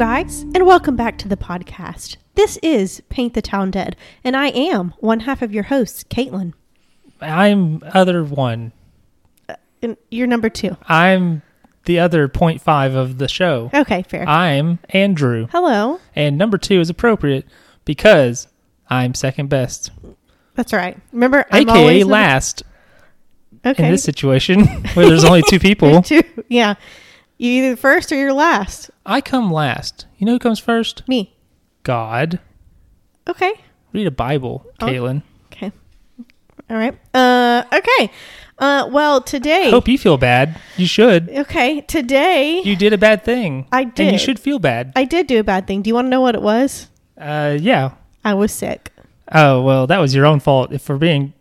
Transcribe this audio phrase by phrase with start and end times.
[0.00, 2.16] Guys, and welcome back to the podcast.
[2.34, 6.54] This is Paint the Town Dead, and I am one half of your hosts, Caitlin.
[7.20, 8.72] I'm other one.
[9.46, 10.78] Uh, and you're number two.
[10.88, 11.42] I'm
[11.84, 13.70] the other point five of the show.
[13.74, 14.26] Okay, fair.
[14.26, 16.00] I'm Andrew, Hello.
[16.16, 17.44] and number two is appropriate
[17.84, 18.48] because
[18.88, 19.90] I'm second best,
[20.54, 20.96] That's right.
[21.12, 22.62] Remember, I'm aka always last
[23.66, 23.84] Okay.
[23.84, 26.00] in this situation where there's only two people.
[26.00, 26.22] Two.
[26.48, 26.76] Yeah.
[27.40, 28.90] You either first or you're last.
[29.06, 30.04] I come last.
[30.18, 31.08] You know who comes first?
[31.08, 31.34] Me.
[31.84, 32.38] God.
[33.26, 33.54] Okay.
[33.94, 34.86] Read a Bible, Oh.
[34.86, 35.22] Caitlin.
[35.46, 35.72] Okay.
[36.68, 36.98] All right.
[37.14, 37.62] Uh.
[37.72, 38.10] Okay.
[38.58, 38.90] Uh.
[38.92, 39.68] Well, today.
[39.68, 40.60] I hope you feel bad.
[40.76, 41.30] You should.
[41.30, 41.80] Okay.
[41.80, 43.66] Today, You did a bad thing.
[43.72, 44.12] I And did.
[44.12, 44.92] you should feel bad.
[44.94, 45.80] I did do a bad thing.
[45.80, 46.88] Do you want to know what it was?
[47.18, 47.92] Uh, yeah.
[48.22, 48.92] I was sick.
[49.32, 50.72] Oh well, that was your own fault.
[50.74, 51.32] If we're being,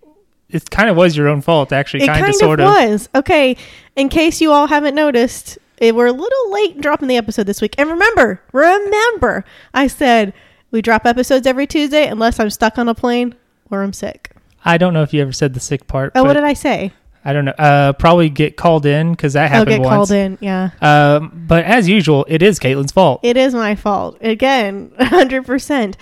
[0.50, 2.04] it kind of was your own fault, actually.
[2.04, 2.68] It Kind of, sort of.
[2.68, 3.10] was.
[3.14, 3.58] Okay.
[3.98, 7.62] In case you all haven't noticed, we're a little late in dropping the episode this
[7.62, 7.76] week.
[7.78, 10.34] And remember, remember, I said
[10.72, 13.36] we drop episodes every Tuesday unless I'm stuck on a plane
[13.72, 14.36] or I'm sick.
[14.66, 16.12] I don't know if you ever said the sick part.
[16.16, 16.92] Oh, what did I say?
[17.24, 17.54] I don't know.
[17.58, 19.96] Uh, probably get called in because that I'll happened get once.
[19.96, 20.38] called in.
[20.42, 20.72] Yeah.
[20.82, 23.20] Um, but as usual, it is Caitlin's fault.
[23.24, 24.18] It is my fault.
[24.22, 25.96] Again, 100%.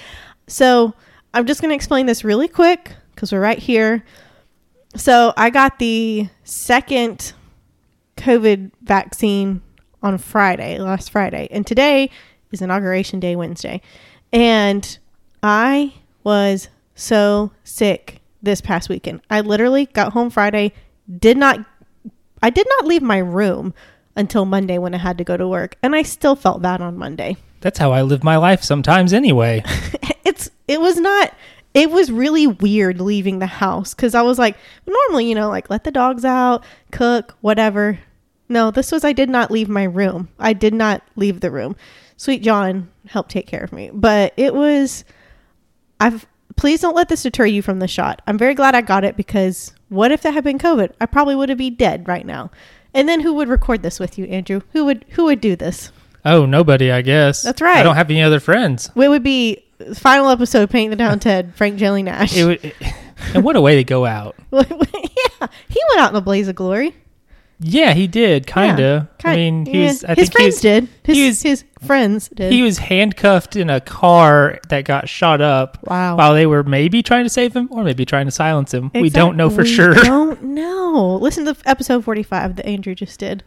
[0.48, 0.94] So
[1.34, 4.04] I'm just going to explain this really quick because we're right here.
[4.96, 7.34] So I got the second
[8.18, 9.62] COVID vaccine
[10.02, 11.48] on Friday, last Friday.
[11.52, 12.10] And today
[12.52, 13.82] is Inauguration Day, Wednesday.
[14.32, 14.98] And
[15.44, 19.22] I was so sick this past weekend.
[19.30, 20.74] I literally got home Friday,
[21.20, 21.60] did not
[22.42, 23.74] I did not leave my room
[24.16, 26.98] until Monday when I had to go to work, and I still felt bad on
[26.98, 27.38] Monday.
[27.62, 29.64] That's how I live my life sometimes, anyway.
[30.26, 31.34] It's it was not
[31.74, 35.70] it was really weird leaving the house cuz I was like normally, you know, like
[35.70, 37.98] let the dogs out, cook, whatever.
[38.50, 40.30] No, this was I did not leave my room.
[40.40, 41.76] I did not leave the room.
[42.16, 45.04] Sweet John helped take care of me, but it was
[46.00, 46.26] I've
[46.56, 48.22] please don't let this deter you from the shot.
[48.26, 50.94] I'm very glad I got it because what if that had been COVID?
[51.00, 52.52] I probably would have been dead right now.
[52.94, 54.62] And then who would record this with you, Andrew?
[54.74, 55.92] Who would who would do this?
[56.26, 57.42] Oh, nobody, I guess.
[57.42, 57.78] That's right.
[57.78, 58.92] I don't have any other friends.
[58.96, 62.36] It would be final episode Paint the Town Dead, Frank Jelly Nash.
[62.36, 62.74] It would,
[63.34, 64.36] and what a way to go out.
[64.52, 64.62] yeah,
[65.70, 66.96] he went out in a blaze of glory.
[67.60, 69.08] Yeah, he did, kind of.
[69.24, 69.88] Yeah, I mean, he yeah.
[69.88, 70.04] was.
[70.04, 70.90] I his think he friends was, did.
[71.04, 72.52] His, he was- his friends did.
[72.52, 76.16] he was handcuffed in a car that got shot up wow.
[76.18, 78.92] while they were maybe trying to save him or maybe trying to silence him.
[78.94, 79.94] We don't know for we sure.
[80.04, 81.18] Don't know.
[81.22, 83.44] Listen to episode forty-five that Andrew just did.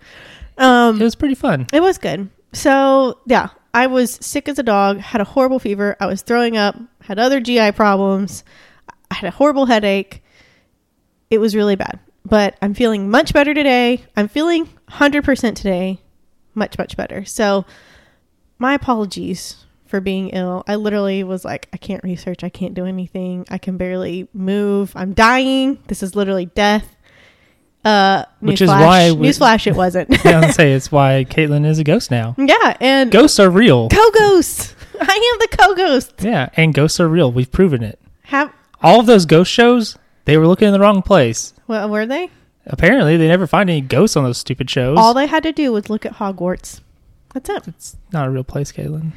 [0.59, 1.67] Um, It was pretty fun.
[1.73, 2.29] It was good.
[2.53, 6.57] So yeah, I was sick as a dog, had a horrible fever, I was throwing
[6.57, 8.43] up, had other GI problems,
[9.11, 10.23] I had a horrible headache.
[11.31, 12.01] It was really bad.
[12.25, 14.05] But I'm feeling much better today.
[14.17, 15.99] I'm feeling 100% today.
[16.55, 17.25] Much, much better.
[17.25, 17.65] So
[18.59, 20.63] my apologies for being ill.
[20.69, 22.45] I literally was like, I can't research.
[22.45, 23.47] I can't do anything.
[23.51, 24.93] I can barely move.
[24.95, 25.79] I'm dying.
[25.89, 26.97] This is literally death.
[27.85, 30.11] Uh, Which is why we- newsflash, it wasn't.
[30.25, 32.35] yeah, I was say it's why Caitlin is a ghost now.
[32.39, 33.89] Yeah, and Ghosts are real.
[33.89, 34.77] co-ghost.
[35.01, 36.13] I am the co-ghost.
[36.21, 37.33] Yeah, and ghosts are real.
[37.33, 37.99] We've proven it.
[38.25, 38.53] Have
[38.83, 41.55] All of those ghost shows, they were looking in the wrong place.
[41.71, 42.31] Well, were they?
[42.67, 44.99] Apparently, they never find any ghosts on those stupid shows.
[44.99, 46.81] All they had to do was look at Hogwarts.
[47.33, 47.69] That's it.
[47.69, 49.13] it's not a real place, Caitlin.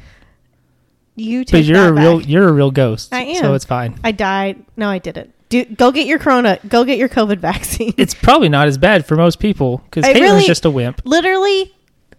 [1.16, 2.28] You take But you're a real, back.
[2.28, 3.12] you're a real ghost.
[3.12, 3.36] I am.
[3.42, 3.98] So it's fine.
[4.02, 4.64] I died.
[4.76, 5.32] No, I didn't.
[5.48, 6.58] Do go get your corona.
[6.66, 7.92] Go get your COVID vaccine.
[7.96, 11.02] It's probably not as bad for most people because Caitlin's really- just a wimp.
[11.04, 11.72] Literally,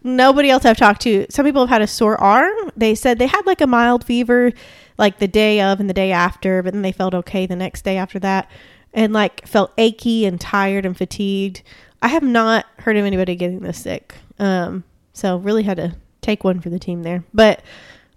[0.03, 1.25] nobody else I've talked to.
[1.29, 2.53] Some people have had a sore arm.
[2.77, 4.51] They said they had like a mild fever,
[4.97, 7.83] like the day of and the day after, but then they felt okay the next
[7.83, 8.49] day after that,
[8.95, 11.61] and like felt achy and tired and fatigued.
[12.01, 14.15] I have not heard of anybody getting this sick.
[14.39, 14.83] Um,
[15.13, 17.23] so really had to take one for the team there.
[17.33, 17.61] But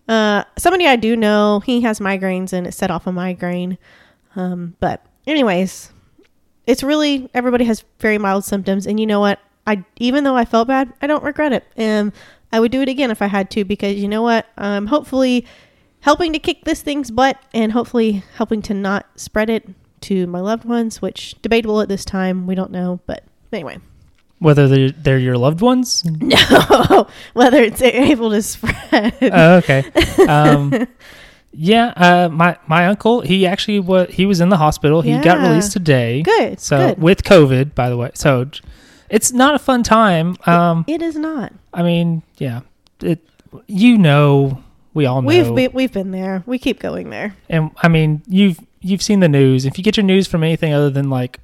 [0.09, 3.77] uh, somebody I do know, he has migraines and it set off a migraine.
[4.37, 5.93] Um, but anyways,
[6.67, 9.41] it's really everybody has very mild symptoms, and you know what?
[9.67, 12.13] I even though I felt bad, I don't regret it, and
[12.53, 14.47] I would do it again if I had to because you know what?
[14.57, 15.47] I'm hopefully
[16.01, 19.67] helping to kick this thing's butt, and hopefully helping to not spread it
[20.03, 22.47] to my loved ones, which debatable at this time.
[22.47, 23.79] We don't know, but anyway,
[24.39, 26.05] Whether they're, they're your loved ones.
[26.21, 29.15] no, whether it's able to spread.
[29.23, 29.85] oh, okay.
[30.27, 30.87] Um,
[31.53, 35.01] yeah, uh, my my uncle, he actually was he was in the hospital.
[35.03, 36.23] He got released today.
[36.23, 37.03] good, So good.
[37.03, 38.11] with COVID, by the way.
[38.15, 38.47] So
[39.11, 40.37] it's not a fun time.
[40.47, 41.53] Um, it is not.
[41.73, 42.61] I mean, yeah,
[43.01, 43.21] it.
[43.67, 44.63] You know,
[44.93, 45.29] we all know.
[45.29, 46.43] We've been, we've been there.
[46.45, 47.35] We keep going there.
[47.49, 49.65] and I mean, you've you've seen the news.
[49.65, 51.41] If you get your news from anything other than like,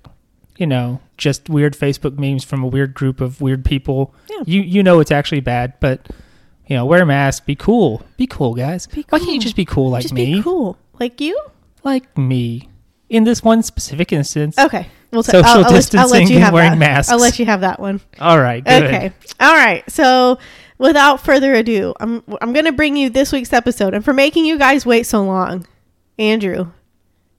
[0.56, 4.42] you know, just weird Facebook memes from a weird group of weird people, Yeah.
[4.46, 5.74] you you know it's actually bad.
[5.80, 6.08] But
[6.66, 8.02] You know, wear a mask, be cool.
[8.16, 8.86] Be cool, guys.
[8.86, 10.36] Be Why can't you just be cool like Just me?
[10.36, 11.38] be cool, like you.
[11.82, 12.70] Like me.
[13.10, 14.58] In this one specific instance.
[14.58, 16.78] Okay, well, t- Social I'll, I'll let, I'll distancing let you and have wearing that.
[16.78, 17.12] masks.
[17.12, 18.00] I'll let you have that one.
[18.18, 18.82] All right, good.
[18.84, 19.12] Okay.
[19.40, 19.88] All right.
[19.90, 20.38] So,
[20.78, 24.46] without further ado, I'm I'm going to bring you this week's episode, and for making
[24.46, 25.66] you guys wait so long,
[26.18, 26.68] Andrew,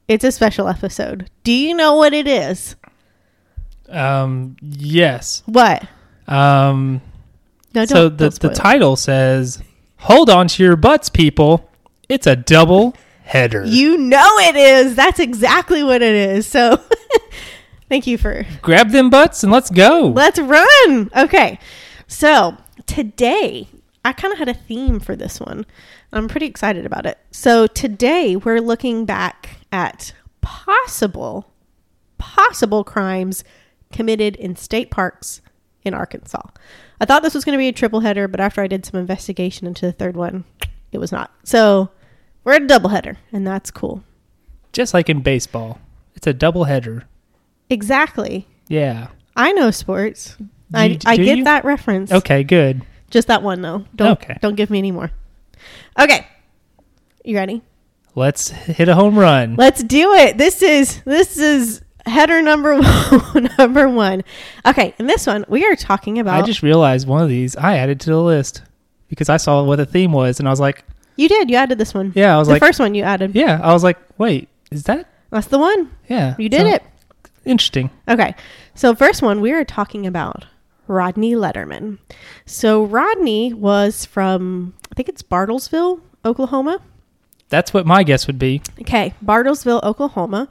[0.08, 1.30] it's a special episode.
[1.44, 2.76] Do you know what it is?
[3.90, 5.44] Um, yes.
[5.46, 5.88] What?
[6.28, 7.02] Um,
[7.74, 9.62] No, so the, the title says,
[9.98, 11.70] Hold on to your butts, people.
[12.10, 13.66] It's a double header.
[13.66, 14.96] You know it is.
[14.96, 16.46] That's exactly what it is.
[16.46, 16.80] So,
[17.90, 20.14] thank you for Grab them butts and let's go.
[20.16, 21.10] Let's run.
[21.16, 21.60] Okay.
[22.08, 22.56] So
[22.86, 23.68] today,
[24.04, 25.66] I kind of had a theme for this one.
[26.14, 27.18] I'm pretty excited about it.
[27.32, 31.52] So today, we're looking back at possible,
[32.18, 33.44] possible crimes
[33.92, 35.42] committed in state parks
[35.84, 36.48] in Arkansas.
[37.02, 38.98] I thought this was going to be a triple header, but after I did some
[39.00, 40.46] investigation into the third one,
[40.94, 41.30] it was not.
[41.44, 41.90] So
[42.46, 44.02] we're at a double header, and that's cool.
[44.72, 45.80] Just like in baseball,
[46.16, 47.04] it's a double header.
[47.70, 48.48] Exactly.
[48.70, 49.08] Yeah.
[49.36, 50.38] I know sports.
[50.74, 51.44] I, You- I do get you?
[51.44, 52.12] that reference.
[52.14, 52.82] Okay, good.
[53.10, 53.86] Just that one though.
[53.96, 54.38] Don't Okay.
[54.42, 55.12] don't give me any more.
[56.00, 56.26] Okay.
[57.24, 57.62] You ready?
[58.16, 59.56] Let's hit a home run.
[59.56, 60.38] Let's do it.
[60.38, 64.24] This is this is header number one, number one.
[64.66, 67.78] Okay, in this one we are talking about I just realized one of these I
[67.78, 68.62] added to the list
[69.10, 70.84] because I saw what the theme was and I was like,
[71.18, 72.14] You did, you added this one.
[72.16, 73.36] yeah, I was the like, first one you added.
[73.36, 75.10] yeah, I was like, wait, is that?
[75.30, 75.92] That's the one.
[76.08, 76.36] Yeah.
[76.40, 76.84] You did So, it.
[77.44, 77.90] Interesting.
[78.08, 78.34] Okay.
[78.76, 80.46] So first one we are talking about
[80.88, 81.98] Rodney Letterman.
[82.46, 86.80] So Rodney was from I think it's Bartlesville, Oklahoma.
[87.50, 88.62] That's what my guess would be.
[88.82, 90.48] Okay, Bartlesville, Oklahoma.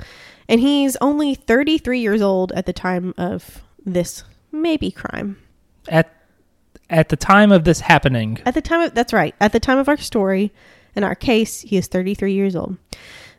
[0.48, 5.38] And he's only 33 years old at the time of this maybe crime.
[5.88, 6.10] At
[6.90, 9.34] at the time of this happening, At the time of that's right.
[9.40, 10.52] At the time of our story,
[10.94, 12.76] in our case, he is 33 years old.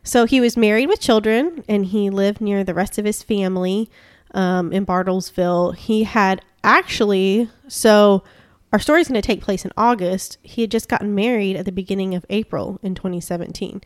[0.02, 3.90] So he was married with children, and he lived near the rest of his family
[4.34, 5.74] um, in Bartlesville.
[5.74, 8.22] He had actually so
[8.72, 10.38] our story is going to take place in August.
[10.42, 13.82] He had just gotten married at the beginning of April in 2017.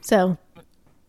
[0.00, 0.36] So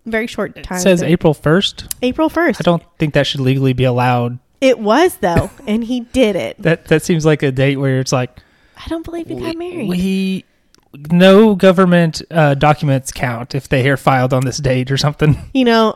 [0.06, 0.77] very short time.
[0.77, 1.10] it says there.
[1.10, 1.94] April 1st.
[2.01, 2.57] April 1st.
[2.60, 4.39] I don't think that should legally be allowed.
[4.62, 6.62] It was though, and he did it.
[6.62, 8.39] That that seems like a date where it's like
[8.77, 9.89] I don't believe he got married.
[9.89, 10.45] we
[11.12, 15.36] no government uh, documents count if they are filed on this date or something.
[15.54, 15.95] you know,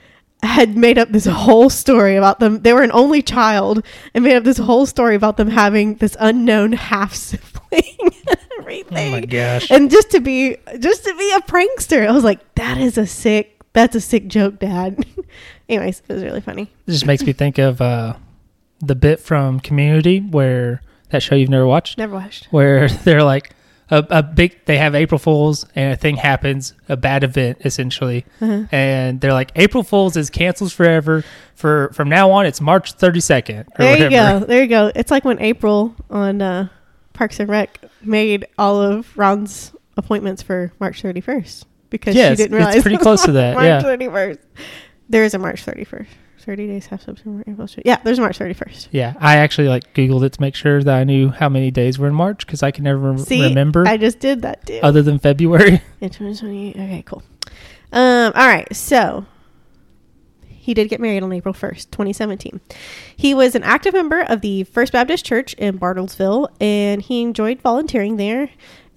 [0.41, 0.47] Yeah.
[9.07, 9.69] Oh my gosh.
[9.71, 12.07] and just to be just to be a prankster.
[12.07, 15.05] I was like that is a sick that's a sick joke dad.
[15.69, 16.63] Anyways it was really funny.
[16.87, 18.15] It just makes me think of uh,
[18.79, 22.47] the bit from Community where that show you've never watched, never watched.
[22.51, 23.53] Where they're like
[23.91, 28.25] a, a big, they have April Fools and a thing happens, a bad event essentially,
[28.39, 28.65] uh-huh.
[28.71, 31.23] and they're like April Fools is canceled forever.
[31.53, 33.67] For from now on, it's March thirty second.
[33.77, 36.67] there you go there you go it's like when april on uh,
[37.13, 42.57] parks and rec made all of ron's appointments for march 31st because Yes, she didn't
[42.57, 43.81] it's realize pretty it was close to that, march yeah.
[43.81, 44.39] 31st
[45.09, 46.07] there is a march 31st
[46.41, 47.83] 30 days half september april June.
[47.85, 51.03] yeah there's march 31st Yeah, I actually like Googled it to make sure that I
[51.03, 53.97] knew how many days were in March because I can never rem- see remember i
[53.97, 55.81] just did that too other than February.
[56.01, 57.23] in 2020 okay cool
[57.91, 59.25] um all right so
[60.45, 62.61] he did get married on April 1st, 2017.
[63.17, 67.59] He was an active member of the First Baptist Church in Bartlesville, and he enjoyed
[67.63, 68.47] volunteering there.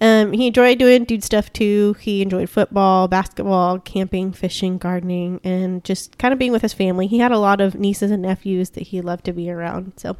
[0.01, 1.95] Um, he enjoyed doing dude stuff too.
[1.99, 7.07] He enjoyed football, basketball, camping, fishing, gardening, and just kind of being with his family.
[7.07, 9.93] He had a lot of nieces and nephews that he loved to be around.
[9.95, 10.17] So,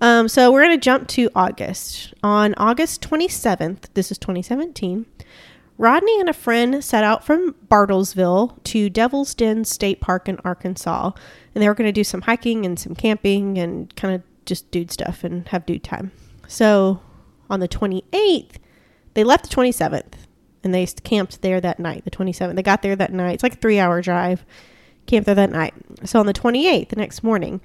[0.00, 2.14] um, so we're going to jump to August.
[2.22, 5.04] On August 27th, this is 2017,
[5.78, 11.10] Rodney and a friend set out from Bartlesville to Devil's Den State Park in Arkansas,
[11.54, 14.70] and they were going to do some hiking and some camping and kind of just
[14.70, 16.12] dude stuff and have dude time.
[16.48, 17.02] So
[17.50, 18.56] on the 28th,
[19.16, 20.12] they left the 27th
[20.62, 22.54] and they camped there that night, the 27th.
[22.54, 23.32] They got there that night.
[23.32, 24.44] It's like a three hour drive.
[25.06, 25.72] Camped there that night.
[26.04, 27.62] So on the 28th, the next morning,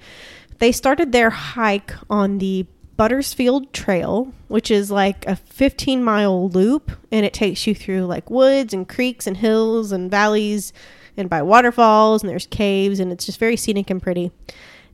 [0.58, 2.66] they started their hike on the
[2.96, 8.30] Buttersfield Trail, which is like a 15 mile loop, and it takes you through like
[8.30, 10.72] woods and creeks and hills and valleys
[11.18, 14.32] and by waterfalls, and there's caves, and it's just very scenic and pretty.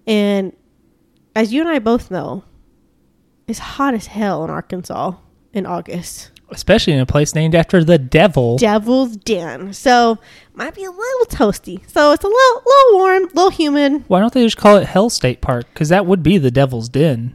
[0.09, 0.57] And
[1.37, 2.43] as you and I both know,
[3.47, 5.13] it's hot as hell in Arkansas
[5.53, 6.33] in August.
[6.51, 8.57] Especially in a place named after the devil.
[8.57, 9.73] Devil's Den.
[9.73, 10.19] So
[10.55, 11.89] might be a little toasty.
[11.91, 14.05] So it's a little little warm, a little humid.
[14.09, 15.67] Why don't they just call it Hell State Park?
[15.73, 17.35] Because that would be the devil's den.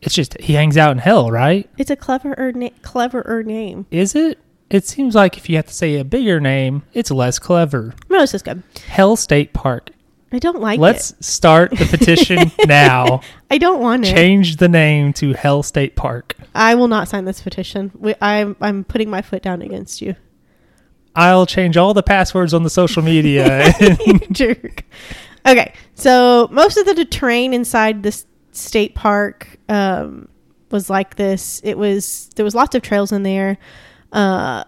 [0.00, 1.68] It's just he hangs out in hell, right?
[1.78, 3.86] It's a cleverer na- cleverer name.
[3.90, 4.38] Is it?
[4.68, 7.94] It seems like if you have to say a bigger name, it's less clever.
[8.08, 8.62] No, this is good.
[8.88, 9.90] Hell State Park.
[10.32, 11.24] I don't like Let's it.
[11.24, 13.20] start the petition now.
[13.50, 14.14] I don't want it.
[14.14, 16.34] Change the name to Hell State Park.
[16.54, 17.92] I will not sign this petition.
[17.94, 20.16] We, I'm I'm putting my foot down against you.
[21.14, 23.72] I'll change all the passwords on the social media.
[24.32, 24.84] jerk.
[25.46, 30.28] Okay, so most of the terrain inside this state park um,
[30.70, 31.60] was like this.
[31.62, 33.58] It was there was lots of trails in there,
[34.12, 34.64] uh,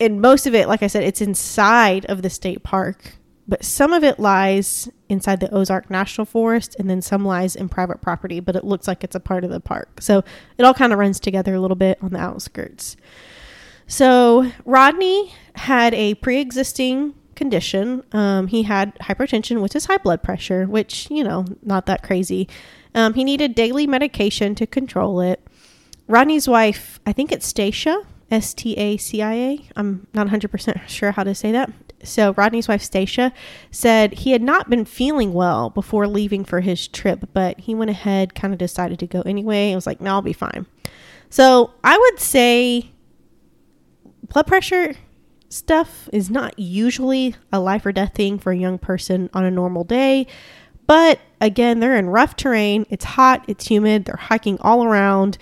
[0.00, 3.16] and most of it, like I said, it's inside of the state park.
[3.50, 7.68] But some of it lies inside the Ozark National Forest, and then some lies in
[7.68, 8.38] private property.
[8.38, 10.22] But it looks like it's a part of the park, so
[10.56, 12.96] it all kind of runs together a little bit on the outskirts.
[13.88, 18.04] So Rodney had a pre-existing condition.
[18.12, 22.48] Um, he had hypertension, which is high blood pressure, which you know, not that crazy.
[22.94, 25.44] Um, he needed daily medication to control it.
[26.06, 29.68] Rodney's wife, I think it's Stacia, S T A C I A.
[29.74, 31.72] I'm not 100% sure how to say that.
[32.02, 33.32] So, Rodney's wife, Stacia,
[33.70, 37.90] said he had not been feeling well before leaving for his trip, but he went
[37.90, 39.70] ahead, kind of decided to go anyway.
[39.70, 40.66] It was like, no, I'll be fine.
[41.28, 42.90] So, I would say
[44.28, 44.94] blood pressure
[45.50, 49.50] stuff is not usually a life or death thing for a young person on a
[49.50, 50.26] normal day.
[50.86, 52.86] But again, they're in rough terrain.
[52.88, 55.38] It's hot, it's humid, they're hiking all around.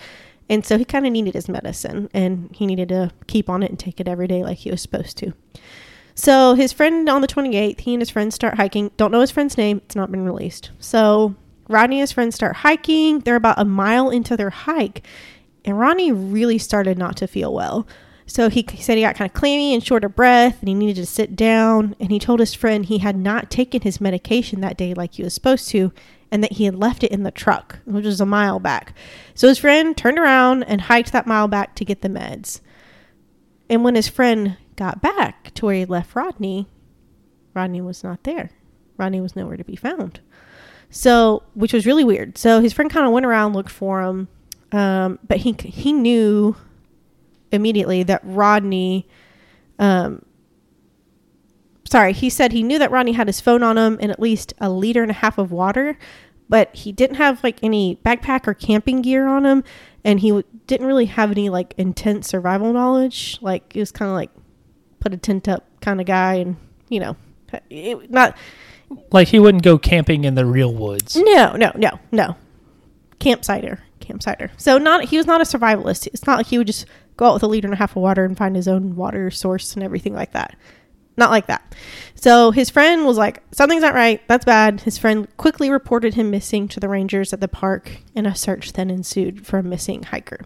[0.50, 3.70] And so he kind of needed his medicine and he needed to keep on it
[3.70, 5.32] and take it every day like he was supposed to.
[6.18, 8.90] So his friend on the 28th, he and his friends start hiking.
[8.96, 10.72] Don't know his friend's name, it's not been released.
[10.80, 11.36] So
[11.68, 13.20] Rodney and his friends start hiking.
[13.20, 15.06] They're about a mile into their hike,
[15.64, 17.86] and Rodney really started not to feel well.
[18.26, 20.96] So he said he got kind of clammy and short of breath, and he needed
[20.96, 21.94] to sit down.
[22.00, 25.22] And he told his friend he had not taken his medication that day like he
[25.22, 25.92] was supposed to,
[26.32, 28.92] and that he had left it in the truck, which was a mile back.
[29.36, 32.60] So his friend turned around and hiked that mile back to get the meds.
[33.70, 36.68] And when his friend got back to where he left Rodney,
[37.52, 38.50] Rodney was not there.
[38.96, 40.20] Rodney was nowhere to be found.
[40.88, 42.38] So, which was really weird.
[42.38, 44.28] So his friend kind of went around, looked for him,
[44.72, 46.56] um, but he he knew
[47.52, 49.06] immediately that Rodney.
[49.78, 50.24] Um,
[51.84, 54.54] sorry, he said he knew that Rodney had his phone on him and at least
[54.60, 55.98] a liter and a half of water,
[56.48, 59.64] but he didn't have like any backpack or camping gear on him,
[60.04, 63.38] and he w- didn't really have any like intense survival knowledge.
[63.42, 64.30] Like he was kind of like
[65.00, 66.56] put a tent up kind of guy, and
[66.88, 67.16] you know,
[67.70, 68.36] it, not
[69.10, 71.16] like he wouldn't go camping in the real woods.
[71.16, 72.36] no, no, no, no.
[73.18, 74.50] Campsiter, campsiter.
[74.56, 76.06] So not he was not a survivalist.
[76.08, 76.86] It's not like he would just
[77.16, 79.30] go out with a liter and a half of water and find his own water
[79.30, 80.56] source and everything like that.
[81.16, 81.74] Not like that.
[82.14, 84.22] So his friend was like, something's not right.
[84.28, 84.82] That's bad.
[84.82, 88.74] His friend quickly reported him missing to the rangers at the park, and a search
[88.74, 90.42] then ensued for a missing hiker.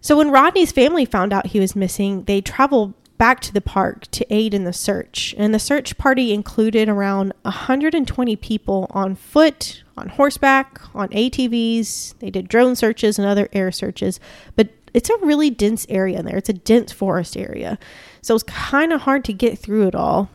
[0.00, 4.06] So when Rodney's family found out he was missing, they traveled back to the park
[4.12, 5.34] to aid in the search.
[5.36, 12.14] And the search party included around 120 people on foot, on horseback, on ATVs.
[12.18, 14.20] They did drone searches and other air searches,
[14.56, 16.38] but it's a really dense area in there.
[16.38, 17.78] It's a dense forest area.
[18.22, 20.30] So it's kind of hard to get through it all.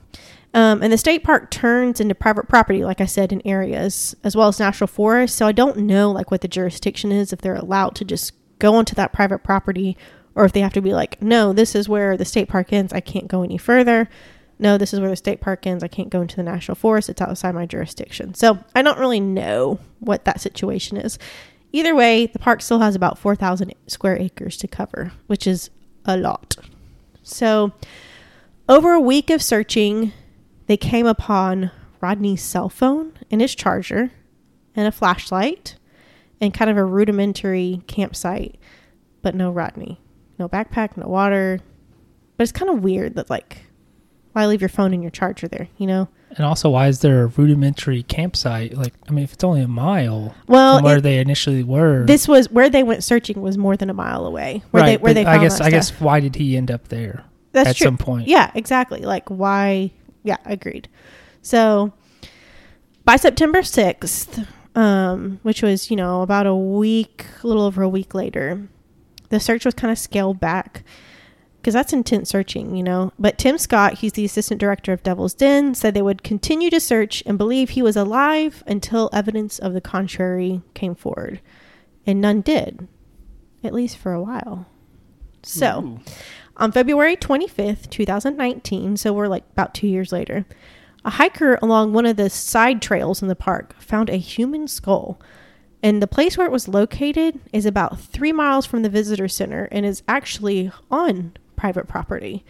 [0.54, 4.36] Um, and the state park turns into private property, like I said, in areas as
[4.36, 5.36] well as national forest.
[5.36, 8.76] So I don't know like what the jurisdiction is if they're allowed to just go
[8.76, 9.98] onto that private property
[10.36, 12.94] or if they have to be like, no, this is where the state park ends.
[12.94, 14.10] I can't go any further.
[14.60, 15.84] No, this is where the state park ends.
[15.84, 17.10] I can't go into the national forest.
[17.10, 18.34] It's outside my jurisdiction.
[18.36, 21.18] So I don't really know what that situation is.
[21.72, 25.70] Either way, the park still has about 4,000 square acres to cover, which is
[26.06, 26.56] a lot.
[27.22, 27.74] So,
[28.70, 30.14] over a week of searching,
[30.68, 34.12] they came upon Rodney's cell phone and his charger
[34.76, 35.76] and a flashlight
[36.40, 38.58] and kind of a rudimentary campsite,
[39.22, 40.00] but no Rodney.
[40.38, 41.60] No backpack, no water,
[42.38, 43.60] but it's kind of weird that like
[44.34, 46.10] why leave your phone and your charger there, you know?
[46.32, 48.74] And also, why is there a rudimentary campsite?
[48.76, 52.06] Like, I mean, if it's only a mile Well, from where it- they initially were,
[52.06, 54.62] this was where they went searching was more than a mile away.
[54.72, 54.90] Where right?
[54.90, 57.24] they where they I found guess, that I guess, why did he end up there
[57.54, 57.86] that's at true.
[57.86, 58.28] some point?
[58.28, 59.00] Yeah, exactly.
[59.02, 59.92] Like why?
[60.24, 60.90] Yeah, agreed.
[61.42, 61.94] So
[63.06, 67.88] by September sixth, um, which was you know about a week, a little over a
[67.90, 68.68] week later,
[69.30, 70.84] the search was kind of scaled back
[71.58, 73.12] because that's intense searching, you know.
[73.18, 76.80] But Tim Scott, he's the assistant director of Devil's Den, said they would continue to
[76.80, 81.42] search and believe he was alive until evidence of the contrary came forward,
[82.06, 82.88] and none did,
[83.64, 84.68] at least for a while.
[85.44, 85.82] So.
[85.84, 86.00] Ooh.
[86.58, 90.46] On February 25th, 2019, so we're like about two years later,
[91.04, 95.20] a hiker along one of the side trails in the park found a human skull.
[95.86, 99.66] And the place where it was located is about three miles from the visitor center
[99.72, 102.44] and is actually on private property.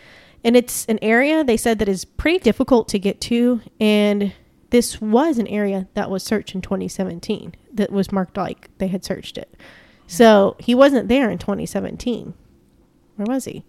[0.45, 3.59] And it's an area they said that is pretty difficult to get to.
[3.77, 4.31] And
[4.69, 9.03] this was an area that was searched in 2017 that was marked like they had
[9.03, 9.53] searched it.
[10.07, 12.33] So he wasn't there in 2017.
[13.17, 13.65] Where was he?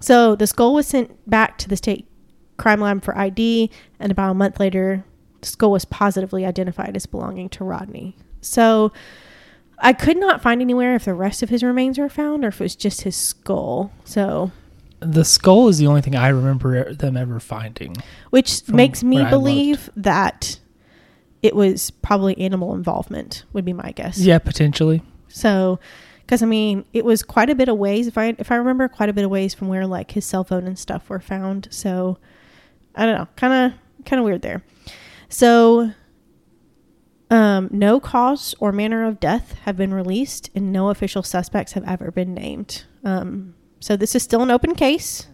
[0.00, 2.08] So the skull was sent back to the state
[2.56, 5.04] crime lab for ID, and about a month later,
[5.42, 8.16] the skull was positively identified as belonging to Rodney.
[8.40, 8.92] So
[9.78, 12.60] I could not find anywhere if the rest of his remains were found or if
[12.60, 13.92] it was just his skull.
[14.04, 14.50] So,
[15.00, 17.96] The skull is the only thing I remember them ever finding.
[18.30, 20.58] which makes me believe that
[21.42, 24.18] it was probably animal involvement, would be my guess.
[24.18, 25.02] Yeah, potentially.
[25.28, 25.78] So,
[26.20, 28.06] because I mean, it was quite a bit of ways.
[28.06, 30.42] If I if I remember, quite a bit of ways from where like his cell
[30.44, 31.68] phone and stuff were found.
[31.70, 32.18] So,
[32.94, 34.62] I don't know, kind of kind of weird there.
[35.28, 35.92] So,
[37.30, 41.84] um, no cause or manner of death have been released, and no official suspects have
[41.84, 42.84] ever been named.
[43.04, 45.28] Um, so this is still an open case.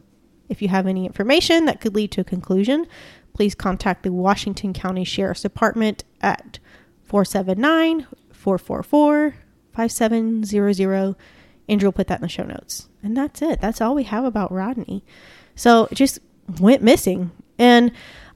[0.49, 2.87] If you have any information that could lead to a conclusion,
[3.35, 6.59] please contact the Washington County Sheriff's Department at
[7.05, 9.35] 479 444
[9.73, 11.17] 5700.
[11.69, 12.89] Andrew will put that in the show notes.
[13.03, 13.61] And that's it.
[13.61, 15.05] That's all we have about Rodney.
[15.55, 16.19] So it just
[16.61, 17.31] went missing.
[17.59, 17.93] And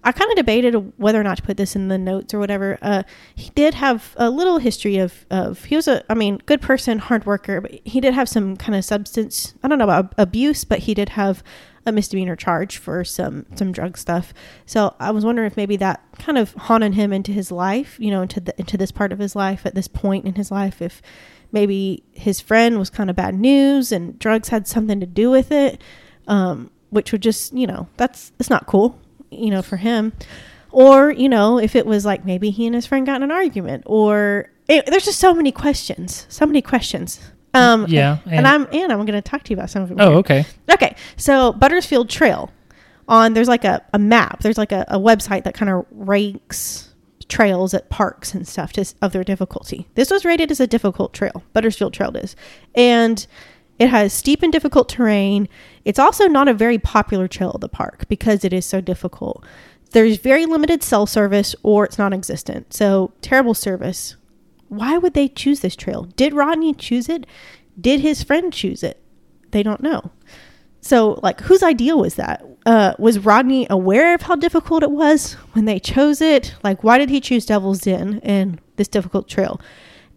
[0.06, 2.78] I kind of debated whether or not to put this in the notes or whatever.
[2.80, 3.02] Uh,
[3.34, 7.00] he did have a little history of, of, he was a, I mean, good person,
[7.00, 10.62] hard worker, but he did have some kind of substance, I don't know about abuse,
[10.64, 11.42] but he did have
[11.86, 14.34] a misdemeanor charge for some some drug stuff.
[14.64, 18.10] So I was wondering if maybe that kind of haunted him into his life, you
[18.10, 20.82] know, into the into this part of his life at this point in his life.
[20.82, 21.00] If
[21.52, 25.52] maybe his friend was kind of bad news and drugs had something to do with
[25.52, 25.80] it,
[26.26, 29.00] um, which would just you know that's it's not cool,
[29.38, 30.12] you know, for him.
[30.70, 33.30] Or you know, if it was like maybe he and his friend got in an
[33.30, 37.20] argument, or it, there's just so many questions, so many questions.
[37.54, 39.88] Um, Yeah, and, and- I'm and I'm going to talk to you about some of
[39.88, 39.98] them.
[40.00, 40.44] Oh, okay.
[40.70, 42.50] Okay, so Buttersfield Trail
[43.08, 44.40] on there's like a, a map.
[44.40, 46.92] There's like a, a website that kind of ranks
[47.28, 49.88] trails at parks and stuff to, of their difficulty.
[49.94, 51.42] This was rated as a difficult trail.
[51.54, 52.36] Buttersfield Trail is,
[52.74, 53.26] and
[53.78, 55.48] it has steep and difficult terrain.
[55.84, 59.44] It's also not a very popular trail of the park because it is so difficult.
[59.90, 62.72] There's very limited cell service or it's non-existent.
[62.72, 64.16] So terrible service.
[64.68, 66.04] Why would they choose this trail?
[66.16, 67.26] Did Rodney choose it?
[67.80, 69.00] Did his friend choose it?
[69.50, 70.10] They don't know.
[70.80, 72.44] So, like, whose idea was that?
[72.64, 76.54] Uh, was Rodney aware of how difficult it was when they chose it?
[76.62, 79.60] Like, why did he choose Devil's Den and this difficult trail?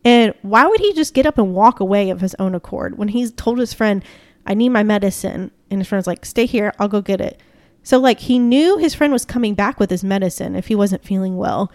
[0.06, 3.10] And why would he just get up and walk away of his own accord when
[3.10, 4.04] he's told his friend,
[4.46, 5.52] I need my medicine?
[5.70, 7.40] And his friend's like, stay here, I'll go get it.
[7.84, 11.04] So, like, he knew his friend was coming back with his medicine if he wasn't
[11.04, 11.72] feeling well.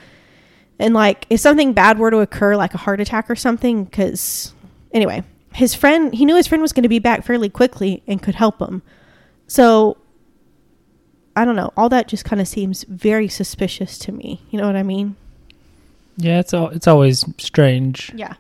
[0.79, 4.55] And, like, if something bad were to occur, like a heart attack or something, because,
[4.93, 5.23] anyway,
[5.55, 8.35] his friend, he knew his friend was going to be back fairly quickly and could
[8.35, 8.83] help him.
[9.47, 9.97] So,
[11.37, 11.73] I don't know.
[11.77, 14.43] All that just kind of seems very suspicious to me.
[14.51, 15.17] You know what I mean?
[16.17, 18.13] Yeah, it's all, it's always strange.
[18.15, 18.35] Yeah.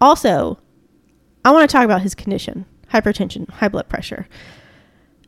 [0.00, 0.58] Also,
[1.44, 4.26] I want to talk about his condition hypertension, high blood pressure.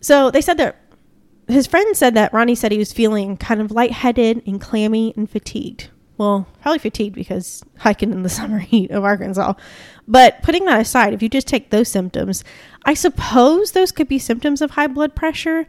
[0.00, 0.76] So they said that
[1.48, 5.28] his friend said that Ronnie said he was feeling kind of lightheaded and clammy and
[5.28, 5.90] fatigued.
[6.16, 9.54] Well, probably fatigued because hiking in the summer heat of Arkansas.
[10.06, 12.44] But putting that aside, if you just take those symptoms,
[12.84, 15.66] I suppose those could be symptoms of high blood pressure.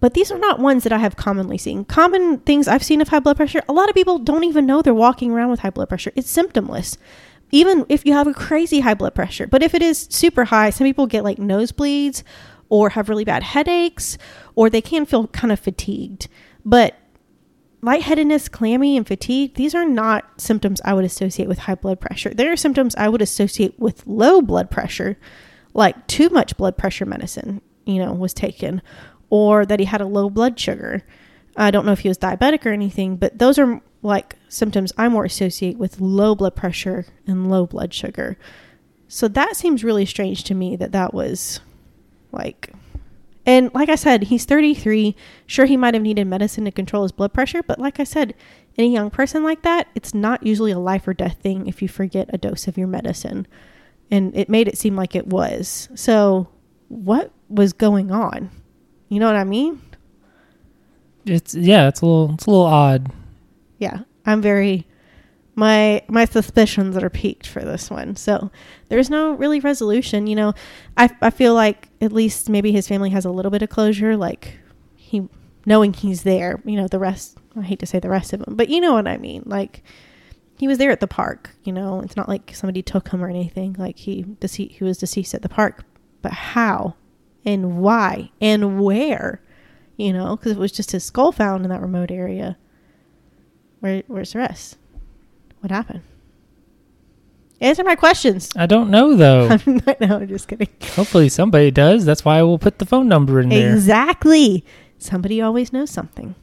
[0.00, 1.84] But these are not ones that I have commonly seen.
[1.84, 4.80] Common things I've seen of high blood pressure, a lot of people don't even know
[4.80, 6.12] they're walking around with high blood pressure.
[6.16, 6.96] It's symptomless.
[7.52, 9.46] Even if you have a crazy high blood pressure.
[9.46, 12.22] But if it is super high, some people get like nosebleeds
[12.68, 14.16] or have really bad headaches
[14.54, 16.28] or they can feel kind of fatigued.
[16.64, 16.96] But
[17.82, 22.30] lightheadedness, clammy, and fatigue, these are not symptoms I would associate with high blood pressure.
[22.30, 25.18] They are symptoms I would associate with low blood pressure,
[25.74, 27.60] like too much blood pressure medicine.
[27.86, 28.82] you know, was taken,
[29.30, 31.02] or that he had a low blood sugar.
[31.56, 35.08] I don't know if he was diabetic or anything, but those are like symptoms I
[35.08, 38.36] more associate with low blood pressure and low blood sugar.
[39.08, 41.60] So that seems really strange to me that that was
[42.32, 42.72] like
[43.46, 45.16] and like I said, he's 33.
[45.46, 48.34] Sure, he might have needed medicine to control his blood pressure, but like I said,
[48.76, 51.88] any young person like that, it's not usually a life or death thing if you
[51.88, 53.46] forget a dose of your medicine.
[54.10, 55.88] And it made it seem like it was.
[55.94, 56.48] So,
[56.88, 58.50] what was going on?
[59.10, 59.82] You know what I mean?
[61.26, 63.12] It's yeah, it's a little it's a little odd.
[63.78, 64.86] Yeah, I'm very
[65.56, 68.14] my my suspicions are peaked for this one.
[68.16, 68.50] So
[68.88, 70.26] there's no really resolution.
[70.28, 70.54] You know,
[70.96, 74.16] I I feel like at least maybe his family has a little bit of closure,
[74.16, 74.58] like
[74.94, 75.28] he
[75.66, 76.62] knowing he's there.
[76.64, 77.36] You know, the rest.
[77.56, 79.42] I hate to say the rest of them, but you know what I mean.
[79.44, 79.82] Like
[80.56, 81.50] he was there at the park.
[81.64, 83.74] You know, it's not like somebody took him or anything.
[83.76, 85.84] Like he dece- he was deceased at the park,
[86.22, 86.94] but how
[87.44, 89.40] and why and where?
[89.96, 92.56] You know, because it was just his skull found in that remote area.
[93.80, 94.78] Where where's the rest?
[95.60, 96.02] What happened?
[97.60, 98.48] Answer my questions.
[98.56, 99.48] I don't know though.
[99.66, 100.68] no, I'm just kidding.
[100.94, 102.06] Hopefully somebody does.
[102.06, 103.74] That's why I will put the phone number in there.
[103.74, 104.64] Exactly.
[104.96, 106.34] Somebody always knows something.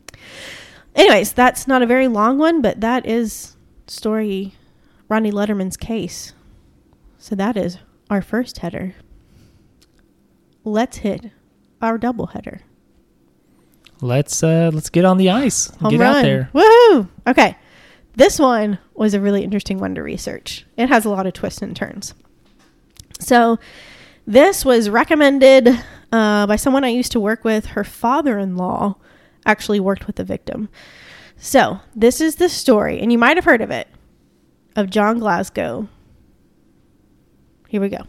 [0.96, 3.56] Anyways, that's not a very long one, but that is
[3.88, 4.54] story
[5.10, 6.34] Ronnie Letterman's case.
[7.18, 7.78] So that is
[8.10, 8.96] our first header.
[10.68, 11.32] Let's hit
[11.82, 12.60] our double header.
[14.02, 15.74] Let's uh let's get on the ice.
[15.78, 16.16] Home get run.
[16.18, 16.50] out there.
[16.54, 17.08] Woohoo!
[17.26, 17.56] Okay.
[18.18, 20.66] This one was a really interesting one to research.
[20.76, 22.16] It has a lot of twists and turns.
[23.20, 23.60] So,
[24.26, 25.70] this was recommended
[26.12, 27.68] uh, by someone I used to work with.
[27.68, 28.98] Her father in law
[29.46, 30.68] actually worked with the victim.
[31.38, 33.88] So, this is the story, and you might have heard of it,
[34.76, 35.88] of John Glasgow.
[37.70, 38.02] Here we go.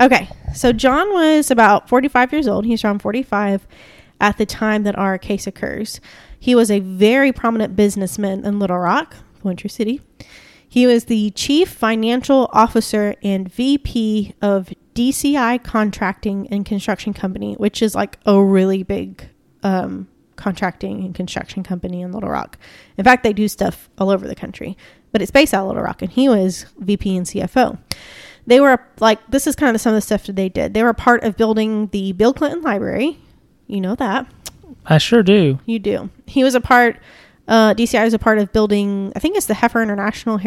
[0.00, 2.64] Okay, so John was about 45 years old.
[2.64, 3.66] He's around 45
[4.20, 6.00] at the time that our case occurs.
[6.38, 10.00] He was a very prominent businessman in Little Rock, Winter City.
[10.68, 17.80] He was the chief financial officer and VP of DCI Contracting and Construction Company, which
[17.80, 19.28] is like a really big
[19.62, 22.58] um, contracting and construction company in Little Rock.
[22.96, 24.76] In fact, they do stuff all over the country,
[25.12, 27.78] but it's based out of Little Rock, and he was VP and CFO.
[28.46, 30.74] They were like, this is kind of some of the stuff that they did.
[30.74, 33.18] They were part of building the Bill Clinton Library.
[33.66, 34.26] You know that.
[34.86, 35.58] I sure do.
[35.64, 36.10] You do.
[36.26, 36.98] He was a part
[37.46, 40.40] uh, DCI was a part of building, I think it's the Heifer International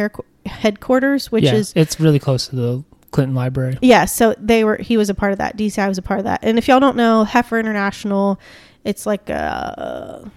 [0.46, 3.78] headquarters, which yeah, is it's really close to the Clinton Library.
[3.82, 4.06] yeah.
[4.06, 5.58] So they were, he was a part of that.
[5.58, 6.40] DCI was a part of that.
[6.44, 8.40] And if y'all don't know, Heifer International,
[8.84, 10.30] it's like a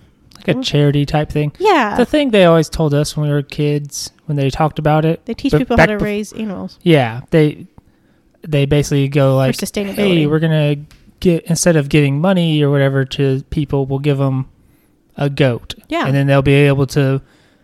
[0.47, 1.53] Like a charity type thing.
[1.59, 1.97] yeah.
[1.97, 5.25] The thing they always told us when we were kids, when they talked about it.
[5.27, 7.67] they teach people how to bef- raise animals Yeah, they
[8.43, 9.59] they basically go like.
[9.61, 10.77] "Hey, we're gonna
[11.21, 14.49] get instead of giving money or whatever to people, we'll give them
[15.17, 16.07] a goat, yeah.
[16.07, 17.21] and then they'll be able to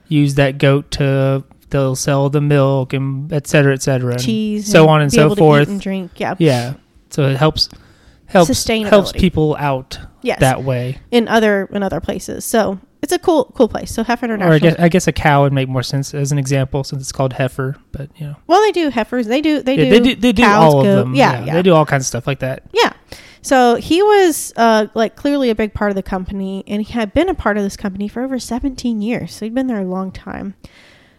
[0.08, 4.70] use that goat to they'll sell the milk and et cetera, et cetera, and cheese,
[4.70, 5.68] so on and so able to eat forth.
[5.68, 6.10] and drink.
[6.16, 6.34] Yeah.
[6.38, 6.74] Yeah,
[7.10, 7.68] so it helps
[8.26, 10.40] helps helps people out Yes.
[10.40, 10.98] that way.
[11.10, 12.44] in other in other places.
[12.44, 13.92] So it's a cool cool place.
[13.94, 14.54] So Heifer Or International.
[14.54, 17.12] I guess I guess a cow would make more sense as an example since it's
[17.12, 19.26] called heifer, but you know well, they do heifers.
[19.26, 21.14] They do they Yeah, do they do they do cows, all of them.
[21.14, 21.54] Yeah, yeah.
[21.54, 22.64] they do all kinds of stuff like that.
[22.72, 22.92] Yeah.
[23.42, 27.14] So he was uh, like clearly a big part of the company, and he had
[27.14, 29.36] been a part of this company for over 17 years.
[29.36, 30.54] So he'd been there a long time.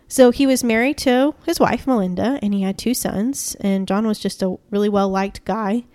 [0.09, 3.55] So he was married to his wife, Melinda, and he had two sons.
[3.61, 5.85] And John was just a really well liked guy.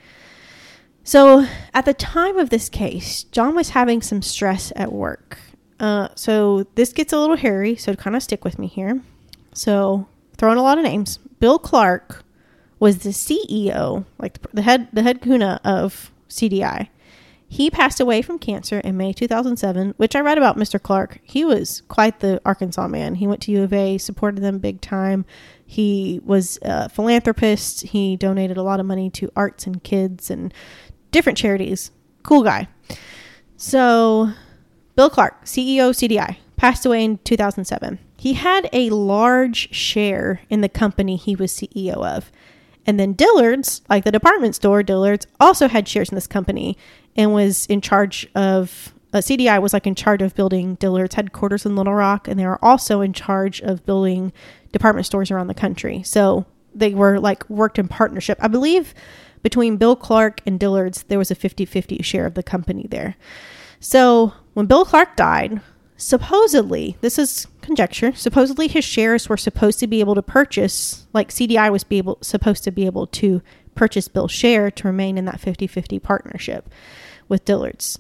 [1.05, 5.39] So at the time of this case, John was having some stress at work.
[5.81, 9.01] Uh, so this gets a little hairy, so kind of stick with me here.
[9.53, 11.19] So throwing a lot of names.
[11.41, 12.25] Bill Clark
[12.79, 16.89] was the CEO, like the head the head kuna of CDI.
[17.49, 20.81] He passed away from cancer in May 2007, which I read about Mr.
[20.81, 21.19] Clark.
[21.23, 23.17] He was quite the Arkansas man.
[23.17, 25.27] He went to U of A, supported them big time.
[25.67, 27.83] He was a philanthropist.
[27.83, 30.55] He donated a lot of money to arts and kids and
[31.13, 31.93] different charities.
[32.25, 32.69] Cool guy.
[33.57, 34.33] So,
[34.97, 37.99] Bill Clark, CEO CDI, passed away in 2007.
[38.19, 42.33] He had a large share in the company he was CEO of.
[42.85, 46.77] And then Dillard's, like the department store, Dillard's also had shares in this company
[47.17, 51.67] and was in charge of uh, CDI was like in charge of building Dillard's headquarters
[51.67, 54.33] in Little Rock, and they were also in charge of building
[54.73, 56.03] department stores around the country.
[56.03, 58.39] So they were like worked in partnership.
[58.41, 58.95] I believe
[59.43, 63.17] between Bill Clark and Dillard's, there was a 50 50 share of the company there.
[63.81, 65.61] So when Bill Clark died,
[65.97, 71.31] supposedly, this is conjecture, supposedly his shares were supposed to be able to purchase, like
[71.31, 73.43] CDI was be able, supposed to be able to
[73.75, 76.69] purchase Bill's share to remain in that 50 50 partnership
[77.29, 77.99] with Dillard's.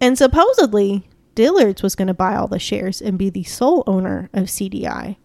[0.00, 4.30] And supposedly, Dillard's was going to buy all the shares and be the sole owner
[4.32, 5.16] of CDI.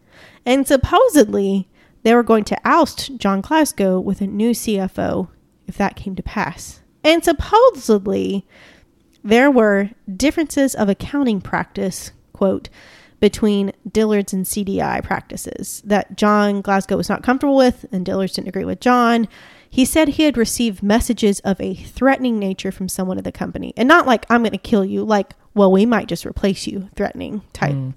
[0.46, 1.68] And supposedly,
[2.04, 5.30] they were going to oust John Glasgow with a new CFO
[5.68, 6.82] if that came to pass.
[7.04, 8.46] And supposedly,
[9.24, 12.70] there were differences of accounting practice, quote,
[13.20, 18.50] between Dillard's and CDI practices that John Glasgow was not comfortable with, and Dillard's didn't
[18.50, 19.28] agree with John.
[19.70, 23.74] He said he had received messages of a threatening nature from someone at the company,
[23.76, 26.90] and not like "I'm going to kill you," like "Well, we might just replace you,"
[26.96, 27.94] threatening type Mm.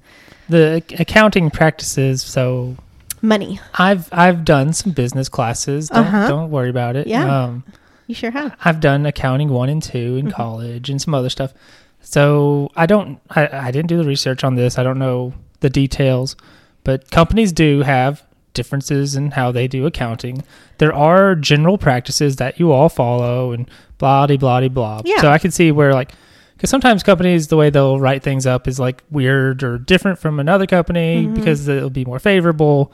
[0.49, 2.23] The accounting practices.
[2.23, 2.77] So
[3.23, 3.61] money.
[3.75, 5.89] I've I've done some business classes.
[5.89, 6.29] Don't Uh-huh.
[6.29, 7.07] don't worry about it.
[7.07, 7.45] Yeah.
[7.45, 7.65] Um,
[8.07, 8.57] You sure have.
[8.65, 10.33] I've done accounting one and two in Mhm.
[10.33, 11.53] college and some other stuff.
[12.01, 14.79] So I don't I, I didn't do the research on this.
[14.79, 16.37] I don't know the details,
[16.85, 18.23] but companies do have
[18.55, 20.43] differences in how they do accounting.
[20.79, 25.03] There are general practices that you all follow and blah de blah de blah.
[25.05, 25.21] Yeah.
[25.21, 26.13] So I can see where like
[26.57, 30.41] because sometimes companies the way they'll write things up is like weird or different from
[30.41, 31.35] another company Mhm.
[31.35, 32.93] because it'll be more favorable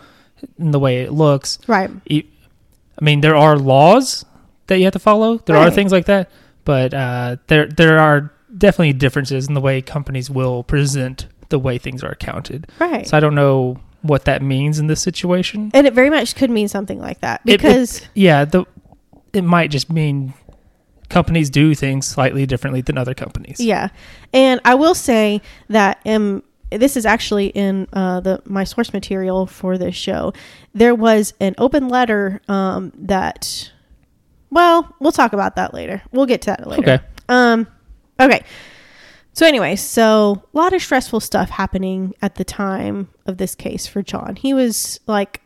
[0.59, 1.59] in the way it looks.
[1.67, 1.91] Right.
[2.11, 2.25] I
[3.05, 4.25] mean, there are laws
[4.67, 5.39] that you have to follow.
[5.39, 6.31] There are things like that,
[6.65, 11.77] but uh, there there are definitely differences in the way companies will present the way
[11.79, 12.67] things are accounted.
[12.79, 13.07] Right.
[13.07, 15.71] So I don't know what that means in this situation.
[15.75, 18.65] and it very much could mean something like that It- it- because Yeah, the
[19.33, 20.35] it might just mean
[21.09, 23.61] companies do things slightly differently than other companies.
[23.61, 23.89] Yeah,
[24.33, 26.43] and I will say that um,
[26.77, 30.33] this is actually in uh, the my source material for this show.
[30.75, 33.71] There was an open letter um, that.
[34.51, 36.03] Well, we'll talk about that later.
[36.13, 36.83] We'll get to that later.
[36.83, 37.05] Okay.
[37.29, 37.67] Um.
[38.21, 38.45] Okay.
[39.33, 43.85] So, anyway, so a lot of stressful stuff happening at the time of this case
[43.85, 44.37] for John.
[44.37, 45.41] He was like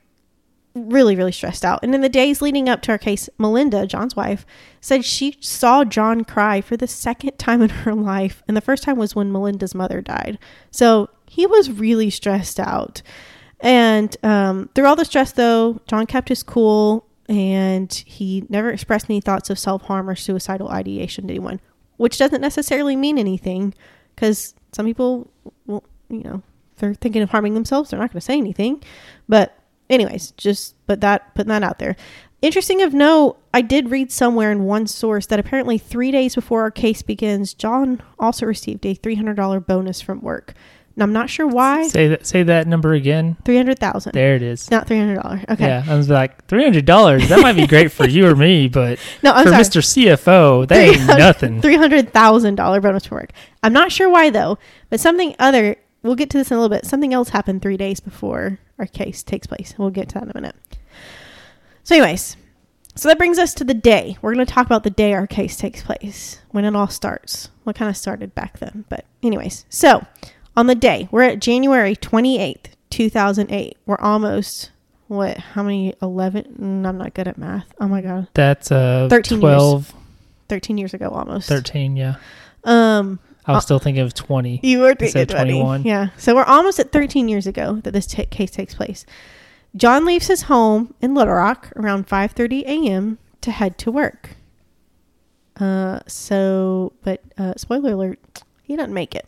[0.74, 1.80] really, really stressed out.
[1.82, 4.46] And in the days leading up to our case, Melinda, John's wife,
[4.80, 8.42] said she saw John cry for the second time in her life.
[8.46, 10.38] And the first time was when Melinda's mother died.
[10.70, 13.02] So he was really stressed out.
[13.60, 19.06] And um, through all the stress, though, John kept his cool and he never expressed
[19.10, 21.60] any thoughts of self harm or suicidal ideation to anyone,
[21.96, 23.74] which doesn't necessarily mean anything
[24.14, 25.30] because some people,
[25.66, 26.42] well, you know,
[26.76, 28.82] they're thinking of harming themselves, they're not going to say anything.
[29.28, 29.58] But,
[29.90, 31.96] anyways, just put that putting that out there.
[32.40, 36.62] Interesting of note, I did read somewhere in one source that apparently three days before
[36.62, 40.54] our case begins, John also received a three hundred dollar bonus from work.
[40.98, 41.86] And I'm not sure why.
[41.86, 43.36] Say that say that number again.
[43.44, 44.14] Three hundred thousand.
[44.14, 44.68] There it is.
[44.68, 45.44] Not three hundred dollars.
[45.48, 45.64] Okay.
[45.64, 47.28] Yeah, I was like three hundred dollars.
[47.28, 49.62] That might be great for you or me, but No, I'm for sorry.
[49.62, 50.16] Mr.
[50.16, 51.62] CFO, that ain't nothing.
[51.62, 53.30] Three hundred thousand dollar bonus for work.
[53.62, 54.58] I'm not sure why though,
[54.90, 55.76] but something other.
[56.02, 56.84] We'll get to this in a little bit.
[56.84, 59.76] Something else happened three days before our case takes place.
[59.78, 60.56] We'll get to that in a minute.
[61.84, 62.36] So, anyways,
[62.96, 64.16] so that brings us to the day.
[64.20, 67.50] We're going to talk about the day our case takes place, when it all starts.
[67.62, 69.64] What kind of started back then, but anyways.
[69.68, 70.04] So,
[70.58, 73.76] on the day, we're at January twenty eighth, two thousand eight.
[73.86, 74.70] We're almost
[75.06, 75.38] what?
[75.38, 75.94] How many?
[76.02, 76.44] Eleven?
[76.60, 77.66] Mm, I'm not good at math.
[77.80, 79.40] Oh my god, That's uh 13 years.
[79.40, 79.94] 12,
[80.48, 81.48] thirteen years ago almost.
[81.48, 82.16] 13, yeah.
[82.64, 83.20] Um.
[83.46, 84.60] I was Uh, still thinking of 20.
[84.62, 85.50] You were thinking of 20.
[85.52, 85.82] 21.
[85.84, 86.08] Yeah.
[86.18, 89.06] So we're almost at 13 years ago that this ta case takes place.
[89.74, 93.16] John leaves his home in Little Rock around 5:30 a.m.
[93.40, 94.36] to head to work.
[95.58, 98.18] Uh, so, but uh, spoiler alert,
[98.64, 99.26] he doesn't make it.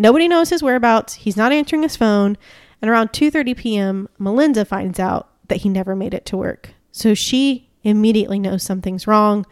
[0.00, 1.12] Nobody knows his whereabouts.
[1.12, 2.38] He's not answering his phone.
[2.80, 6.70] And around 2:30 p.m., Melinda finds out that he never made it to work.
[6.90, 9.44] So she immediately knows something's wrong.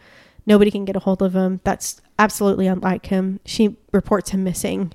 [0.47, 1.61] Nobody can get a hold of him.
[1.63, 3.39] That's absolutely unlike him.
[3.45, 4.91] She reports him missing.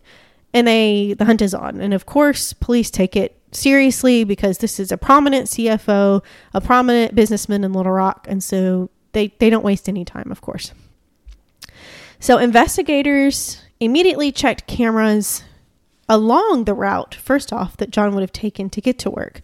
[0.53, 1.81] And they the hunt is on.
[1.81, 6.21] And of course, police take it seriously because this is a prominent CFO,
[6.53, 10.41] a prominent businessman in Little Rock, and so they they don't waste any time, of
[10.41, 10.73] course.
[12.19, 15.45] So investigators immediately checked cameras
[16.09, 19.41] along the route first off that John would have taken to get to work.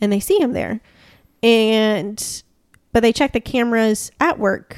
[0.00, 0.80] And they see him there.
[1.42, 2.42] And
[2.92, 4.76] but they checked the cameras at work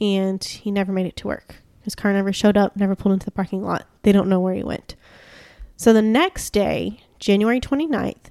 [0.00, 1.56] and he never made it to work.
[1.82, 3.86] His car never showed up, never pulled into the parking lot.
[4.02, 4.96] They don't know where he went.
[5.76, 8.30] So the next day, January 29th,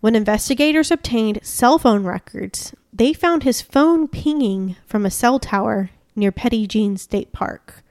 [0.00, 5.90] when investigators obtained cell phone records, they found his phone pinging from a cell tower
[6.14, 7.82] near Petit Jean State Park,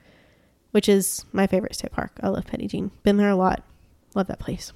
[0.74, 2.10] which is my favorite state park.
[2.20, 2.90] I love Petit Jean.
[3.04, 3.62] Been there a lot.
[4.14, 4.72] Love that place.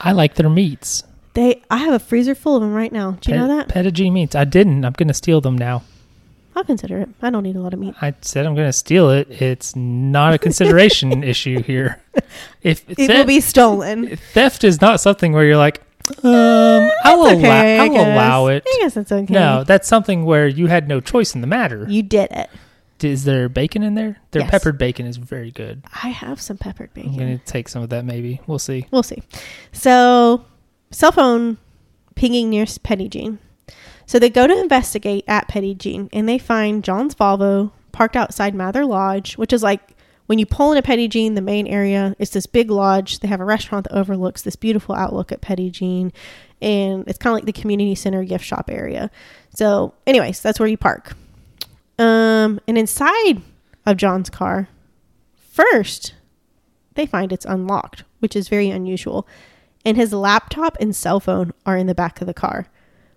[0.00, 1.02] I like their meats.
[1.34, 3.18] They I have a freezer full of them right now.
[3.20, 3.68] Do you know that?
[3.68, 4.34] Petit Jean meats.
[4.34, 4.84] I didn't.
[4.86, 5.82] I'm going to steal them now.
[6.54, 7.10] I'll consider it.
[7.20, 7.94] I don't need a lot of meat.
[8.00, 9.30] I said I'm going to steal it.
[9.42, 12.00] It's not a consideration issue here.
[12.62, 14.16] If It theft, will be stolen.
[14.32, 15.82] theft is not something where you're like,
[16.24, 18.62] Um, I'll, okay, allow, I'll allow it.
[18.66, 19.32] I guess it's okay.
[19.34, 21.84] No, that's something where you had no choice in the matter.
[21.90, 22.48] you did it.
[23.02, 24.18] Is there bacon in there?
[24.30, 24.50] Their Yes.
[24.50, 25.82] peppered bacon is very good.
[26.02, 27.12] I have some peppered bacon.
[27.12, 28.04] I'm gonna take some of that.
[28.04, 28.86] Maybe we'll see.
[28.90, 29.22] We'll see.
[29.72, 30.44] So,
[30.90, 31.58] cell phone
[32.14, 33.38] pinging near Petit Jean.
[34.06, 38.54] So they go to investigate at Petit Jean and they find John's Volvo parked outside
[38.54, 39.80] Mather Lodge, which is like
[40.26, 43.20] when you pull into Petit Jean, the main area, it's this big lodge.
[43.20, 46.12] They have a restaurant that overlooks this beautiful outlook at Petit Jean.
[46.62, 49.10] And it's kind of like the community center gift shop area.
[49.54, 51.14] So, anyways, that's where you park.
[51.98, 53.42] Um, and inside
[53.84, 54.68] of John's car,
[55.34, 56.14] first,
[56.94, 59.26] they find it's unlocked, which is very unusual.
[59.84, 62.66] And his laptop and cell phone are in the back of the car,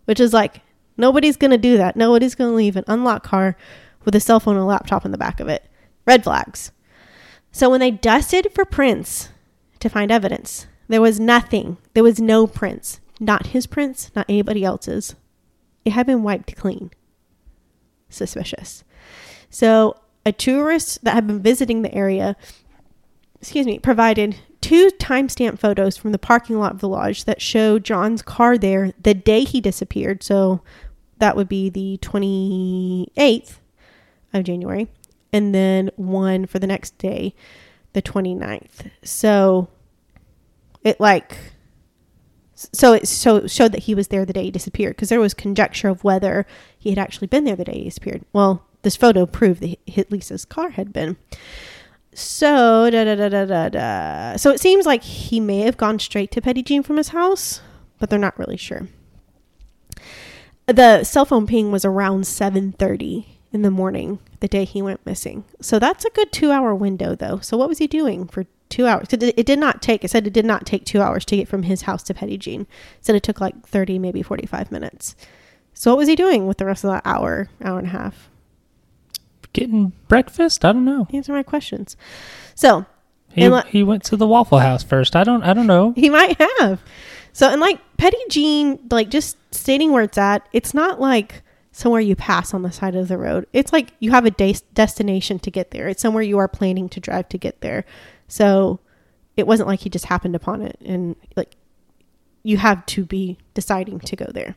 [0.05, 0.61] which is like,
[0.97, 1.95] nobody's going to do that.
[1.95, 3.57] Nobody's going to leave an unlocked car
[4.05, 5.65] with a cell phone and a laptop in the back of it.
[6.05, 6.71] Red flags.
[7.51, 9.29] So when they dusted for prints
[9.79, 11.77] to find evidence, there was nothing.
[11.93, 12.99] There was no prints.
[13.19, 15.15] Not his prints, not anybody else's.
[15.83, 16.91] It had been wiped clean.
[18.10, 18.84] Suspicious.
[19.50, 19.95] So
[20.26, 22.36] a tourist that had been visiting the area
[23.39, 27.80] excuse me, provided two timestamp photos from the parking lot of the lodge that show
[27.80, 30.24] John's car there the day he disappeared.
[30.24, 30.62] So
[31.19, 33.58] that would be the 28th
[34.34, 34.88] of January.
[35.32, 37.34] And then one for the next day,
[37.93, 38.91] the 29th.
[39.04, 39.69] So
[40.84, 41.38] it like
[42.74, 45.34] so it so showed that he was there the day he disappeared because there was
[45.34, 46.45] conjecture of whether
[46.78, 48.24] he had actually been there the day he disappeared.
[48.34, 51.17] Well, this photo proved that he- least car had been.
[52.13, 54.38] So da da da da da da.
[54.38, 57.62] So it seems like he may have gone straight to Petit Jean from his house,
[57.98, 58.88] but they're not really sure.
[60.65, 65.06] The cell phone ping was around seven thirty in the morning the day he went
[65.06, 65.45] missing.
[65.62, 67.39] So that's a good two hour window though.
[67.39, 69.08] So what was he doing for two hours.
[69.12, 70.03] It did not take.
[70.03, 72.38] It said it did not take two hours to get from his house to Petit
[72.38, 72.62] Jean.
[72.62, 72.67] It
[73.01, 75.15] said it took like thirty, maybe forty five minutes.
[75.73, 78.29] So what was he doing with the rest of that hour, hour and a half?
[79.53, 80.63] Getting breakfast?
[80.63, 81.08] I don't know.
[81.12, 81.97] Answer my questions.
[82.53, 82.86] So
[83.32, 85.15] He, let- he went to the Waffle House first.
[85.15, 85.43] I don't.
[85.43, 85.93] I don't know.
[85.95, 86.82] He might have.
[87.34, 92.01] So, and like Petit Jean, like just stating where it's at, it's not like somewhere
[92.01, 93.47] you pass on the side of the road.
[93.53, 95.88] It's like you have a des- destination to get there.
[95.88, 97.86] It's somewhere you are planning to drive to get there.
[98.29, 98.79] So,
[99.35, 101.55] it wasn't like he just happened upon it and like
[102.43, 104.55] you have to be deciding to go there.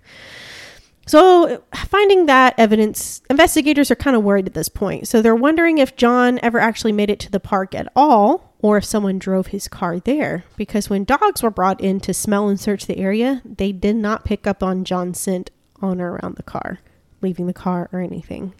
[1.06, 5.08] So, finding that evidence, investigators are kind of worried at this point.
[5.08, 8.76] So, they're wondering if John ever actually made it to the park at all or
[8.76, 10.44] if someone drove his car there.
[10.56, 14.24] Because when dogs were brought in to smell and search the area, they did not
[14.24, 16.78] pick up on John's scent on or around the car,
[17.20, 18.54] leaving the car or anything.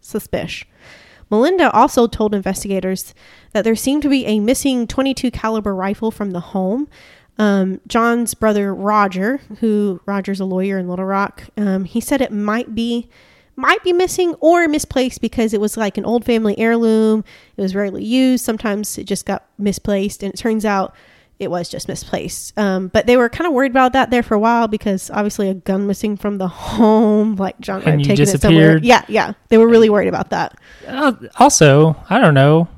[0.00, 0.68] Suspicious.
[1.30, 3.14] Melinda also told investigators
[3.52, 6.88] that there seemed to be a missing 22 caliber rifle from the home.
[7.38, 12.32] Um, John's brother Roger, who Roger's a lawyer in Little Rock, um, he said it
[12.32, 13.08] might be
[13.54, 17.24] might be missing or misplaced because it was like an old family heirloom.
[17.56, 18.44] It was rarely used.
[18.44, 20.94] Sometimes it just got misplaced, and it turns out
[21.38, 22.58] it was just misplaced.
[22.58, 25.48] Um, but they were kind of worried about that there for a while because obviously
[25.48, 26.48] a gun missing from the
[26.78, 28.78] home, like John might And have you taken it somewhere.
[28.78, 30.58] Yeah, yeah, they were really worried about that.
[30.86, 32.68] Uh, also, I don't know.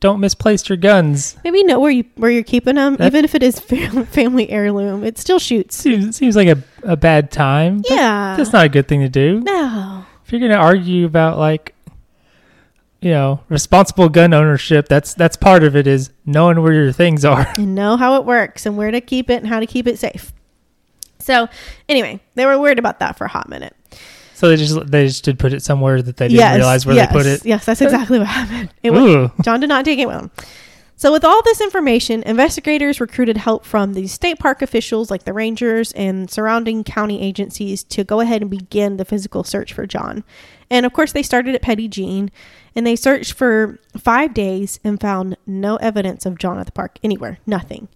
[0.00, 1.36] Don't misplace your guns.
[1.44, 3.60] Maybe know where you where you're keeping them, That- even if it is
[4.10, 5.04] family heirloom.
[5.04, 5.76] It still shoots.
[5.76, 7.82] Seems seems like a, a bad time.
[7.88, 8.34] Yeah.
[8.36, 9.38] that's not a good thing to do.
[9.40, 10.04] No.
[10.24, 11.76] If you're gonna argue about like,
[13.02, 15.86] you know, responsible gun ownership, that's that's part of it.
[15.86, 17.46] Is knowing where your things are.
[17.56, 19.98] and know how it works and where to keep it and how to keep it
[19.98, 20.32] safe.
[21.18, 21.48] So,
[21.88, 23.76] anyway, they were worried about that for a hot minute.
[24.34, 27.12] So they just they just did put it somewhere that they didn't realize where yes,
[27.12, 27.44] they put it.
[27.44, 28.72] Yes, that's exactly what happened.
[28.82, 30.30] It was, John did not take it with him.
[31.02, 35.32] So, with all this information, investigators recruited help from the state park officials, like the
[35.32, 40.22] rangers and surrounding county agencies, to go ahead and begin the physical search for John.
[40.72, 42.30] And of course, they started at Petit Jean,
[42.74, 46.98] and they searched for five days and found no evidence of John at the park
[47.04, 47.88] anywhere, nothing.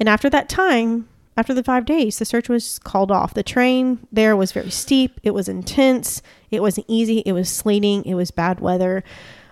[0.00, 3.32] And after that time, after the five days, the search was called off.
[3.32, 5.20] The train there was very steep.
[5.22, 6.20] It was intense.
[6.50, 7.18] It wasn't easy.
[7.20, 8.04] It was sleeting.
[8.04, 9.04] It was bad weather.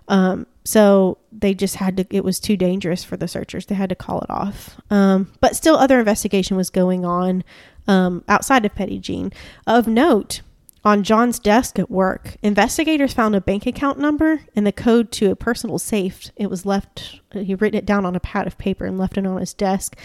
[0.08, 3.66] Um, so they just had to, it was too dangerous for the searchers.
[3.66, 4.80] They had to call it off.
[4.90, 7.44] Um, but still, other investigation was going on
[7.86, 9.32] um, outside of Petit Jean.
[9.66, 10.40] Of note,
[10.84, 15.30] on John's desk at work, investigators found a bank account number and the code to
[15.30, 16.30] a personal safe.
[16.36, 19.26] It was left, he'd written it down on a pad of paper and left it
[19.26, 19.96] on his desk,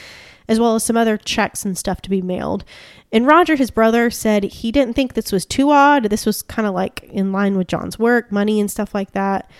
[0.47, 2.63] as well as some other checks and stuff to be mailed.
[3.11, 6.05] And Roger, his brother, said he didn't think this was too odd.
[6.05, 9.51] This was kind of like in line with John's work, money, and stuff like that.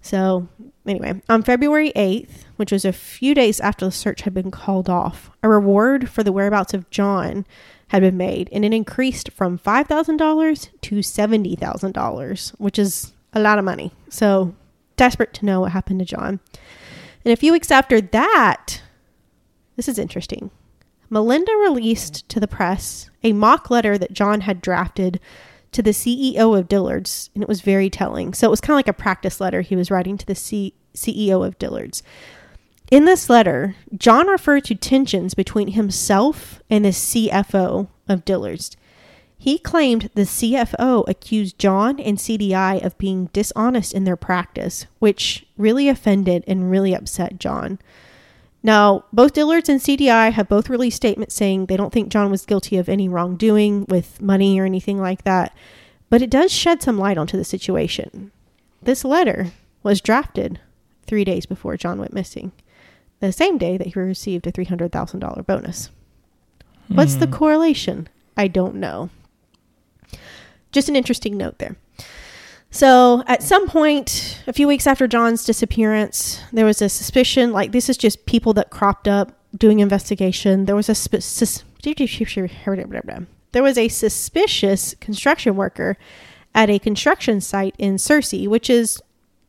[0.00, 0.48] So,
[0.86, 4.88] anyway, on February 8th, which was a few days after the search had been called
[4.88, 7.44] off, a reward for the whereabouts of John
[7.88, 13.64] had been made, and it increased from $5,000 to $70,000, which is a lot of
[13.64, 13.92] money.
[14.08, 14.54] So,
[14.96, 16.40] desperate to know what happened to John.
[17.24, 18.82] And a few weeks after that,
[19.76, 20.50] this is interesting.
[21.10, 25.20] Melinda released to the press a mock letter that John had drafted
[25.72, 28.34] to the CEO of Dillard's, and it was very telling.
[28.34, 30.74] So it was kind of like a practice letter he was writing to the C-
[30.94, 32.02] CEO of Dillard's.
[32.90, 38.76] In this letter, John referred to tensions between himself and the CFO of Dillard's.
[39.36, 45.46] He claimed the CFO accused John and CDI of being dishonest in their practice, which
[45.58, 47.78] really offended and really upset John.
[48.62, 52.46] Now, both Dillard's and CDI have both released statements saying they don't think John was
[52.46, 55.54] guilty of any wrongdoing with money or anything like that,
[56.10, 58.32] but it does shed some light onto the situation.
[58.82, 60.58] This letter was drafted
[61.06, 62.50] three days before John went missing,
[63.20, 65.90] the same day that he received a $300,000 bonus.
[66.88, 67.32] What's the Hmm.
[67.32, 68.08] correlation?
[68.36, 69.10] I don't know.
[70.72, 71.76] Just an interesting note there.
[72.70, 77.72] So, at some point, a few weeks after John's disappearance, there was a suspicion like
[77.72, 80.66] this is just people that cropped up doing investigation.
[80.66, 81.64] There was a sp- sus-
[83.52, 85.96] there was a suspicious construction worker
[86.54, 89.00] at a construction site in Searcy, which is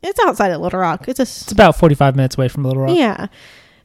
[0.02, 1.06] it's outside of Little Rock.
[1.06, 2.96] It's a It's about 45 minutes away from Little Rock.
[2.96, 3.26] yeah.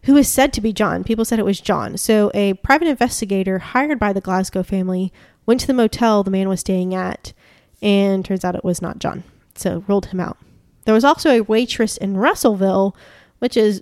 [0.05, 1.03] Who is said to be John.
[1.03, 1.97] People said it was John.
[1.97, 5.11] So a private investigator hired by the Glasgow family
[5.45, 7.33] went to the motel the man was staying at,
[7.81, 9.23] and turns out it was not John.
[9.55, 10.37] So ruled him out.
[10.85, 12.95] There was also a waitress in Russellville,
[13.39, 13.81] which is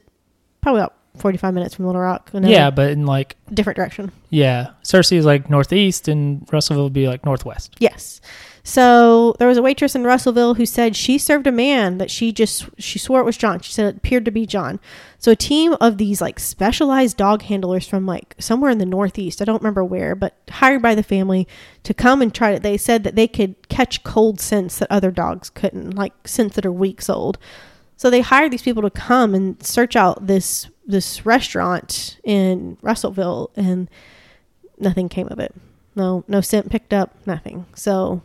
[0.62, 2.32] probably about 45 minutes from Little Rock.
[2.34, 4.12] Yeah, but in like, Different direction.
[4.30, 7.76] yeah, Searcy is like northeast and Russellville would be like northwest.
[7.80, 8.22] Yes.
[8.66, 12.32] So there was a waitress in Russellville who said she served a man that she
[12.32, 13.60] just she swore it was John.
[13.60, 14.80] She said it appeared to be John.
[15.18, 19.42] So a team of these like specialized dog handlers from like somewhere in the northeast,
[19.42, 21.46] I don't remember where, but hired by the family
[21.84, 22.64] to come and try it.
[22.64, 26.66] They said that they could catch cold scents that other dogs couldn't, like scents that
[26.66, 27.38] are weeks old.
[27.98, 33.52] So they hired these people to come and search out this this restaurant in Russellville
[33.58, 33.90] and
[34.80, 35.54] nothing came of it.
[35.96, 37.66] No no scent picked up, nothing.
[37.76, 38.22] So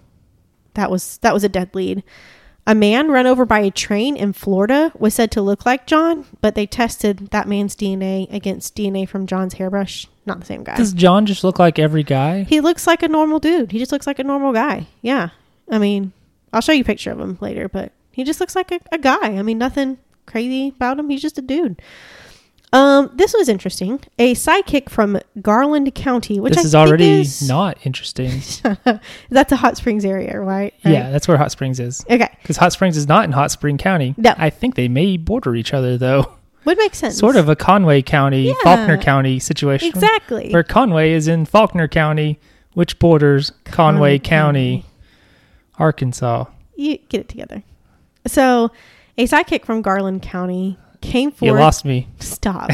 [0.78, 2.02] that was that was a dead lead.
[2.66, 6.26] A man run over by a train in Florida was said to look like John,
[6.42, 10.06] but they tested that man's DNA against DNA from John's hairbrush.
[10.26, 10.76] Not the same guy.
[10.76, 12.42] Does John just look like every guy?
[12.42, 13.72] He looks like a normal dude.
[13.72, 14.86] He just looks like a normal guy.
[15.00, 15.30] Yeah.
[15.70, 16.12] I mean,
[16.52, 18.98] I'll show you a picture of him later, but he just looks like a, a
[18.98, 19.38] guy.
[19.38, 21.08] I mean, nothing crazy about him.
[21.08, 21.80] He's just a dude.
[22.72, 24.00] Um, this was interesting.
[24.18, 28.42] A sidekick from Garland County, which this I is already is- not interesting.
[29.30, 30.74] That's a hot springs area, right?
[30.84, 32.04] Yeah, that's where Hot Springs is.
[32.10, 32.28] Okay.
[32.42, 34.14] Because Hot Springs is not in Hot Spring County.
[34.18, 34.34] No.
[34.36, 36.32] I think they may border each other though.
[36.64, 37.16] Would make sense.
[37.16, 38.54] Sort of a Conway County, Yeah.
[38.62, 39.88] Faulkner County situation.
[39.88, 40.50] Exactly.
[40.50, 42.38] Where Conway is in Faulkner County,
[42.74, 44.84] which borders Conway Conway County,
[45.78, 46.44] Arkansas.
[46.76, 47.62] You get it together.
[48.26, 48.70] So,
[49.16, 52.08] a sidekick from Garland County came for You lost me.
[52.20, 52.70] Stop.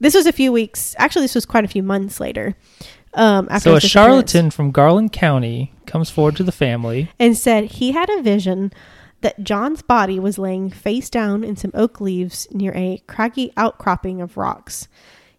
[0.00, 0.94] this was a few weeks.
[0.98, 2.56] Actually, this was quite a few months later.
[3.14, 7.10] Um, after So a charlatan from Garland County comes forward to the family.
[7.18, 8.72] and said he had a vision
[9.22, 14.20] that John's body was laying face down in some oak leaves near a craggy outcropping
[14.20, 14.86] of rocks.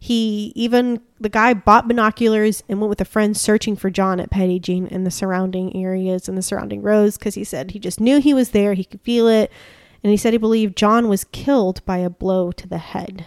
[0.01, 4.31] He even the guy bought binoculars and went with a friend searching for John at
[4.31, 7.99] Petit Jean in the surrounding areas and the surrounding roads because he said he just
[7.99, 9.51] knew he was there, he could feel it,
[10.03, 13.25] and he said he believed John was killed by a blow to the head.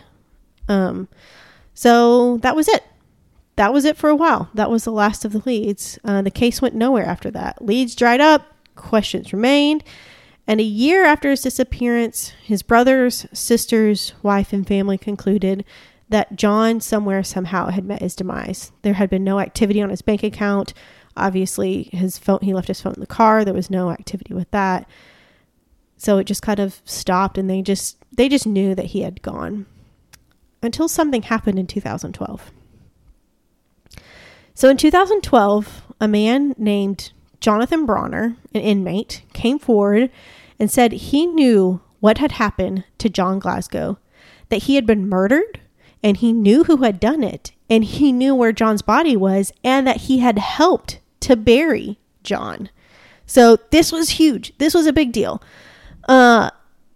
[0.68, 1.08] Um,
[1.74, 2.84] so that was it.
[3.56, 4.50] That was it for a while.
[4.54, 5.98] That was the last of the leads.
[6.04, 7.62] Uh, the case went nowhere after that.
[7.64, 9.84] Leads dried up, questions remained.
[10.46, 15.64] And a year after his disappearance, his brothers, sisters, wife, and family concluded
[16.08, 18.72] that John somewhere somehow had met his demise.
[18.82, 20.74] There had been no activity on his bank account.
[21.16, 23.44] Obviously, his phone he left his phone in the car.
[23.44, 24.88] There was no activity with that.
[26.02, 29.22] So it just kind of stopped and they just they just knew that he had
[29.22, 29.66] gone.
[30.60, 32.50] Until something happened in 2012.
[34.52, 40.10] So in 2012, a man named Jonathan Bronner, an inmate, came forward
[40.58, 43.96] and said he knew what had happened to John Glasgow,
[44.48, 45.60] that he had been murdered
[46.02, 49.86] and he knew who had done it and he knew where John's body was and
[49.86, 52.70] that he had helped to bury John.
[53.24, 54.52] So this was huge.
[54.58, 55.40] This was a big deal.
[56.08, 56.50] Uh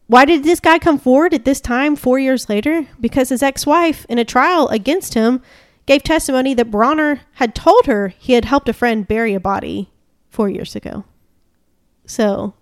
[0.09, 2.87] why did this guy come forward at this time 4 years later?
[3.01, 5.43] Because his ex-wife in a trial against him
[5.85, 9.91] gave testimony that Bronner had told her he had helped a friend bury a body
[10.31, 11.05] 4 years ago.
[12.07, 12.55] So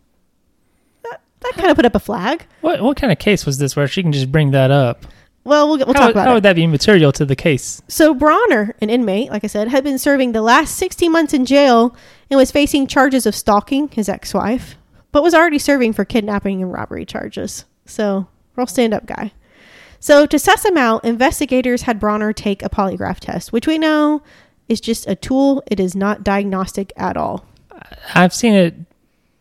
[1.03, 2.47] that, that kind of put up a flag.
[2.63, 5.07] What what kind of case was this where she can just bring that up?
[5.45, 6.25] Well, we'll, we'll how, talk about that.
[6.25, 6.35] how it.
[6.35, 7.83] would that be material to the case?
[7.87, 11.45] So Bronner, an inmate, like I said, had been serving the last 16 months in
[11.45, 11.95] jail
[12.31, 14.77] and was facing charges of stalking his ex-wife,
[15.15, 17.67] but was already serving for kidnapping and robbery charges.
[17.87, 19.31] So, real stand-up guy.
[20.01, 24.23] So, to suss him out, investigators had Bronner take a polygraph test, which we know
[24.69, 25.63] is just a tool.
[25.69, 27.47] It is not diagnostic at all.
[28.13, 28.75] I've seen it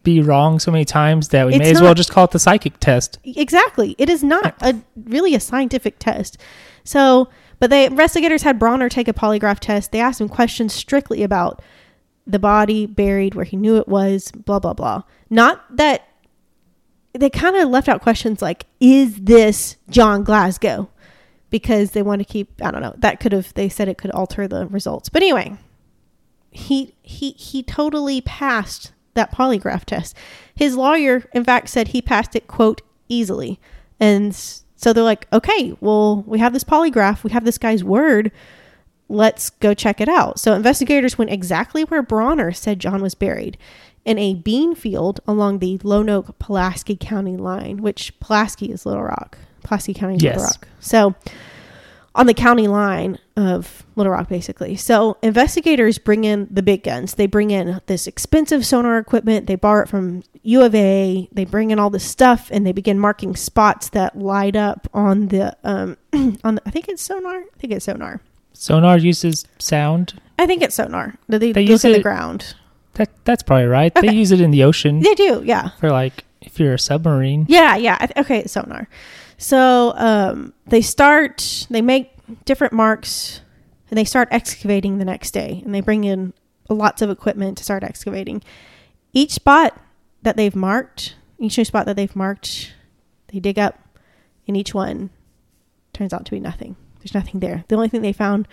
[0.03, 2.39] be wrong so many times that we It's may as well just call it the
[2.39, 3.17] psychic test.
[3.23, 3.95] Exactly.
[3.97, 6.37] It is not a really a scientific test.
[6.83, 9.91] So, but the investigators had Bronner take a polygraph test.
[9.91, 11.63] They asked him questions strictly about
[12.25, 15.03] the body buried where he knew it was, blah blah blah.
[15.29, 16.07] Not that
[17.13, 20.89] they kind of left out questions like is this John Glasgow?
[21.49, 22.95] Because they want to keep I don't know.
[22.97, 25.09] That could have they said it could alter the results.
[25.09, 25.57] But anyway,
[26.51, 30.15] he he he totally passed that polygraph test.
[30.55, 33.59] His lawyer, in fact, said he passed it quote easily,
[33.99, 38.31] and so they're like, okay, well, we have this polygraph, we have this guy's word.
[39.13, 40.39] Let's go check it out.
[40.39, 43.57] So investigators went exactly where Bronner said John was buried,
[44.05, 49.37] in a bean field along the Lonoke Pulaski County line, which Pulaski is Little Rock.
[49.63, 50.67] Pulaski County is Little Rock.
[50.79, 51.15] So
[52.15, 54.75] on the county line of Little Rock, basically.
[54.75, 57.15] So investigators bring in the big guns.
[57.15, 59.47] They bring in this expensive sonar equipment.
[59.47, 61.27] They borrow it from U of A.
[61.31, 65.29] They bring in all this stuff, and they begin marking spots that light up on
[65.29, 65.97] the um
[66.43, 67.37] on the, I think it's sonar.
[67.37, 68.21] I think it's sonar.
[68.53, 70.19] Sonar uses sound.
[70.39, 71.15] I think it's sonar.
[71.27, 72.55] They, they, They look use in the ground.
[72.93, 73.93] That that's probably right.
[73.93, 75.69] They use it in the ocean They do, yeah.
[75.79, 77.45] for like if you're a submarine.
[77.49, 78.07] Yeah, yeah.
[78.17, 78.87] Okay, sonar.
[79.37, 82.11] So um, they start, they make
[82.45, 83.41] different marks,
[83.89, 85.61] and they start excavating the next day.
[85.65, 86.33] And they bring in
[86.69, 88.43] lots of equipment to start excavating.
[89.11, 89.79] Each spot
[90.21, 92.73] that they've marked, each new spot that they've marked,
[93.27, 93.79] they dig up,
[94.47, 95.09] and each one
[95.93, 96.75] turns out to be nothing.
[97.03, 97.65] There's nothing there.
[97.67, 98.47] The only thing they found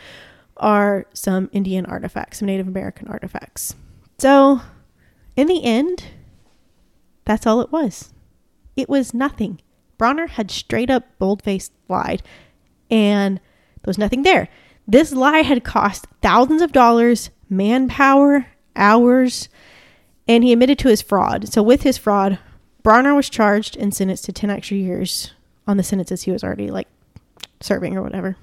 [0.56, 3.76] are some Indian artifacts, some Native American artifacts.
[4.18, 4.60] So,
[5.36, 6.04] in the end,
[7.24, 8.12] that's all it was.
[8.76, 9.60] It was nothing.
[9.98, 12.22] Bronner had straight up bold faced lied,
[12.90, 14.48] and there was nothing there.
[14.86, 19.48] This lie had cost thousands of dollars, manpower, hours,
[20.26, 21.52] and he admitted to his fraud.
[21.52, 22.40] So, with his fraud,
[22.82, 25.32] Bronner was charged and sentenced to 10 extra years
[25.66, 26.88] on the sentences he was already like
[27.60, 28.36] serving or whatever.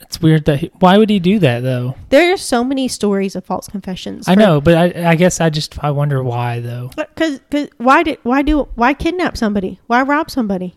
[0.00, 1.96] It's weird that he, why would he do that though?
[2.10, 4.28] There are so many stories of false confessions.
[4.28, 6.90] I for- know, but I, I guess I just I wonder why though.
[6.96, 7.40] Because
[7.78, 9.80] why did why do why kidnap somebody?
[9.86, 10.76] Why rob somebody?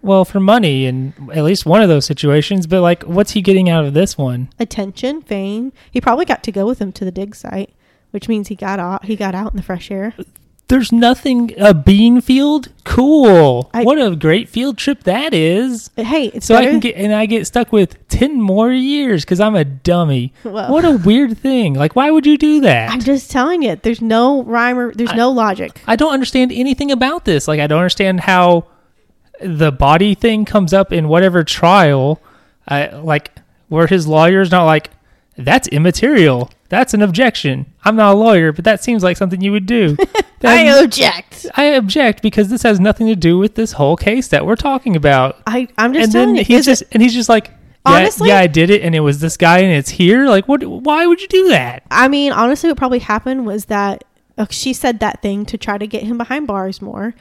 [0.00, 3.68] Well, for money in at least one of those situations, but like, what's he getting
[3.68, 4.48] out of this one?
[4.58, 5.72] attention, fame.
[5.90, 7.72] He probably got to go with him to the dig site,
[8.10, 9.04] which means he got out.
[9.04, 10.14] He got out in the fresh air.
[10.72, 11.52] There's nothing.
[11.58, 13.68] A bean field, cool.
[13.74, 15.90] I- what a great field trip that is.
[15.98, 19.22] Uh, hey, it's So I can get and I get stuck with ten more years
[19.22, 20.32] because I'm a dummy.
[20.44, 21.74] Well, What a weird thing.
[21.74, 22.90] Like, why would you do that?
[22.90, 25.82] I'm just telling you, there's no rhyme or there's I- no logic.
[25.86, 27.46] I don't understand anything about this.
[27.46, 28.64] Like, I don't understand how
[29.42, 32.18] the body thing comes up in whatever trial.
[32.66, 33.30] I like
[33.68, 34.88] where his lawyer's not like
[35.36, 36.50] that's immaterial.
[36.70, 37.66] That's an objection.
[37.84, 39.96] I'm not a lawyer, but that seems like something you would do.
[40.44, 41.46] I object.
[41.54, 44.96] I object because this has nothing to do with this whole case that we're talking
[44.96, 45.40] about.
[45.46, 46.44] I I'm just and telling then you.
[46.44, 47.48] he's is it- just and he's just like,
[47.86, 48.28] yeah, Honestly?
[48.28, 50.26] yeah, I did it, and it was this guy, and it's here.
[50.28, 50.62] Like, what?
[50.64, 51.82] Why would you do that?
[51.90, 54.04] I mean, honestly, what probably happened was that
[54.38, 57.14] uh, she said that thing to try to get him behind bars more,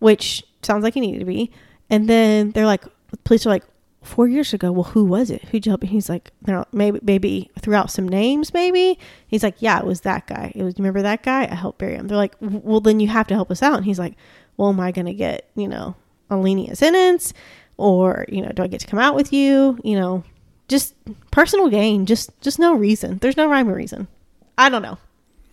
[0.00, 1.52] which sounds like he needed to be.
[1.88, 3.64] And then they're like, the police are like,
[4.08, 4.72] four years ago.
[4.72, 5.44] Well, who was it?
[5.44, 5.82] Who'd you help?
[5.82, 8.52] And he's like, they're maybe maybe threw out some names.
[8.54, 10.52] Maybe he's like, yeah, it was that guy.
[10.54, 11.42] It was remember that guy?
[11.50, 12.08] I helped bury him.
[12.08, 13.76] They're like, well, then you have to help us out.
[13.76, 14.14] And he's like,
[14.56, 15.94] well, am I gonna get you know
[16.30, 17.32] a lenient sentence,
[17.76, 19.78] or you know, do I get to come out with you?
[19.84, 20.24] You know,
[20.68, 20.94] just
[21.30, 22.06] personal gain.
[22.06, 23.18] Just just no reason.
[23.18, 24.08] There's no rhyme or reason.
[24.56, 24.98] I don't know.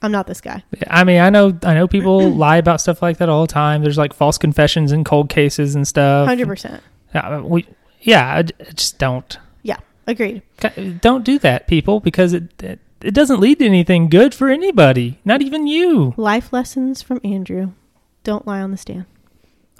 [0.02, 0.64] I'm not this guy.
[0.88, 3.82] I mean, I know, I know people lie about stuff like that all the time.
[3.82, 6.28] There's like false confessions in cold cases and stuff.
[6.28, 6.84] Hundred percent.
[7.14, 7.66] Yeah, we,
[8.06, 8.42] yeah, I,
[8.74, 9.78] just don't, Yeah,
[10.08, 10.42] agreed.
[11.02, 15.20] don't do that, people, because it, it it doesn't lead to anything good for anybody,
[15.26, 16.14] not even you.
[16.18, 17.74] Life lessons from Andrew.
[18.24, 19.06] Don't lie on the stand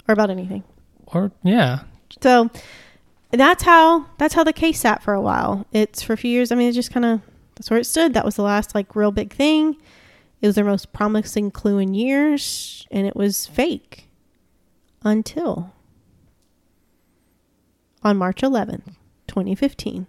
[0.06, 0.62] or about anything.
[1.06, 1.80] Or yeah,
[2.20, 2.50] So
[3.30, 5.66] that's how that's how the case sat for a while.
[5.72, 6.52] It's for a few years.
[6.52, 7.20] I mean, it just kind of
[7.56, 8.14] that's where it stood.
[8.14, 9.76] That was the last like real big thing.
[10.40, 14.08] It was their most promising clue in years, and it was fake
[15.02, 15.72] until
[18.06, 18.94] on March 11th,
[19.26, 20.06] 2015,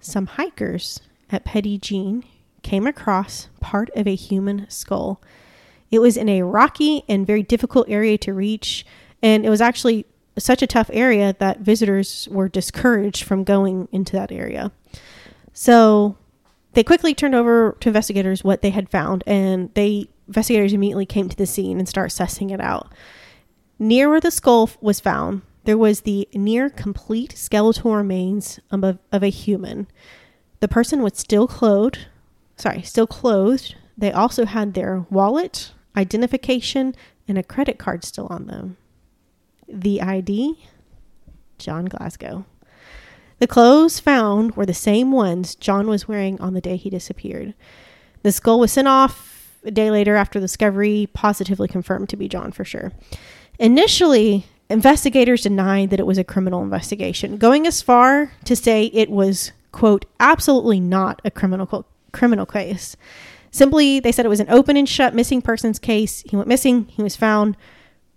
[0.00, 2.24] some hikers at Petit Jean
[2.62, 5.20] came across part of a human skull.
[5.90, 8.86] It was in a rocky and very difficult area to reach,
[9.22, 10.06] and it was actually
[10.38, 14.72] such a tough area that visitors were discouraged from going into that area.
[15.52, 16.16] So
[16.72, 21.28] they quickly turned over to investigators what they had found, and they investigators immediately came
[21.28, 22.90] to the scene and start sussing it out.
[23.78, 28.98] Near where the skull was found, there was the near complete skeletal remains of a,
[29.10, 29.88] of a human.
[30.60, 32.06] The person was still clothed,
[32.56, 33.74] sorry, still clothed.
[33.98, 36.94] They also had their wallet, identification,
[37.26, 38.76] and a credit card still on them.
[39.68, 40.56] The ID,
[41.58, 42.46] John Glasgow.
[43.40, 47.54] The clothes found were the same ones John was wearing on the day he disappeared.
[48.22, 52.52] The skull was sent off a day later after discovery, positively confirmed to be John
[52.52, 52.92] for sure.
[53.58, 59.10] Initially, investigators denied that it was a criminal investigation, going as far to say it
[59.10, 62.96] was, quote, absolutely not a criminal criminal case.
[63.50, 66.22] Simply, they said it was an open and shut missing persons case.
[66.28, 67.56] He went missing, he was found.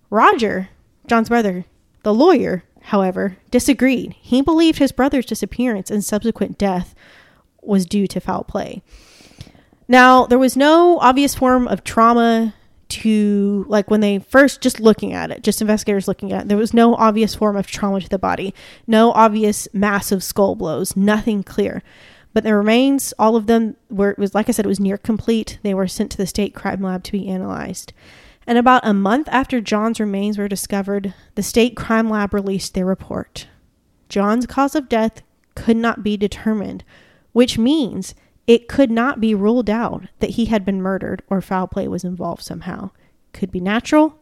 [0.09, 0.69] Roger,
[1.07, 1.65] John's brother,
[2.03, 4.15] the lawyer, however, disagreed.
[4.19, 6.95] He believed his brother's disappearance and subsequent death
[7.61, 8.81] was due to foul play.
[9.87, 12.53] Now, there was no obvious form of trauma
[12.89, 16.57] to, like, when they first just looking at it, just investigators looking at it, there
[16.57, 18.53] was no obvious form of trauma to the body,
[18.87, 21.83] no obvious massive skull blows, nothing clear.
[22.33, 24.97] But the remains, all of them were, it was like I said, it was near
[24.97, 25.59] complete.
[25.63, 27.93] They were sent to the state crime lab to be analyzed.
[28.45, 32.85] And about a month after John's remains were discovered, the state crime lab released their
[32.85, 33.47] report.
[34.09, 35.21] John's cause of death
[35.55, 36.83] could not be determined,
[37.31, 38.15] which means
[38.49, 42.03] it could not be ruled out that he had been murdered or foul play was
[42.03, 42.89] involved somehow.
[43.31, 44.17] Could be natural,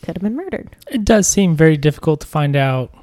[0.00, 0.76] could have been murdered.
[0.90, 2.94] It does seem very difficult to find out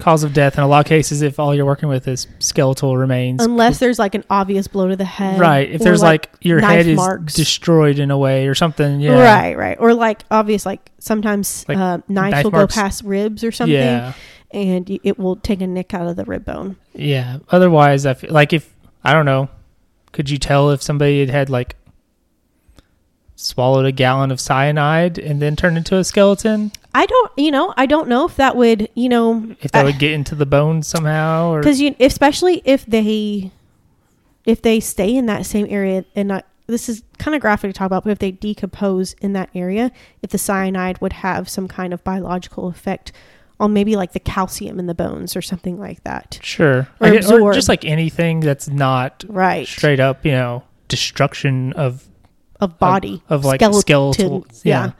[0.00, 2.96] cause of death in a lot of cases if all you're working with is skeletal
[2.98, 3.42] remains.
[3.42, 5.38] Unless there's like an obvious blow to the head.
[5.40, 5.70] Right.
[5.70, 7.32] If there's like, your knife head marks.
[7.32, 9.00] is destroyed in a way or something.
[9.00, 9.22] Yeah.
[9.22, 9.78] Right, right.
[9.80, 12.74] Or like obvious, like sometimes Like uh, knives knife will marks.
[12.74, 14.12] go past ribs or something, Yeah.
[14.50, 16.76] and it will take a nick out of the rib bone.
[16.92, 17.38] Yeah.
[17.50, 18.73] Otherwise, I feel like if,
[19.04, 19.48] I don't know,
[20.12, 21.76] could you tell if somebody had had like
[23.36, 26.72] swallowed a gallon of cyanide and then turned into a skeleton?
[26.94, 29.98] I don't, you know, I don't know if that would, you know, If that would
[29.98, 31.60] get into the bones somehow or.
[31.60, 33.50] because you, especially if they,
[34.46, 36.46] if they stay in that same area and not.
[36.66, 39.92] This is kind of graphic to talk about, but if they decompose in that area,
[40.22, 43.12] if the cyanide would have some kind of biological effect
[43.60, 46.38] on maybe like the calcium in the bones or something like that.
[46.42, 46.88] Sure.
[47.00, 49.66] Or get- or just like anything that's not Right.
[49.66, 52.04] straight up, you know, destruction of
[52.60, 53.22] Of body.
[53.28, 53.80] of like skeleton.
[53.80, 54.46] skeletal.
[54.64, 54.92] Yeah.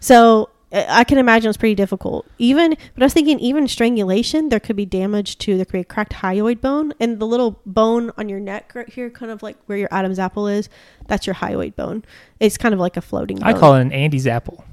[0.00, 2.26] So uh, I can imagine it's pretty difficult.
[2.38, 5.78] Even, but I was thinking, even strangulation, there could be damage to there could be
[5.80, 9.42] a cracked hyoid bone, and the little bone on your neck right here, kind of
[9.42, 10.68] like where your Adam's apple is,
[11.06, 12.04] that's your hyoid bone.
[12.40, 13.38] It's kind of like a floating.
[13.38, 13.48] Bone.
[13.48, 14.64] I call it an Andy's apple.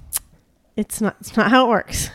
[0.76, 1.18] It's not.
[1.20, 2.10] It's not how it works.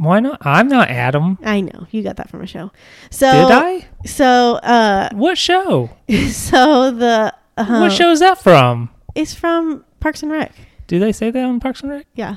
[0.00, 0.38] Why not?
[0.46, 1.36] I'm not Adam.
[1.44, 2.72] I know you got that from a show.
[3.10, 3.86] So Did I?
[4.06, 5.90] So uh, What show?
[6.30, 8.88] so the uh, what show is that from?
[9.14, 10.54] It's from Parks and Rec.
[10.86, 12.06] Do they say that on Parks and Rec?
[12.14, 12.36] Yeah,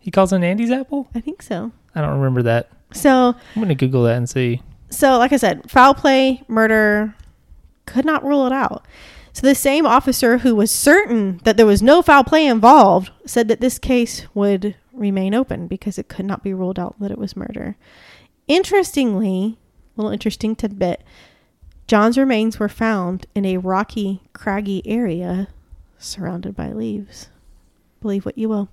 [0.00, 1.06] He calls it an Andy's apple?
[1.14, 1.72] I think so.
[1.94, 2.70] I don't remember that.
[2.94, 4.62] So I'm going to Google that and see.
[4.88, 7.14] so like I said, foul play, murder,
[7.84, 8.86] could not rule it out.
[9.34, 13.48] So the same officer who was certain that there was no foul play involved said
[13.48, 17.18] that this case would remain open because it could not be ruled out that it
[17.18, 17.76] was murder.
[18.48, 19.58] Interestingly,
[19.96, 21.02] a little interesting tidbit,
[21.86, 25.48] John's remains were found in a rocky, craggy area
[25.98, 27.28] surrounded by leaves.
[28.00, 28.68] Believe what you will.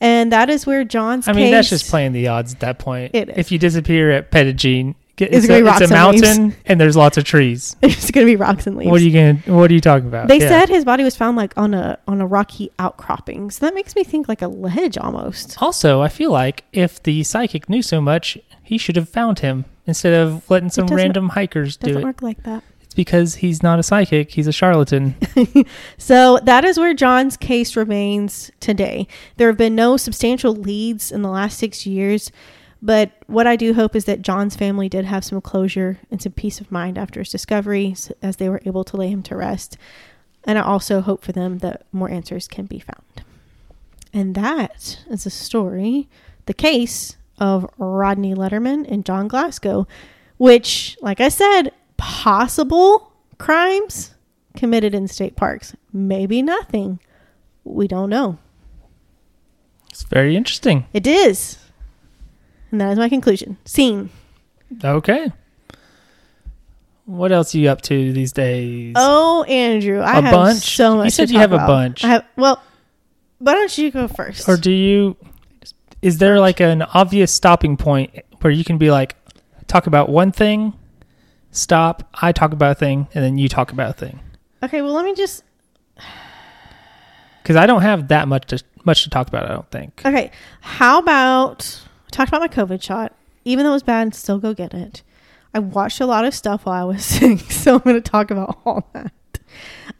[0.00, 2.78] And that is where John's I mean, that's case- just playing the odds at that
[2.78, 3.14] point.
[3.14, 3.38] It is.
[3.38, 6.22] If you disappear at Pettigene, it's, It's a, gonna be it's a rocks and leaves.
[6.38, 7.76] mountain and there's lots of trees.
[7.82, 8.90] It's going to be rocks and leaves.
[8.90, 10.28] What are you to what are you talking about?
[10.28, 10.48] They Yeah.
[10.48, 13.50] said his body was found like on a on a rocky outcropping.
[13.50, 15.60] So that makes me think like a ledge almost.
[15.62, 19.64] Also, I feel like if the psychic knew so much, he should have found him
[19.86, 22.04] instead of letting some doesn't- random hikers do Doesn't it.
[22.04, 22.62] work like that.
[22.82, 25.14] It's because he's not a psychic, he's a charlatan.
[25.98, 29.06] So that is where John's case remains today.
[29.36, 32.30] There have been no substantial leads in the last six years,
[32.84, 36.32] but what I do hope is that John's family did have some closure and some
[36.32, 39.78] peace of mind after his discovery as they were able to lay him to rest.
[40.44, 43.24] And I also hope for them that more answers can be found.
[44.12, 46.10] And that is the story,
[46.44, 49.88] the case of Rodney Letterman and John Glasgow,
[50.36, 54.12] which, like I said, possible crimes
[54.58, 55.74] committed in state parks.
[55.90, 57.00] Maybe nothing.
[57.64, 58.36] We don't know.
[59.88, 60.86] It's very interesting.
[60.92, 61.63] It is.
[62.74, 63.56] And that is my conclusion.
[63.64, 64.10] Scene.
[64.82, 65.30] Okay.
[67.04, 68.94] What else are you up to these days?
[68.96, 70.74] Oh, Andrew, I A have bunch?
[70.74, 71.04] so much.
[71.04, 72.02] You said you have a bunch.
[72.02, 72.60] I have well,
[73.38, 74.48] why don't you go first?
[74.48, 75.16] Or do you?
[76.02, 78.10] Is there like an obvious stopping point
[78.40, 79.14] where you can be like,
[79.68, 80.72] talk about one thing,
[81.52, 84.18] stop, I talk about a thing, and then you talk about a thing?
[84.64, 85.44] okay, well, let me just.
[87.40, 89.48] Because I don't have that much to much to talk about.
[89.48, 90.02] I don't think.
[90.04, 91.83] Okay, how about
[92.14, 93.14] talked about my COVID shot?
[93.44, 95.02] Even though it was bad, still go get it.
[95.52, 98.30] I watched a lot of stuff while I was sick, so I'm going to talk
[98.30, 99.12] about all that.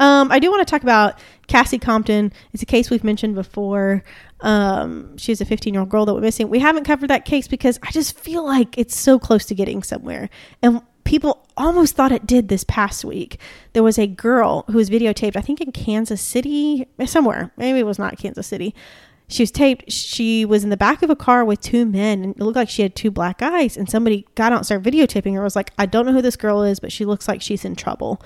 [0.01, 2.33] Um, I do want to talk about Cassie Compton.
[2.53, 4.03] It's a case we've mentioned before.
[4.41, 6.49] Um, she's a 15 year old girl that went missing.
[6.49, 9.83] We haven't covered that case because I just feel like it's so close to getting
[9.83, 10.29] somewhere.
[10.63, 13.39] And people almost thought it did this past week.
[13.73, 17.53] There was a girl who was videotaped, I think in Kansas City, somewhere.
[17.57, 18.75] Maybe it was not Kansas City.
[19.29, 19.91] She was taped.
[19.91, 22.69] She was in the back of a car with two men, and it looked like
[22.69, 23.77] she had two black eyes.
[23.77, 25.43] And somebody got out and started videotaping her.
[25.43, 27.75] Was like, I don't know who this girl is, but she looks like she's in
[27.75, 28.23] trouble.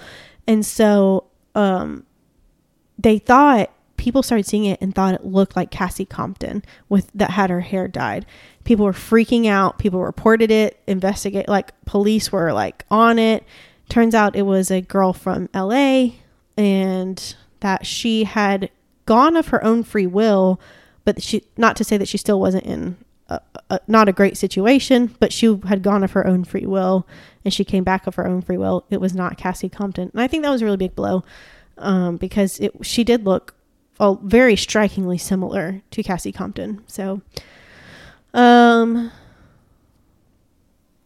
[0.46, 1.24] And so,
[1.54, 2.04] um,
[2.98, 7.30] they thought people started seeing it and thought it looked like Cassie Compton with that
[7.30, 8.24] had her hair dyed.
[8.64, 9.78] People were freaking out.
[9.78, 10.80] People reported it.
[10.86, 13.44] Investigate like police were like on it.
[13.88, 16.10] Turns out it was a girl from LA
[16.56, 18.70] and that she had
[19.06, 20.60] gone of her own free will,
[21.08, 22.94] but she not to say that she still wasn't in
[23.30, 23.40] a,
[23.70, 27.06] a, not a great situation, but she had gone of her own free will
[27.46, 28.84] and she came back of her own free will.
[28.90, 30.10] It was not Cassie Compton.
[30.12, 31.24] And I think that was a really big blow
[31.78, 33.54] um, because it she did look
[33.98, 36.84] well, very strikingly similar to Cassie Compton.
[36.86, 37.22] So,
[38.34, 39.10] um,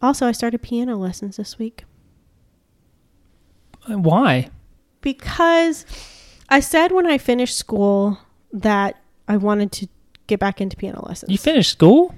[0.02, 1.84] also I started piano lessons this week
[3.86, 4.50] Why?
[5.00, 5.86] because
[6.48, 8.18] I said when I finished school
[8.52, 9.88] that I wanted to
[10.26, 11.30] get back into piano lessons.
[11.30, 12.14] You finished school?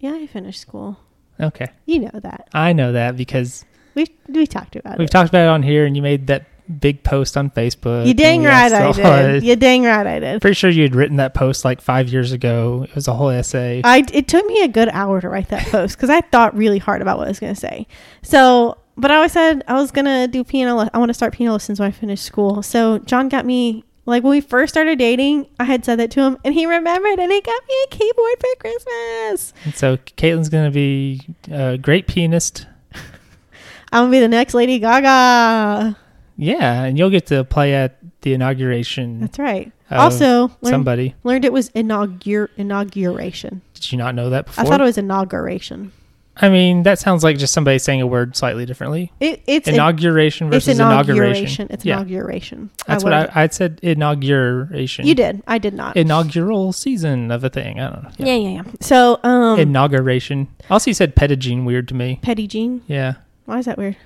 [0.00, 0.98] yeah, I finished school.
[1.40, 3.64] Okay, You know that I know that because
[3.94, 4.98] we we talked about it.
[4.98, 6.46] we've talked about it on here, and you made that
[6.80, 8.06] big post on Facebook.
[8.06, 9.36] You dang right I did.
[9.36, 9.42] it.
[9.44, 10.40] You dang right I did.
[10.40, 12.86] Pretty sure you had written that post like five years ago.
[12.88, 13.80] It was a whole essay.
[13.84, 16.78] I it took me a good hour to write that post because I thought really
[16.78, 17.86] hard about what I was going to say.
[18.22, 20.88] So, but I always said I was going to do piano.
[20.92, 22.62] I want to start piano lessons when I finish school.
[22.62, 25.46] So John got me like when we first started dating.
[25.58, 28.34] I had said that to him, and he remembered, and he got me a keyboard
[28.40, 29.52] for Christmas.
[29.64, 32.66] And so Caitlin's going to be a great pianist.
[33.92, 35.96] I'm gonna be the next Lady Gaga.
[36.36, 39.20] Yeah, and you'll get to play at the inauguration.
[39.20, 39.70] That's right.
[39.90, 41.14] also, learned, somebody.
[41.24, 43.60] learned it was inaugur- inauguration.
[43.74, 44.64] Did you not know that before?
[44.64, 45.92] I thought it was inauguration.
[46.36, 49.12] I mean, that sounds like just somebody saying a word slightly differently.
[49.20, 51.66] It, it's in- Inauguration it's versus inauguration.
[51.70, 51.96] It's Yeah.
[51.96, 52.70] inauguration.
[52.86, 53.80] That's what I, I said.
[53.82, 55.06] Inauguration.
[55.06, 55.42] You did.
[55.46, 55.96] I did not.
[55.96, 57.80] Inaugural season of a thing.
[57.80, 58.10] I don't know.
[58.18, 58.62] yeah, yeah, yeah.
[58.80, 60.48] So, um, Inauguration.
[60.70, 62.18] Also, you said pettigene weird to me.
[62.24, 62.82] Jean.
[62.86, 63.14] Yeah.
[63.44, 63.96] Why is that weird?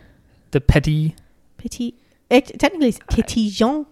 [0.51, 1.15] The petty.
[1.59, 1.95] Petit.
[2.29, 3.87] It technically it's Petit Jean.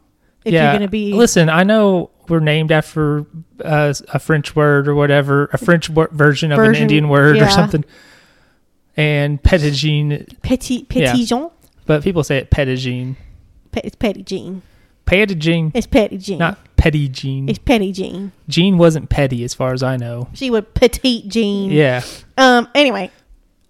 [0.45, 0.65] If yeah.
[0.65, 3.27] you're gonna be Listen, I know we're named after
[3.65, 7.49] uh, a French word or whatever, a French wor- version of an Indian word or
[7.49, 7.85] something.
[8.97, 11.25] And pettigene, Petit Petit.
[11.25, 11.51] Jean.
[11.87, 13.17] but people say it pettigene.
[13.73, 14.63] Pe- it's Petit Jean.
[15.07, 16.39] Pettigene, It's Petit Jean.
[16.39, 16.59] not
[17.13, 18.33] jean It's Petit Jean.
[18.49, 20.29] Jean wasn't petty as far as I know.
[20.33, 21.71] She would petite Jean.
[21.71, 22.03] Yeah.
[22.39, 22.69] Um.
[22.75, 23.11] Anyway,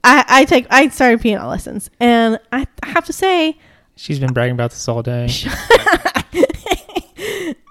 [0.05, 3.59] I I take I started piano lessons, and I have to say,
[3.97, 5.29] She's been bragging about this all day.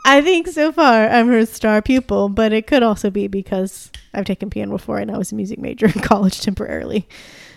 [0.06, 4.26] I think so far I'm her star pupil, but it could also be because I've
[4.26, 7.08] taken piano before and I was a music major in college temporarily.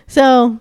[0.06, 0.60] So,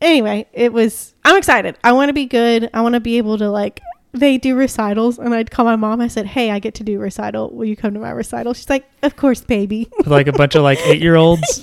[0.00, 1.14] anyway, it was.
[1.24, 1.78] I'm excited.
[1.82, 2.68] I want to be good.
[2.74, 3.80] I want to be able to like.
[4.12, 6.00] They do recitals, and I'd call my mom.
[6.00, 7.50] I said, "Hey, I get to do recital.
[7.50, 10.62] Will you come to my recital?" She's like, "Of course, baby." Like a bunch of
[10.62, 11.42] like eight year olds.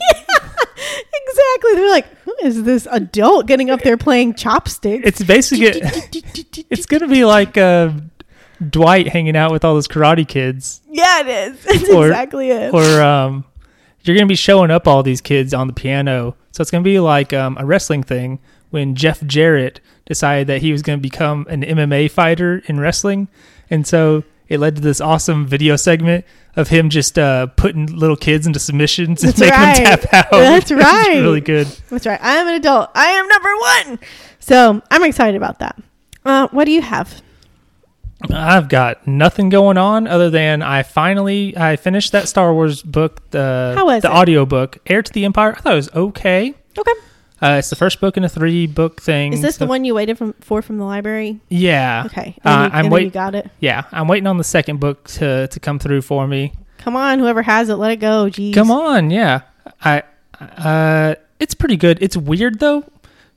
[1.30, 1.76] exactly.
[1.76, 5.68] They're like, "Who is this adult getting up there playing chopsticks?" It's basically,
[6.70, 7.92] it's going to be like uh,
[8.70, 10.82] Dwight hanging out with all those karate kids.
[10.90, 11.66] yeah, it is.
[11.66, 12.74] It's Or- exactly it.
[12.74, 13.46] or um,
[14.04, 16.36] you're gonna be showing up all these kids on the piano.
[16.52, 18.40] So it's gonna be like um, a wrestling thing
[18.70, 23.28] when Jeff Jarrett decided that he was gonna become an MMA fighter in wrestling,
[23.70, 26.26] and so it led to this awesome video segment
[26.58, 29.78] of him just uh, putting little kids into submissions and making right.
[29.78, 30.32] them tap out.
[30.32, 31.20] That's right.
[31.22, 31.68] really good.
[31.90, 32.20] That's right.
[32.22, 32.90] I am an adult.
[32.94, 33.50] I am number
[33.96, 34.00] one.
[34.40, 35.82] So I'm excited about that.
[36.26, 37.22] Uh, what do you have?
[38.30, 43.30] I've got nothing going on other than I finally I finished that Star Wars book,
[43.32, 44.14] the How was the it?
[44.14, 45.54] audio book, Heir to the Empire.
[45.58, 46.54] I thought it was okay.
[46.78, 46.92] Okay.
[47.42, 49.34] Uh, it's the first book in a three book thing.
[49.34, 51.40] Is this so- the one you waited from, for from the library?
[51.50, 52.04] Yeah.
[52.06, 52.36] Okay.
[52.46, 53.50] Uh, you, I'm and then wait- you got it.
[53.60, 56.54] Yeah, I'm waiting on the second book to to come through for me.
[56.78, 58.26] Come on, whoever has it, let it go.
[58.26, 58.54] Jeez.
[58.54, 59.42] Come on, yeah.
[59.84, 60.04] I
[60.40, 61.98] uh it's pretty good.
[62.02, 62.84] It's weird though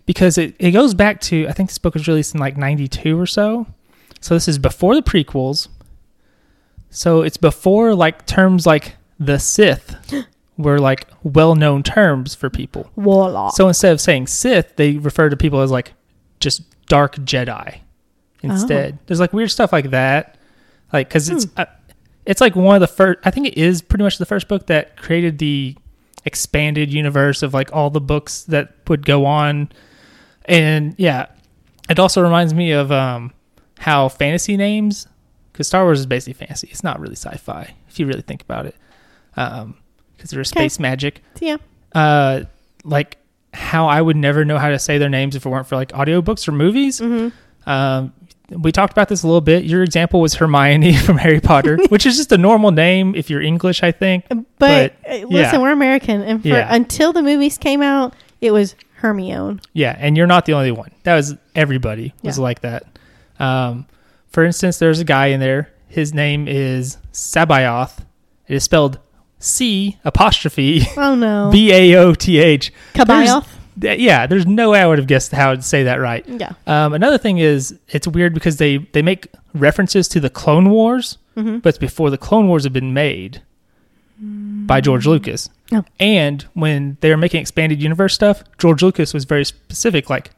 [0.07, 3.19] because it it goes back to I think this book was released in like 92
[3.19, 3.67] or so.
[4.25, 5.69] So this is before the prequels.
[6.89, 9.95] So it's before like terms like the Sith
[10.57, 12.91] were like well-known terms for people.
[12.97, 13.55] Warlock.
[13.55, 15.93] So instead of saying Sith, they refer to people as like
[16.41, 17.81] just dark Jedi
[18.43, 18.99] instead.
[19.05, 20.39] There's like weird stuff like that,
[20.91, 21.67] like because it's uh,
[22.25, 23.19] it's like one of the first.
[23.27, 25.77] I think it is pretty much the first book that created the
[26.25, 29.71] expanded universe of like all the books that would go on,
[30.47, 31.27] and yeah,
[31.91, 33.35] it also reminds me of um
[33.79, 35.07] how fantasy names
[35.53, 36.69] because Star Wars is basically fantasy.
[36.71, 38.77] It's not really sci-fi if you really think about it,
[39.37, 39.77] um
[40.17, 40.61] because there's Okay.
[40.69, 41.57] space magic yeah.
[41.95, 42.43] uh
[42.85, 43.19] like
[43.53, 45.91] how I would never know how to say their names if it weren't for like
[45.93, 47.01] audiobooks or movies.
[47.01, 47.69] Mm-hmm.
[47.71, 48.13] Um
[48.51, 49.65] we talked about this a little bit.
[49.65, 53.41] Your example was Hermione from Harry Potter, which is just a normal name if you're
[53.41, 54.27] English, I think.
[54.29, 55.25] But, But, uh, yeah.
[55.29, 56.73] listen, we're American, and for Yeah.
[56.73, 58.13] until the movies came out,
[58.43, 59.61] it was Hermione.
[59.73, 60.91] Yeah, and you're not the only one.
[61.05, 62.43] That was everybody was Yeah.
[62.45, 62.85] like that.
[63.45, 63.87] Um
[64.29, 65.71] for instance, there's a guy in there.
[65.89, 67.99] His name is C'baoth.
[68.49, 68.99] It is spelled
[69.39, 72.73] C apostrophe Oh no, B A O T H.
[72.95, 73.49] Caballoth.
[73.81, 76.25] Th- Yeah, there's no way I would have guessed how to say that right.
[76.29, 76.53] Yeah.
[76.67, 81.19] Um, another thing is it's weird because they they make references to the Clone Wars,
[81.37, 81.59] Mm-hmm.
[81.59, 83.43] but it's before the Clone Wars have been made
[84.21, 85.51] by George Lucas.
[85.73, 85.85] Oh.
[85.99, 90.31] And when they were making expanded universe stuff, George Lucas was very specific, like,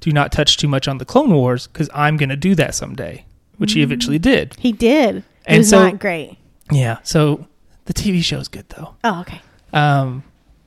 [0.00, 2.74] do not touch too much on the Clone Wars because I'm going to do that
[2.74, 3.24] someday,
[3.56, 4.54] which he eventually did.
[4.58, 5.16] He did.
[5.16, 6.36] It And was so- not great.
[6.70, 6.98] Yeah.
[7.04, 7.46] So
[7.86, 8.94] the TV show is good though.
[9.04, 9.40] Oh, okay.
[9.72, 10.24] Um,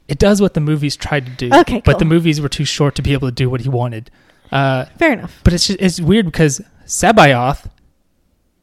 [0.07, 1.49] it does what the movies tried to do.
[1.53, 4.09] Okay, But the movies were too short to be able to do what he wanted.
[4.51, 5.39] Uh, Fair enough.
[5.43, 7.69] but it's just, it's weird because C'baoth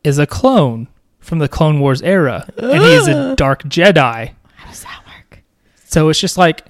[0.03, 0.89] is a clone
[1.21, 4.33] from the Clone Wars era, and he is a dark Jedi.
[4.55, 5.43] How does that work?
[5.85, 6.65] So it's just like,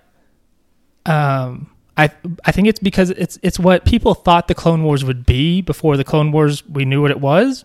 [1.06, 2.10] um, I
[2.44, 5.96] I think it's because it's it's what people thought the Clone Wars would be before
[5.96, 7.64] the Clone Wars we knew what it was.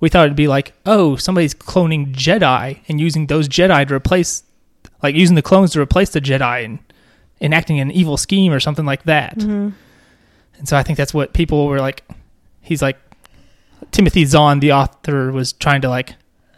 [0.00, 4.42] We thought it'd be like, oh, somebody's cloning Jedi and using those Jedi to replace,
[5.02, 6.78] like using the clones to replace the Jedi and
[7.40, 9.38] enacting an evil scheme or something like that.
[9.38, 9.70] Mm-hmm.
[10.58, 12.02] And so I think that's what people were like.
[12.60, 12.98] He's like
[13.92, 16.14] Timothy Zahn, the author, was trying to like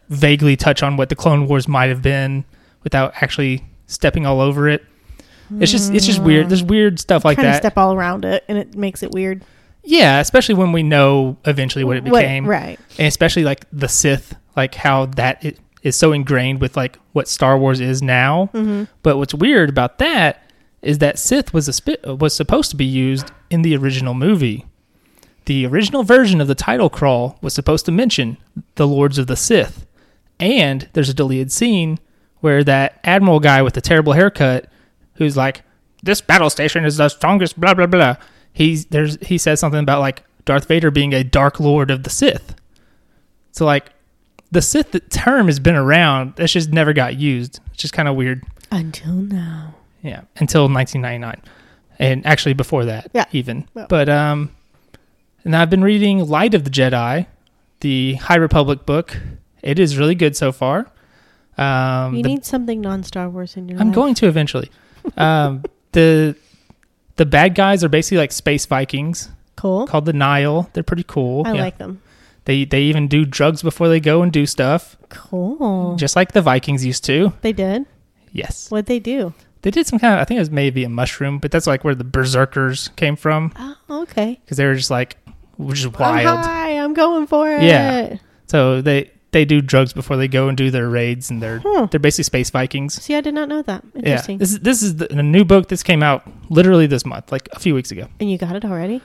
[0.09, 2.45] vaguely touch on what the Clone Wars might have been
[2.83, 4.85] without actually stepping all over it.
[5.61, 6.49] It's just it's just weird.
[6.49, 7.57] There's weird stuff like to that.
[7.57, 9.45] step all around it, and it makes it weird.
[9.83, 12.79] yeah, especially when we know eventually what it became, right.
[12.99, 15.45] and especially like the Sith, like how that
[15.83, 18.51] is so ingrained with like what Star Wars is now.
[18.53, 18.85] Mm-hmm.
[19.03, 20.43] But what's weird about that
[20.83, 24.67] is that Sith was a spi- was supposed to be used in the original movie.
[25.47, 28.37] The original version of the title crawl was supposed to mention
[28.75, 29.87] the Lords of the Sith,
[30.39, 31.99] and there's a deleted scene
[32.41, 34.71] where that admiral guy with the terrible haircut,
[35.19, 35.63] who's like,
[36.03, 38.17] "This battle station is the strongest," blah blah blah.
[38.53, 42.11] He's there's he says something about like Darth Vader being a Dark Lord of the
[42.11, 42.55] Sith.
[43.53, 43.91] So like,
[44.51, 46.35] the Sith term has been around.
[46.39, 47.61] It's just never got used.
[47.73, 48.45] It's just kind of weird.
[48.71, 49.75] Until now.
[50.03, 51.43] Yeah, until 1999,
[51.99, 53.25] and actually before that, Yeah.
[53.33, 53.67] even.
[53.75, 53.87] Yeah.
[53.89, 54.53] But um,
[55.45, 57.27] and I've been reading Light of the Jedi,
[57.81, 59.19] the High Republic book.
[59.63, 60.87] It is really good so far.
[61.57, 63.95] Um, You the- need something non-Star Wars in your I'm life.
[63.97, 64.71] going to eventually.
[65.17, 66.37] Um, the
[67.17, 69.87] the bad guys are basically like space Vikings Cool.
[69.87, 70.71] called the Nihil.
[70.73, 71.43] They're pretty cool.
[71.47, 71.63] I Yeah.
[71.63, 72.01] like them.
[72.45, 75.97] They they even do drugs before they go and do stuff, Cool.
[75.97, 77.33] just like the Vikings used to.
[77.43, 77.85] they did.
[78.33, 79.33] Yes, What'd they do?
[79.63, 80.21] they did some kind of.
[80.21, 83.53] I think it was maybe a mushroom, but that's like where the berserkers came from.
[83.59, 84.39] Oh, okay.
[84.45, 85.17] because they were just like
[85.73, 85.93] just I'm
[86.25, 86.39] wild.
[86.45, 86.79] high.
[86.79, 87.63] I'm going for it.
[87.63, 88.17] Yeah.
[88.47, 91.87] So they they do drugs before they go and do their raids, and they're Hmm.
[91.91, 93.01] they're basically space Vikings.
[93.03, 93.85] See, I did not know that.
[93.95, 94.39] Yeah, Interesting.
[94.39, 95.69] this is this is the, a new book.
[95.69, 98.09] This came out literally this month, like a few weeks ago.
[98.21, 99.03] and you got it already?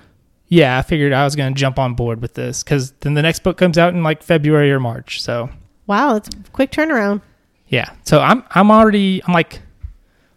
[0.47, 3.21] Yeah, I figured I was going to jump on board with this because then the
[3.23, 5.21] next book comes out in like February or March.
[5.21, 5.49] So
[5.87, 7.21] Wow, it's a quick turnaround.
[7.67, 9.61] yeah, so I'm I'm already I'm like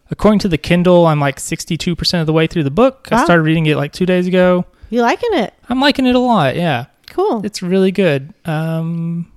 [0.09, 3.07] according to the Kindle, I'm like 62 percent of the way through the book.
[3.11, 4.65] I started reading it like two days ago.
[4.89, 5.53] You liking it?
[5.69, 6.55] I'm liking it a lot.
[6.55, 6.85] Yeah.
[7.09, 7.45] Cool.
[7.45, 8.33] It's really good.
[8.45, 9.31] Um,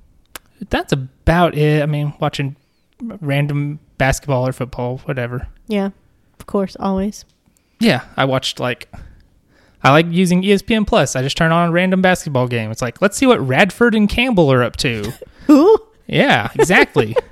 [0.69, 1.83] that's about it.
[1.83, 2.57] I mean, watching
[3.01, 5.49] random basketball or football, whatever.
[5.67, 5.91] yeah,
[6.39, 7.25] of course, always.
[7.79, 8.93] Yeah, I watched like
[9.83, 11.17] I like using ESPN Plus.
[11.17, 12.71] I just turn on a random basketball game.
[12.71, 15.13] It's like, let's see what Radford and Campbell are up to.
[15.47, 15.79] Who?
[16.07, 17.17] yeah, exactly.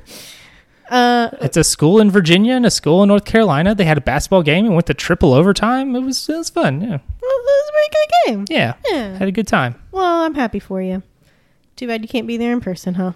[0.90, 3.74] Uh, it's a school in Virginia and a school in North Carolina.
[3.74, 5.94] They had a basketball game and went to triple overtime.
[5.94, 6.80] It was it was fun.
[6.80, 8.44] Yeah, well, that was a pretty good game.
[8.56, 9.18] yeah, Yeah.
[9.18, 9.74] had a good time.
[9.92, 11.02] Well, I'm happy for you.
[11.78, 13.12] Too bad you can't be there in person, huh?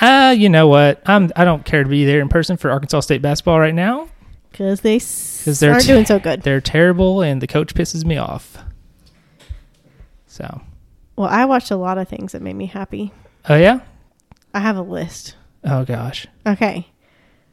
[0.00, 1.02] Uh, you know what?
[1.04, 4.08] I'm I don't care to be there in person for Arkansas State basketball right now.
[4.52, 6.42] Because they 'Cause they're aren't t- doing so good.
[6.42, 8.56] They're terrible, and the coach pisses me off.
[10.26, 10.62] So,
[11.16, 13.12] Well, I watched a lot of things that made me happy.
[13.48, 13.80] oh yeah,
[14.54, 15.34] I have a list.
[15.64, 16.86] Oh gosh, Okay.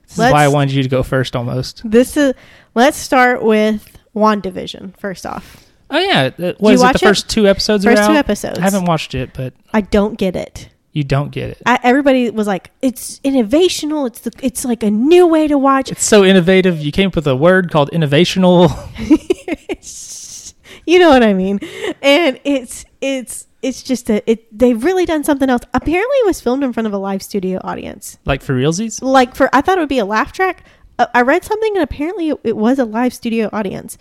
[0.08, 1.36] this is why I wanted you to go first.
[1.36, 1.82] Almost.
[1.90, 2.34] This is
[2.76, 5.64] let's start with WandaVision first off.
[5.90, 6.86] Oh yeah, what is it?
[6.86, 7.00] The it?
[7.00, 8.60] first two episodes First two episodes.
[8.60, 10.70] I haven't watched it, but I don't get it.
[10.92, 11.62] you don't get it.
[11.66, 14.08] I, everybody was like, "It's innovational.
[14.08, 16.80] It's the, it's like a new way to watch." It's so innovative.
[16.82, 18.70] You came up with a word called innovational.
[20.86, 21.60] you know what I mean?
[22.02, 24.58] And it's it's it's just a it.
[24.58, 25.62] They've really done something else.
[25.74, 28.18] Apparently, it was filmed in front of a live studio audience.
[28.26, 29.02] like for realsies.
[29.02, 30.64] Like for I thought it would be a laugh track.
[31.00, 33.98] Uh, I read something and apparently it, it was a live studio audience.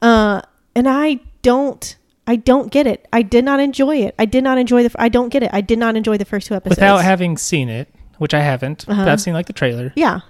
[0.00, 0.42] Uh,
[0.74, 1.96] and I don't.
[2.26, 3.08] I don't get it.
[3.12, 4.14] I did not enjoy it.
[4.18, 4.94] I did not enjoy the.
[4.96, 5.50] I don't get it.
[5.52, 6.76] I did not enjoy the first two episodes.
[6.78, 9.02] Without having seen it, which I haven't, Uh-huh.
[9.04, 9.92] but I've seen like the trailer.
[9.96, 10.20] yeah,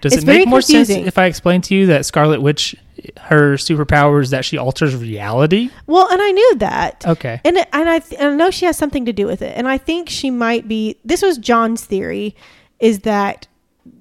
[0.00, 0.96] Does It's it make more confusing.
[0.96, 2.74] sense if I explain to you that Scarlet Witch,
[3.20, 5.68] her superpower is that she alters reality?
[5.86, 7.04] Well, and I knew that.
[7.06, 7.40] Okay.
[7.44, 9.54] And and I th- and I know she has something to do with it.
[9.56, 10.96] And I think she might be.
[11.04, 12.34] This was John's theory,
[12.80, 13.46] is that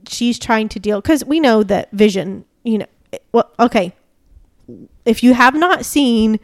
[0.08, 2.45] she's trying to deal because we know that Vision.
[2.64, 2.86] You know,
[3.34, 3.93] well, okay.
[5.06, 6.39] If you have not seen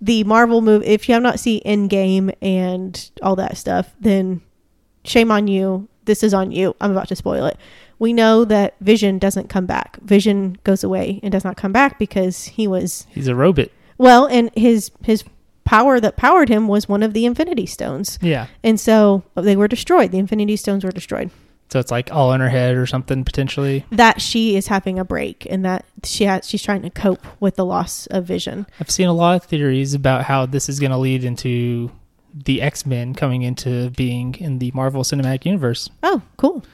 [0.00, 4.40] the Marvel movie, if you have not seen Endgame and all that stuff, then
[5.04, 5.88] shame on you.
[6.06, 6.74] This is on you.
[6.80, 7.56] I'm about to spoil it.
[7.98, 9.98] We know that Vision doesn't come back.
[10.00, 13.68] Vision goes away and does not come back because he was He's a robot.
[13.98, 15.22] well, and his his
[15.64, 18.46] power that powered him was one of the Infinity Stones, Yeah.
[18.64, 20.10] and so they were destroyed.
[20.10, 21.30] The Infinity Stones were destroyed.
[21.70, 23.84] So it's like all in her head or something potentially.
[23.92, 27.56] That she is having a break, and that she has she's trying to cope with
[27.56, 28.66] the loss of vision.
[28.80, 31.90] I've seen a lot of theories about how this is going to lead into
[32.34, 36.64] the X Men coming into being in the Marvel Cinematic Universe Oh, cool!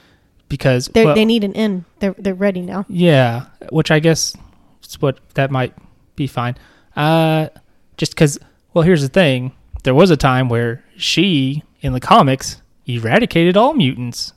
[0.49, 1.85] because They well, they need an end.
[1.99, 2.85] They're they're ready now.
[2.89, 4.35] yeah, which I guess
[4.83, 5.73] is what that might
[6.15, 6.55] be fine.
[6.95, 7.49] Uh,
[7.97, 8.39] just because,
[8.73, 9.51] well, here's the thing:
[9.83, 14.33] there was a time where she, in the comics, eradicated all mutants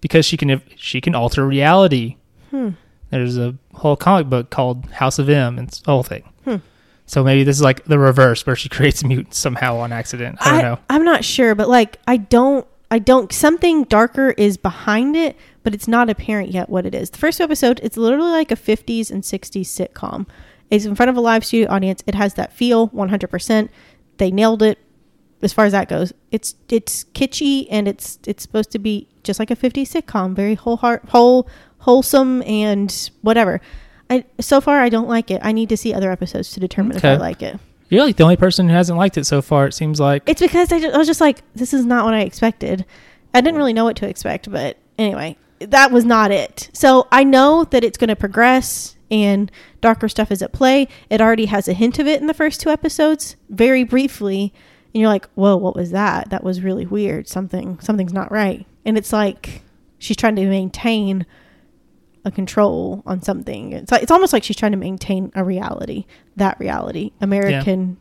[0.00, 2.16] because she can she can alter reality.
[2.50, 2.70] Hmm.
[3.10, 6.30] There's a whole comic book called House of M and it's the whole thing.
[6.44, 6.56] Hmm.
[7.06, 10.38] So maybe this is like the reverse where she creates mutants somehow on accident.
[10.40, 10.78] I don't know.
[10.90, 15.74] I'm not sure, but like I don't I don't something darker is behind it, but
[15.74, 17.10] it's not apparent yet what it is.
[17.10, 20.26] The first episode, it's literally like a 50s and 60s sitcom.
[20.70, 22.02] It's in front of a live studio audience.
[22.06, 23.68] It has that feel 100%.
[24.18, 24.78] They nailed it
[25.42, 26.12] as far as that goes.
[26.30, 30.56] It's it's kitschy and it's it's supposed to be just like a 50s sitcom, very
[30.56, 31.48] whole heart whole
[31.78, 33.60] wholesome and whatever.
[34.10, 35.40] I so far I don't like it.
[35.44, 37.60] I need to see other episodes to determine if I like it.
[37.90, 39.66] You're like the only person who hasn't liked it so far.
[39.66, 40.22] It seems like.
[40.26, 42.84] It's because I, ju- I was just like, this is not what I expected.
[43.32, 46.70] I didn't really know what to expect, but anyway, that was not it.
[46.72, 49.50] So I know that it's going to progress and
[49.80, 50.88] darker stuff is at play.
[51.08, 54.52] It already has a hint of it in the first two episodes, very briefly,
[54.94, 56.30] and you're like, "Whoa, what was that?
[56.30, 57.26] That was really weird.
[57.28, 59.60] Something, something's not right." And it's like
[59.98, 61.26] she's trying to maintain
[62.24, 63.72] a control on something.
[63.72, 67.98] It's like, it's almost like she's trying to maintain a reality, that reality, American,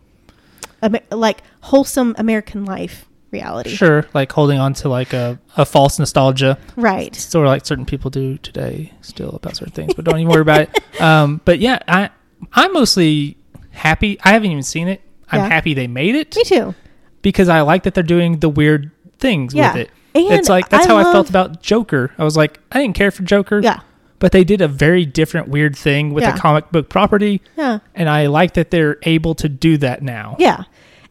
[0.82, 3.72] Amer- like wholesome American life reality.
[3.72, 6.58] Sure, like holding on to like a, a false nostalgia.
[6.78, 7.14] Right.
[7.16, 10.42] Sort of like certain people do today still about certain things, but don't even worry
[10.42, 10.84] about it.
[11.02, 12.10] Um, but yeah, I
[12.54, 13.38] I'm mostly
[13.72, 14.20] happy.
[14.24, 15.02] I haven't even seen it.
[15.32, 15.48] I'm Yeah.
[15.50, 16.74] happy they made it Me too.
[17.22, 19.74] because I like that they're doing the weird things Yeah.
[19.74, 19.92] with it.
[20.26, 22.12] And it's like that's I how I felt about Joker.
[22.18, 23.80] I was like, I didn't care for Joker, Yeah.
[24.20, 26.36] but they did a very different weird thing with Yeah.
[26.36, 27.80] a comic book property, Yeah.
[27.96, 30.36] and I like that they're able to do that now.
[30.40, 30.64] Yeah.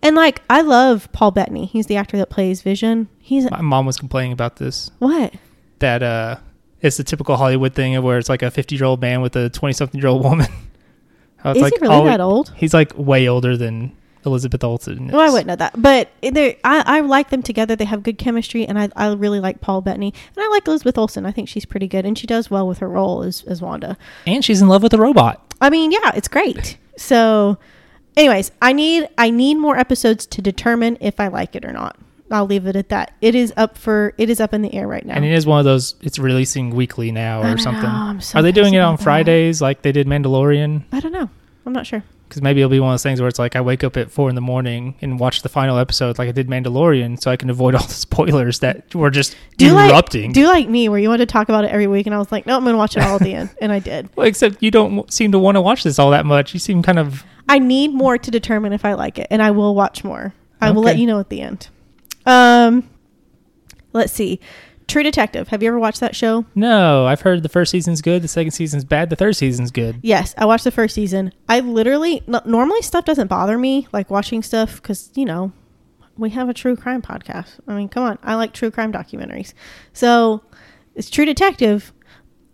[0.02, 1.66] And like I love Paul Bettany.
[1.66, 3.08] He's the actor that plays Vision.
[3.18, 4.90] He's My mom was complaining about this.
[4.98, 5.34] what?
[5.78, 6.36] that uh
[6.80, 9.34] it's the typical Hollywood thing of where it's like a 50 year old man with
[9.36, 10.46] a 20 something year old woman.
[11.38, 12.52] How it's Is like, he really oh, that old?
[12.56, 13.92] He's like way older than
[14.26, 15.08] Elizabeth Olsen.
[15.08, 17.76] Well, I wouldn't know that, but I, I like them together.
[17.76, 20.98] They have good chemistry, and I, I really like Paul Bettany, and I like Elizabeth
[20.98, 21.24] Olsen.
[21.24, 23.96] I think she's pretty good, and she does well with her role as as Wanda.
[24.26, 25.54] And she's in love with a robot.
[25.60, 26.76] I mean, yeah, it's great.
[26.98, 27.58] So,
[28.16, 31.98] anyways, I need I need more episodes to determine if I like it or not.
[32.30, 33.12] I'll leave it at that.
[33.20, 35.14] It is up for it is up in the air right now.
[35.14, 37.84] And it is one of those, it's releasing weekly now or know, something.
[37.84, 39.04] I'm so Are they doing it on about that.
[39.04, 40.84] Fridays like they did Mandalorian?
[40.92, 41.28] I don't know.
[41.64, 42.02] I'm not sure.
[42.28, 44.10] Because maybe it'll be one of those things where it's like I wake up at
[44.10, 47.36] four in the morning and watch the final episode like I did Mandalorian so I
[47.36, 50.32] can avoid all the spoilers that were just Do like erupting.
[50.32, 52.32] do like me where you want to talk about it every week, and I was
[52.32, 54.08] like, no, I'm gonna watch it all at the end, and I did.
[54.16, 56.52] well, except you don't seem to want to watch this all that much.
[56.52, 59.52] You seem kind of I need more to determine if I like it, and I
[59.52, 60.34] will watch more.
[60.60, 61.68] I will let you know at the end.
[62.24, 62.88] Um,
[63.92, 64.40] let's see.
[64.88, 65.48] True Detective.
[65.48, 66.44] Have you ever watched that show?
[66.54, 69.98] No, I've heard the first season's good, the second season's bad, the third season's good.
[70.02, 71.32] Yes, I watched the first season.
[71.48, 75.50] I literally n- normally stuff doesn't bother me, like watching stuff, because you know,
[76.16, 77.58] we have a true crime podcast.
[77.66, 78.18] I mean, come on.
[78.22, 79.54] I like true crime documentaries.
[79.92, 80.42] So
[80.94, 81.92] it's True Detective.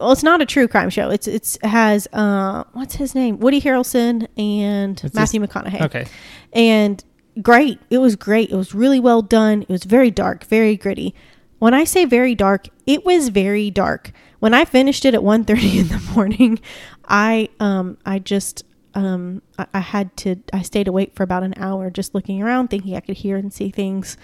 [0.01, 1.11] Well, it's not a true crime show.
[1.11, 3.39] It's it's it has uh what's his name?
[3.39, 5.81] Woody Harrelson and It's Matthew McConaughey.
[5.83, 6.07] Okay.
[6.53, 7.05] And
[7.41, 7.79] great.
[7.89, 8.51] It was great.
[8.51, 9.63] It was really well done.
[9.63, 11.15] It was very dark, very gritty.
[11.63, 14.11] When I say very dark, it was very dark.
[14.41, 16.59] When I finished it at 1:30 in the morning,
[17.07, 21.55] I um I just um I, I had to I stayed awake for about an
[21.57, 24.17] hour just looking around thinking I could hear and see things.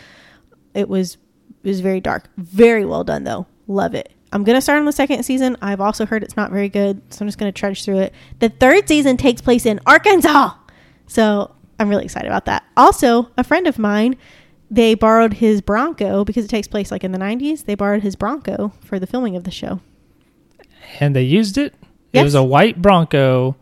[0.74, 1.16] It was
[1.62, 2.24] it was very dark.
[2.38, 3.46] Very well done though.
[3.68, 4.12] Love it.
[4.32, 5.56] I'm gonna start on the second season.
[5.62, 8.14] I've also heard it's not very good, so I'm just gonna trudge through it.
[8.40, 10.54] The third season takes place in Arkansas.
[11.06, 12.64] So I'm really excited about that.
[12.76, 14.16] Also, a friend of mine,
[14.70, 17.64] they borrowed his Bronco because it takes place like in the 90s.
[17.64, 19.80] They borrowed his Bronco for the filming of the show.
[21.00, 21.74] And they used it.
[22.12, 23.56] It was a white Bronco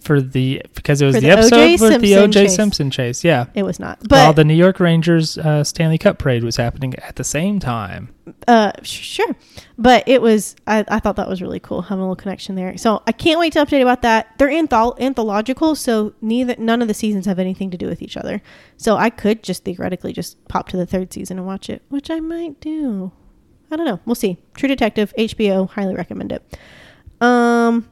[0.00, 1.76] for the because it was the, the episode O.J.
[1.80, 2.44] with the O.J.
[2.44, 2.56] chase.
[2.56, 3.24] Simpson chase.
[3.24, 3.46] Yeah.
[3.54, 6.94] It was not, While but the New York Rangers uh, Stanley Cup parade was happening
[6.96, 8.14] at the same time.
[8.46, 9.34] uh, sure.
[9.76, 10.56] But it was.
[10.66, 12.76] I, I thought that was really cool having a little connection there.
[12.76, 14.34] So I can't wait to update about that.
[14.38, 18.16] They're anthol- anthological, so neither none of the seasons have anything to do with each
[18.16, 18.42] other.
[18.76, 22.10] So I could just theoretically just pop to the third season and watch it, which
[22.10, 23.12] I might do.
[23.70, 24.00] I don't know.
[24.06, 24.38] We'll see.
[24.54, 26.58] True Detective, HBO, highly recommend it.
[27.20, 27.88] Um,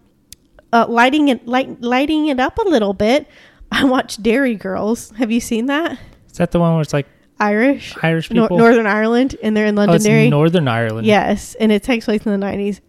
[0.72, 3.26] uh, lighting it light, lighting it up a little bit.
[3.72, 5.10] I watched Derry Girls.
[5.12, 5.98] Have you seen that?
[6.30, 7.06] Is that the one where it's like
[7.40, 8.56] Irish, Irish people?
[8.58, 10.30] Northern Ireland, and they're in oh, it's Londonderry.
[10.30, 11.06] Northern Ireland.
[11.06, 12.80] Yes, and it takes place in the nineties.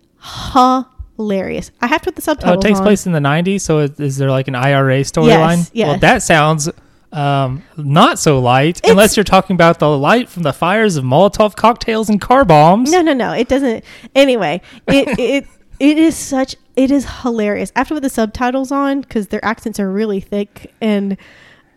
[1.18, 1.72] Hilarious.
[1.82, 2.64] I have to put the Oh, subtitles.
[2.64, 2.86] it takes on.
[2.86, 3.62] place in the 90s.
[3.62, 5.58] So is, is there like an IRA storyline?
[5.58, 5.88] Yes, yes.
[5.88, 6.70] Well, that sounds
[7.12, 11.04] um, not so light, It's- unless you're talking about the light from the fires of
[11.04, 12.92] Molotov cocktails and car bombs.
[12.92, 13.32] No, no, no.
[13.34, 13.84] It doesn't.
[14.16, 15.48] Anyway, it it
[15.80, 16.56] it is such.
[16.76, 17.72] It is hilarious.
[17.76, 21.18] I have to put the subtitles on because their accents are really thick and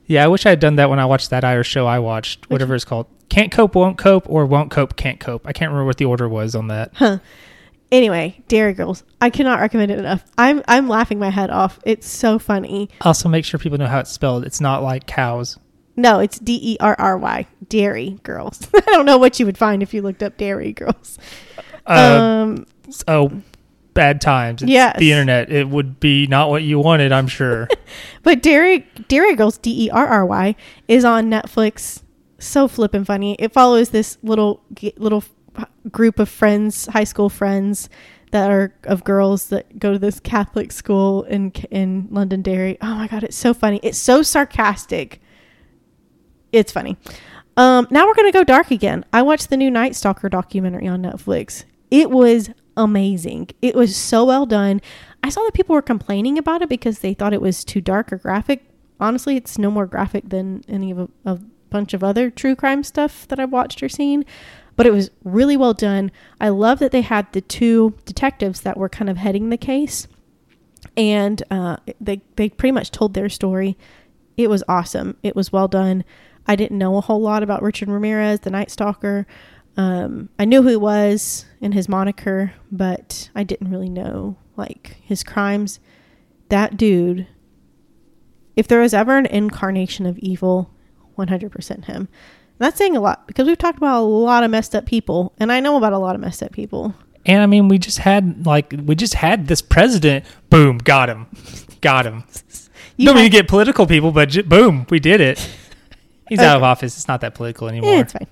[0.07, 2.51] Yeah, I wish I had done that when I watched that Irish show I watched,
[2.51, 3.07] whatever it's called.
[3.29, 5.47] Can't cope, won't cope, or won't cope, can't cope.
[5.47, 6.91] I can't remember what the order was on that.
[6.95, 7.19] huh.
[7.93, 9.03] Anyway, Derry Girls.
[9.21, 10.25] I cannot recommend it enough.
[10.39, 11.81] I'm I'm laughing my head off.
[11.85, 12.89] It's so funny.
[13.01, 14.45] Also, make sure people know how it's spelled.
[14.45, 15.59] It's not like cows.
[15.97, 17.47] No, it's D E R R Y.
[17.69, 18.69] Derry Girls.
[18.75, 21.19] I don't know what you would find if you looked up Dairy Girls.
[21.87, 22.67] Uh, um,
[23.09, 23.43] oh,
[23.95, 24.63] bad times.
[24.63, 24.99] It's Yes.
[24.99, 25.51] the internet.
[25.51, 27.69] It would be not what you wanted, I'm sure.
[28.23, 30.55] But Derry Derry Girls D E R R Y
[30.89, 32.03] is on Netflix.
[32.39, 33.35] So flippin' funny.
[33.39, 34.63] It follows this little
[34.97, 35.25] little
[35.91, 37.89] group of friends, high school friends
[38.31, 42.79] that are of girls that go to this Catholic school in in Londonderry.
[42.81, 43.81] Oh my god, it's so funny.
[43.83, 45.21] It's so sarcastic.
[46.53, 46.97] It's funny.
[47.57, 49.05] Um, now we're gonna go dark again.
[49.13, 51.65] I watched the new Night Stalker documentary on Netflix.
[51.91, 53.51] It was amazing.
[53.63, 54.81] It was so well done.
[55.23, 58.13] I saw that people were complaining about it because they thought it was too dark
[58.13, 58.65] or graphic.
[58.99, 61.39] Honestly, it's no more graphic than any of a, a
[61.71, 64.25] bunch of other true crime stuff that I've watched or seen.
[64.77, 66.11] But it was really well done.
[66.41, 70.09] I love that they had the two detectives that were kind of heading the case,
[70.97, 73.77] and uh, they they pretty much told their story.
[74.37, 75.19] It was awesome.
[75.23, 76.05] It was well done.
[76.47, 79.27] I didn't know a whole lot about Richard Ramirez, the Night Stalker.
[79.77, 84.97] Um, I knew who he was and his moniker, but I didn't really know like
[85.03, 85.81] his crimes.
[86.49, 87.27] That dude,
[88.57, 90.71] if there was ever an incarnation of evil,
[91.17, 92.09] 100% him.
[92.59, 95.51] That's saying a lot because we've talked about a lot of messed up people, and
[95.51, 96.95] I know about a lot of messed up people.
[97.25, 100.27] and I mean, we just had like we just had this president.
[100.51, 101.27] Boom, got him,
[101.81, 102.25] got him.
[102.97, 105.39] You Don't mean to get political, people, but j- boom, we did it.
[106.29, 106.99] He's out of office.
[106.99, 107.95] It's not that political anymore.
[107.95, 108.27] yeah, it's fine.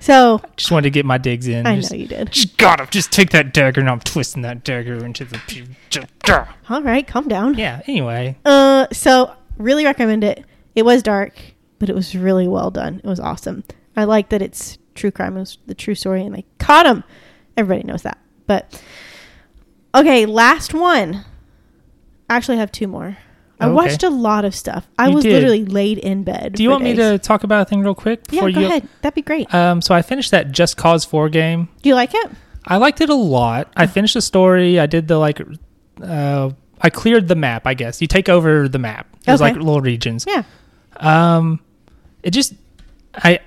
[0.00, 1.66] So just wanted to get my digs in.
[1.66, 2.30] I just, know you did.
[2.30, 2.86] Just got him.
[2.90, 5.66] Just take that dagger, and I'm twisting that dagger into the.
[6.68, 7.54] All right, calm down.
[7.54, 7.82] Yeah.
[7.86, 10.44] Anyway, Uh, so really recommend it.
[10.74, 11.34] It was dark,
[11.78, 13.00] but it was really well done.
[13.02, 13.64] It was awesome.
[13.96, 15.36] I like that it's true crime.
[15.36, 17.02] It was the true story, and they caught him.
[17.56, 18.18] Everybody knows that.
[18.46, 18.80] But
[19.94, 21.24] okay, last one.
[22.30, 23.16] I actually have two more.
[23.60, 23.74] I Okay.
[23.74, 24.86] watched a lot of stuff.
[24.98, 25.32] I You was did.
[25.32, 26.52] literally laid in bed.
[26.54, 28.66] do you want me to talk about a thing real quick Yeah, go you?
[28.66, 28.88] ahead.
[29.02, 29.52] That'd be great.
[29.52, 31.68] Um, so I finished that Just Cause Four game.
[31.82, 32.30] Do you like it?
[32.66, 33.72] I liked it a lot.
[33.76, 34.78] I finished the story.
[34.78, 35.40] I did the like.
[36.02, 37.66] Uh, I cleared the map.
[37.66, 39.06] I guess you take over the map.
[39.24, 39.50] There's Okay.
[39.52, 40.24] like little regions.
[40.28, 40.42] Yeah.
[40.98, 41.60] Um,
[42.22, 42.54] it just
[43.14, 43.40] I.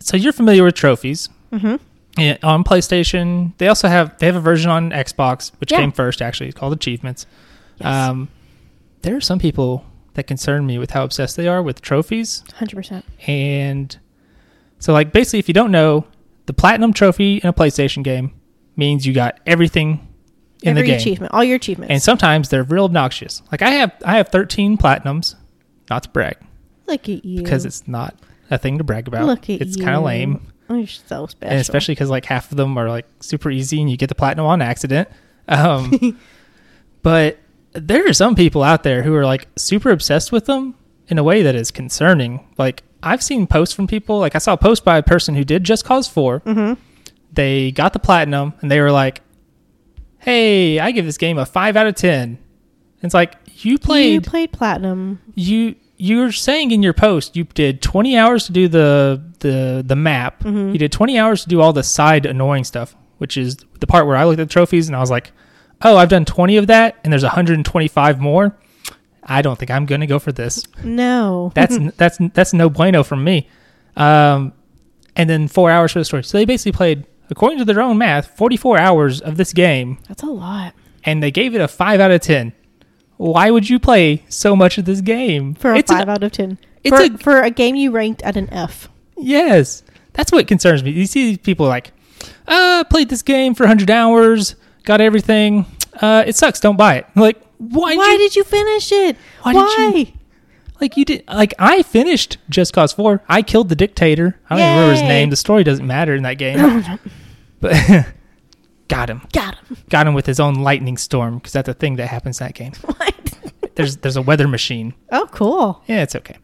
[0.00, 1.28] So you're familiar with trophies.
[1.52, 1.76] Mm-hmm.
[2.18, 3.52] Yeah, on PlayStation.
[3.58, 5.78] They also have they have a version on Xbox, which Yeah.
[5.78, 6.22] came first.
[6.22, 7.26] Actually, it's called Achievements.
[7.80, 8.08] Yes.
[8.10, 8.28] Um,
[9.02, 12.76] there are some people that concern me with how obsessed they are with trophies, Hundred
[12.76, 13.04] percent.
[13.26, 13.98] and
[14.78, 16.06] so like basically, if you don't know,
[16.46, 18.32] the platinum trophy in a PlayStation game
[18.76, 20.06] means you got everything
[20.62, 21.90] in Every the game, achievement, all your achievements.
[21.90, 23.42] and sometimes they're real obnoxious.
[23.52, 25.34] Like I have I have 13 platinums,
[25.88, 26.36] not to brag
[26.86, 27.42] Look at you.
[27.42, 28.14] because it's not
[28.50, 29.24] a thing to brag about.
[29.26, 29.84] Look at it's you.
[29.84, 31.50] kind of lame, Oh, you're so special.
[31.52, 34.14] and especially because like half of them are like super easy, and you get the
[34.14, 35.08] platinum on accident.
[35.48, 36.18] Um,
[37.02, 37.38] but
[37.72, 40.74] there are some people out there who are like super obsessed with them
[41.08, 42.46] in a way that is concerning.
[42.58, 44.18] Like I've seen posts from people.
[44.18, 46.76] Like I saw a post by a person who did Just Cause 4 Mhm.
[47.32, 49.20] They got the platinum, and they were like,
[50.18, 52.38] "Hey, I give this game a five out of 10.
[53.02, 55.20] It's like you played You played platinum.
[55.34, 59.94] you you're saying in your post you did 20 hours to do the the the
[59.96, 60.72] map Mhm.
[60.72, 64.06] you did 20 hours to do all the side annoying stuff which is the part
[64.06, 65.30] where i looked at the trophies and i was like
[65.82, 68.56] oh i've done 20 of that and there's 125 more
[69.22, 71.52] i don't think i'm gonna go for this No.
[71.54, 73.48] that's that's that's no bueno from me
[73.96, 74.52] um
[75.16, 77.98] and then four hours for the story so they basically played according to their own
[77.98, 80.74] math 44 hours of this game That's a lot.
[81.04, 82.52] and they gave it a 5 out of 10
[83.16, 86.22] why would you play so much of this game For a It's an- 5 out
[86.22, 86.58] of 10.
[86.84, 88.88] it's for, a- for a game you ranked at an F.
[89.18, 89.82] Yes.
[90.14, 90.90] That's what concerns me.
[90.92, 91.92] You see these people like,
[92.48, 94.54] uh, played this game for 100 hours,
[94.84, 95.66] got everything.
[96.00, 96.60] Uh, it sucks.
[96.60, 97.06] Don't buy it.
[97.16, 99.16] Like, why, Why you, did you finish it?
[99.42, 99.90] Why Why?
[99.92, 100.12] did
[100.80, 103.22] like you did like I finished Just Cause 4.
[103.28, 104.40] I killed the dictator.
[104.48, 105.30] I don't even remember his name.
[105.30, 106.82] The story doesn't matter in that game.
[107.60, 107.74] but
[108.88, 109.20] got him.
[109.32, 109.76] Got him.
[109.90, 112.54] Got him with his own lightning storm because that's a thing that happens in that
[112.54, 112.72] game.
[112.82, 113.74] What?
[113.74, 114.94] There's there's a weather machine.
[115.12, 115.82] Oh, cool.
[115.86, 116.38] Yeah, it's okay.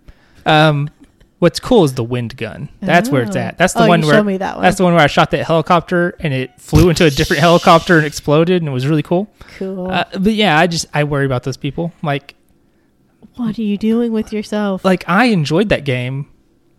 [0.45, 0.91] Um
[1.39, 2.69] what's cool is the wind gun.
[2.81, 3.41] That's where it's Oh.
[3.41, 3.59] at.
[3.59, 4.63] That's the Oh, one you where showed me that one.
[4.63, 7.97] That's the one where I shot that helicopter and it flew into a different helicopter
[7.99, 9.31] and exploded and it was really cool.
[9.59, 9.91] Cool.
[9.91, 11.93] Uh, but yeah, I just I worry about those people.
[12.03, 12.35] Like
[13.37, 14.85] what are you doing with yourself?
[14.85, 16.29] like I enjoyed that game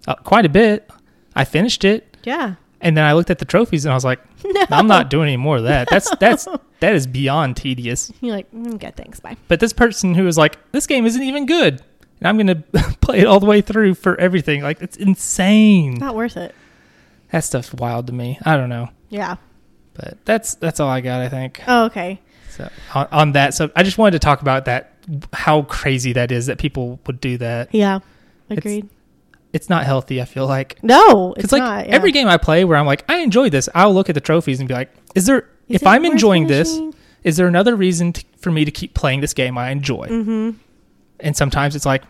[0.07, 0.89] uh, quite a bit.
[1.35, 2.55] I finished it yeah.
[2.81, 4.65] and then I looked at the trophies and I was like, No.
[4.71, 5.88] I'm not doing any more of that.
[5.89, 6.47] That's that's
[6.79, 8.11] that is beyond tedious.
[8.21, 9.19] You're like, mm, okay, thanks.
[9.19, 9.35] Bye.
[9.47, 11.81] But this person who was like, this game isn't even good.
[12.19, 14.61] And I'm going to play it all the way through for everything.
[14.61, 15.95] Like it's insane.
[15.95, 16.53] Not worth it.
[17.31, 18.39] That stuff's wild to me.
[18.44, 18.89] I don't know.
[19.10, 19.35] Yeah.
[19.94, 21.61] But that's that's all I got, I think.
[21.68, 22.22] Oh, okay.
[22.49, 24.94] So on, on that, so I just wanted to talk about that,
[25.34, 27.73] how crazy that is that people would do that.
[27.73, 27.99] Yeah.
[28.49, 28.88] Agreed.
[29.53, 30.22] It's not healthy.
[30.22, 31.88] I feel like no, it's like not.
[31.88, 31.95] yeah.
[31.95, 34.60] every game I play where I'm like I enjoy this, I'll look at the trophies
[34.60, 35.48] and be like, is there?
[35.68, 36.80] Is if I'm enjoying this,
[37.23, 40.07] is there another reason to, for me to keep playing this game I enjoy?
[40.07, 40.52] Mm-hmm.
[41.19, 42.03] And sometimes it's like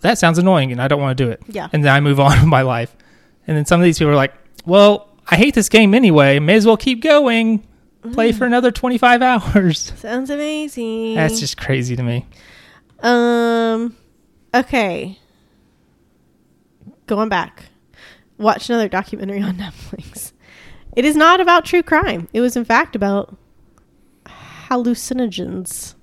[0.00, 1.68] that sounds annoying and I don't want to do it, Yeah.
[1.72, 2.94] and then I move on with my life.
[3.46, 4.34] And then some of these people are like,
[4.66, 6.38] well, I hate this game anyway.
[6.38, 7.66] May as well keep going.
[8.12, 8.38] Play Mm.
[8.38, 9.92] for another 25 hours.
[9.96, 11.14] Sounds amazing.
[11.14, 12.26] That's just crazy to me.
[13.00, 13.96] Um.
[14.54, 15.18] Okay.
[17.06, 17.64] Going back,
[18.38, 20.32] watch another documentary on Netflix.
[20.96, 22.28] It is not about true crime.
[22.32, 23.36] It was in fact about
[24.68, 25.94] hallucinogens.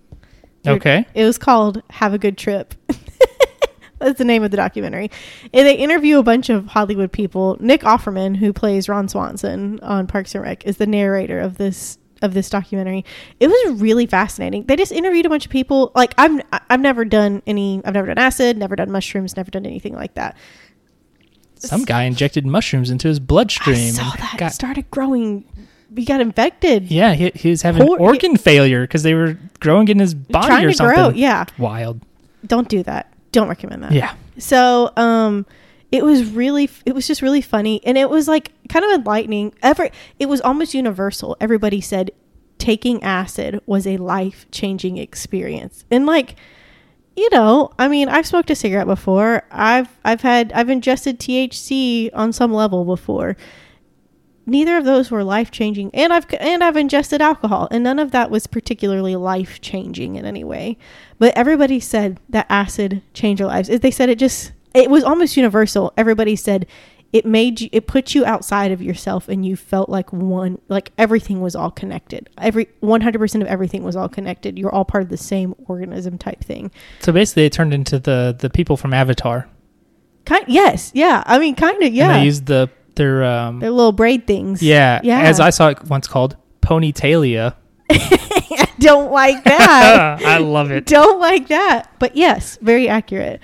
[0.68, 1.06] Okay.
[1.14, 2.74] It was called "Have a Good Trip."
[4.00, 5.12] That's the name of the documentary.
[5.54, 7.56] And they interview a bunch of Hollywood people.
[7.60, 12.00] Nick Offerman, who plays Ron Swanson on Parks and Rec, is the narrator of this
[12.24, 13.04] of this documentary.
[13.40, 14.66] It was really fascinating.
[14.66, 15.92] They just interviewed a bunch of people.
[15.96, 17.82] Like I'm, I've never done any.
[17.86, 18.58] I've never done acid.
[18.58, 19.36] Never done mushrooms.
[19.38, 20.36] Never done anything like that.
[21.56, 23.76] Some guy injected mushrooms into his bloodstream.
[23.76, 24.36] I saw that.
[24.38, 25.46] got- started growing.
[25.96, 26.90] He got infected.
[26.92, 30.66] yeah, he, he was having organ failure because they were growing in his body trying
[30.66, 30.96] or to something.
[30.96, 31.10] grow.
[31.10, 31.46] Yeah.
[31.58, 32.02] Wild.
[32.46, 33.14] Don't do that.
[33.32, 33.92] Don't recommend that.
[33.92, 34.16] Yeah.
[34.38, 35.46] So, um,
[35.92, 39.54] it was really, it was just really funny, and it was like kind of enlightening.
[39.62, 41.36] Every, it was almost universal.
[41.42, 42.12] Everybody said
[42.58, 46.36] taking acid was a life changing experience, and like,
[47.18, 49.44] you know, I mean, I've smoked a cigarette before.
[49.52, 53.36] I've, I've had, I've ingested THC on some level before.
[54.46, 58.12] Neither of those were life changing, and I've and I've ingested alcohol, and none of
[58.12, 60.78] that was particularly life changing in any way.
[61.20, 63.70] But everybody said that acid changed their lives.
[63.70, 65.94] They said it just it was almost universal.
[65.96, 66.66] Everybody said
[67.14, 70.92] it made you it put you outside of yourself and you felt like one like
[70.98, 72.30] everything was all connected.
[72.38, 74.58] Every 100% of everything was all connected.
[74.58, 76.72] You're all part of the same organism type thing.
[77.00, 79.50] So basically, it turned into the the people from Avatar.
[80.26, 81.24] Kind yes, yeah.
[81.26, 82.18] I mean kind of And yeah.
[82.18, 84.62] they used the their um Their little braid things.
[84.62, 85.22] yeah, Yeah.
[85.22, 87.56] as I saw it once called ponytailia.
[87.90, 90.22] I don't like that.
[90.26, 90.86] I love it.
[90.86, 91.94] don't like that.
[92.00, 93.40] But yes, very accurate.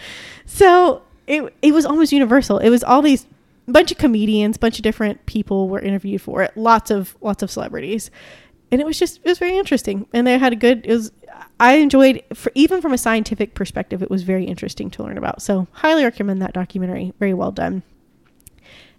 [0.46, 2.58] So it it was almost universal.
[2.60, 3.26] It was all these
[3.68, 6.56] bunch of comedians, bunch of different people were interviewed for it.
[6.56, 8.10] Lots of lots of celebrities,
[8.72, 10.08] and it was just it was very interesting.
[10.14, 10.86] And they had a good.
[10.86, 11.12] It was
[11.60, 14.02] I enjoyed for even from a scientific perspective.
[14.02, 15.42] It was very interesting to learn about.
[15.42, 17.14] So highly recommend that documentary.
[17.20, 17.84] Very well done.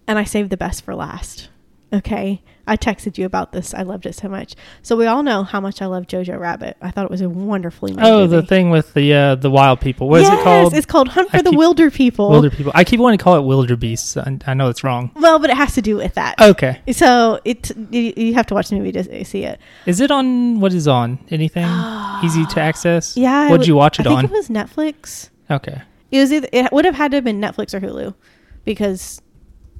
[0.08, 1.48] And I saved the best for last.
[1.92, 2.42] Okay.
[2.66, 3.72] I texted you about this.
[3.72, 4.54] I loved it so much.
[4.82, 6.76] So we all know how much I love Jojo Rabbit.
[6.82, 8.36] I thought it was a wonderfully made Oh, movie.
[8.36, 10.06] the thing with the uh, the wild people.
[10.10, 10.74] What is yes, it called?
[10.74, 12.28] It's called Hunt for I the keep- Wilder People.
[12.28, 12.72] Wilder people.
[12.74, 14.18] I keep wanting to call it wildebeests.
[14.18, 15.12] I, I know it's wrong.
[15.14, 16.38] Well, but it has to do with that.
[16.38, 16.78] Okay.
[16.92, 19.58] So it you, you have to watch the movie to see it.
[19.86, 20.60] Is it on?
[20.60, 21.18] What is on?
[21.30, 21.64] Anything
[22.22, 23.16] easy to access?
[23.16, 23.48] Yeah.
[23.48, 24.12] What did you watch it on?
[24.12, 24.36] I think on?
[24.36, 25.30] it was Netflix.
[25.50, 25.80] Okay.
[26.10, 28.14] It was either, it would have had to have been Netflix or Hulu
[28.64, 29.22] because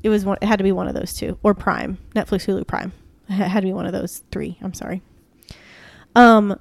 [0.02, 2.66] it was one, it had to be one of those two or Prime, Netflix, Hulu,
[2.66, 2.92] Prime.
[3.28, 4.56] It had to be one of those three.
[4.62, 5.02] I'm sorry.
[6.14, 6.58] Um,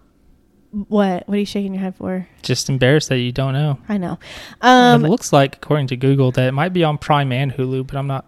[0.72, 2.27] what what are you shaking your head for?
[2.41, 3.80] Just embarrassed that you don't know.
[3.88, 4.19] I know.
[4.61, 7.88] Um, it looks like, according to Google, that it might be on Prime and Hulu,
[7.88, 8.26] but I'm not.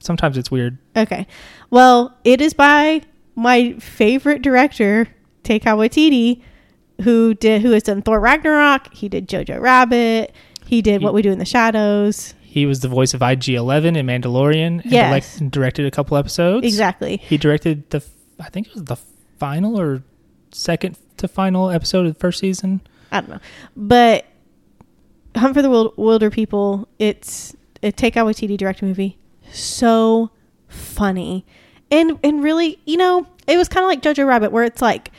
[0.00, 0.78] Sometimes it's weird.
[0.96, 1.26] okay.
[1.70, 3.02] Well, it is by
[3.36, 5.06] my favorite director,
[5.44, 6.42] Taika Waititi,
[7.04, 8.92] who did who has done Thor Ragnarok.
[8.92, 10.34] He did Jojo Rabbit.
[10.66, 12.34] He did He- What We Do in the Shadows.
[12.52, 14.82] He was the voice of IG-11 in Mandalorian.
[14.82, 15.38] And Yes.
[15.38, 16.66] direct- directed a couple episodes.
[16.66, 17.16] Exactly.
[17.16, 18.02] He directed the,
[18.38, 18.96] I think it was the
[19.38, 20.02] final or
[20.50, 22.82] second to final episode of the first season.
[23.10, 23.38] I don't know.
[23.74, 24.26] But
[25.34, 29.16] Hunt for the Wil- Wilder People, it's a Taika Waititi direct movie.
[29.50, 30.30] So
[30.68, 31.46] funny.
[31.90, 35.10] And and really, you know, it was kind of like Jojo Rabbit where it's like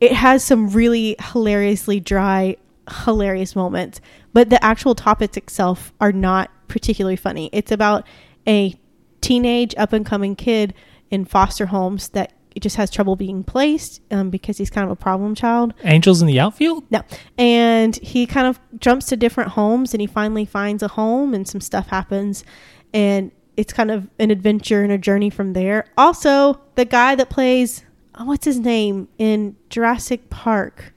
[0.00, 2.56] it has some really hilariously dry
[3.04, 4.00] hilarious moments,
[4.32, 7.50] but the actual topics itself are not particularly funny.
[7.52, 8.06] It's about
[8.46, 8.74] a
[9.20, 10.74] teenage up and coming kid
[11.10, 14.96] in foster homes that just has trouble being placed um, because he's kind of a
[14.96, 15.74] problem child.
[15.82, 16.84] Angels in the Outfield?
[16.90, 17.02] No.
[17.36, 21.48] And he kind of jumps to different homes and he finally finds a home and
[21.48, 22.44] some stuff happens
[22.92, 25.86] and it's kind of an adventure and a journey from there.
[25.96, 27.84] Also, the guy that plays
[28.16, 30.94] oh, what's his name in Jurassic Park?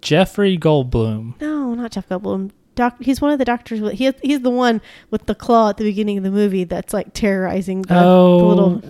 [0.00, 1.40] Jeffrey Goldblum.
[1.40, 2.52] No, not Jeff Goldblum.
[2.74, 3.80] Doc, he's one of the doctors.
[3.80, 4.80] With, he, he's the one
[5.10, 8.38] with the claw at the beginning of the movie that's like terrorizing the, the Oh,
[8.48, 8.82] little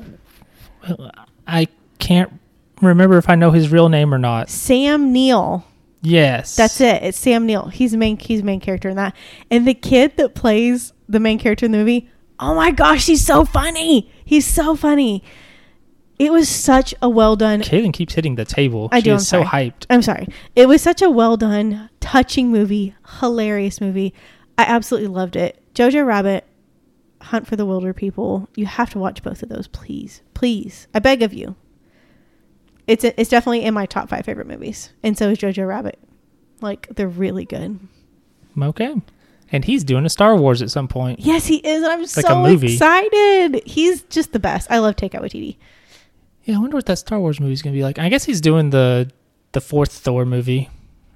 [1.47, 2.32] I can't
[2.81, 4.48] remember if I know his real name or not.
[4.48, 5.66] Sam Neill.
[6.02, 6.57] Yes.
[6.57, 7.02] That's it.
[7.02, 7.69] It's Sam Neill.
[7.69, 9.15] He's the main he's the main character in that.
[9.51, 12.09] And the kid that plays the main character in the movie,
[12.39, 14.11] oh my gosh, he's so funny.
[14.24, 15.23] He's so funny.
[16.20, 18.90] It was such a well done Caitlin keeps hitting the table.
[18.92, 19.86] I she do, is I'm so hyped.
[19.88, 20.28] I'm sorry.
[20.55, 24.12] It was such a well done, touching movie, hilarious movie.
[24.59, 25.62] I absolutely loved it.
[25.74, 26.47] Jojo Rabbit,
[27.22, 28.51] Hunt for the Wilder People.
[28.55, 30.20] You have to watch both of those, please.
[30.34, 30.88] Please.
[30.92, 31.56] I beg of you.
[32.86, 34.92] It's it's definitely in my top 5 favorite movies.
[35.02, 35.98] And so is Jojo Rabbit.
[36.60, 37.80] Like they're really good.
[38.60, 38.94] Okay.
[39.51, 41.20] And he's doing a Star Wars at some point.
[41.20, 41.82] Yes, he is.
[41.82, 43.62] And I'm like so excited.
[43.64, 44.70] He's just the best.
[44.70, 45.56] I love Taika Waititi.
[46.51, 48.01] Yeah, I wonder what that Star Wars movie's gonna be like.
[48.01, 49.09] I guess he's doing the
[49.52, 50.68] the fourth Thor movie.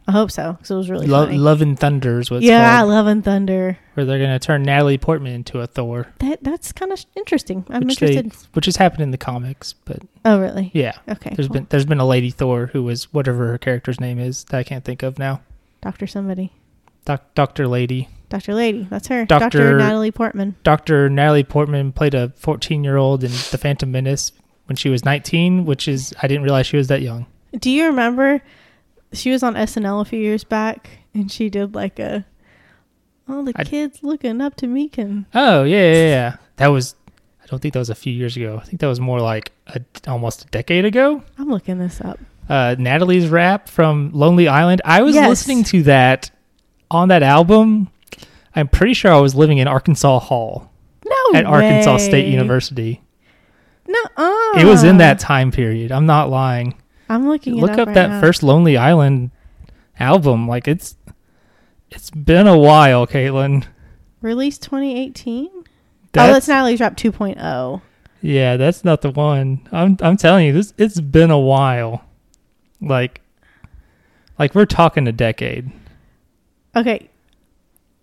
[0.07, 1.39] I hope so because it was really Lo- funny.
[1.39, 2.91] Love and Thunder is what yeah, called.
[2.91, 3.77] Love and Thunder.
[3.95, 6.07] Where they're gonna turn Natalie Portman into a Thor.
[6.21, 7.67] That that's kind of interesting.
[7.69, 8.49] I'm which they- interested.
[8.55, 10.71] which has happened in the comics, but oh, really?
[10.73, 10.93] yeah.
[11.09, 11.33] Okay.
[11.35, 11.55] There's cool.
[11.55, 14.63] been there's been a lady Thor who was whatever her character's name is that I
[14.63, 15.41] can't think of now.
[15.81, 16.53] Doctor somebody.
[17.07, 18.09] Doc, Doctor Lady.
[18.29, 18.87] Doctor Lady.
[18.89, 19.25] That's her.
[19.25, 20.55] Doctor Natalie Portman.
[20.63, 24.31] Doctor Natalie Portman played a 14 year old in The Phantom Menace
[24.67, 27.27] when she was 19, which is I didn't realize she was that young.
[27.59, 28.43] Do you remember?
[29.13, 32.25] She was on SNL a few years back, and she did like a.
[33.29, 35.27] All the I- kids looking up to me can.
[35.35, 36.37] Oh yeah, yeah, yeah.
[36.57, 36.95] That was.
[37.43, 38.59] I don't think that was a few years ago.
[38.61, 41.23] I think that was more like a, almost a decade ago.
[41.39, 42.19] I'm looking this up.
[42.49, 44.81] Uh, Natalie's rap from Lonely Island.
[44.85, 45.29] I was Yes.
[45.29, 46.31] listening to that
[46.91, 47.89] on that album.
[48.57, 50.71] I'm pretty sure I was living in Arkansas Hall
[51.05, 51.39] No.
[51.39, 52.29] at Arkansas State.
[52.33, 53.01] University.
[53.87, 54.53] No.
[54.57, 55.93] It was in that time period.
[55.93, 56.75] I'm not lying.
[57.09, 57.57] I'm looking.
[57.57, 58.21] Look up right that now.
[58.21, 59.31] first Lonely Island
[59.99, 60.49] album.
[60.49, 60.97] Like it's
[61.91, 63.67] it's been a while, Caitlin.
[64.21, 65.51] Released 2018.
[65.55, 65.63] oh,
[66.13, 66.91] That's, Natalie's oh.
[66.91, 67.83] 2.0.
[68.23, 69.69] yeah, that's not the one.
[69.71, 72.05] I'm I'm telling you, this it's been a while.
[72.81, 73.21] Like
[74.39, 75.71] like we're talking a decade.
[76.75, 77.09] Okay.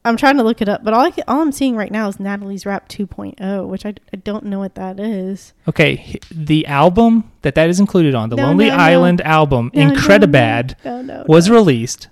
[0.03, 2.07] I'm trying to look it up, but all I can, all I'm seeing right now
[2.07, 5.53] is Natalie's Rap 2.0, which I, I don't know what that is.
[5.67, 8.75] Okay, the album that that is included on, the No, Lonely no.
[8.77, 12.07] Island album, No, no, Incredibad, was released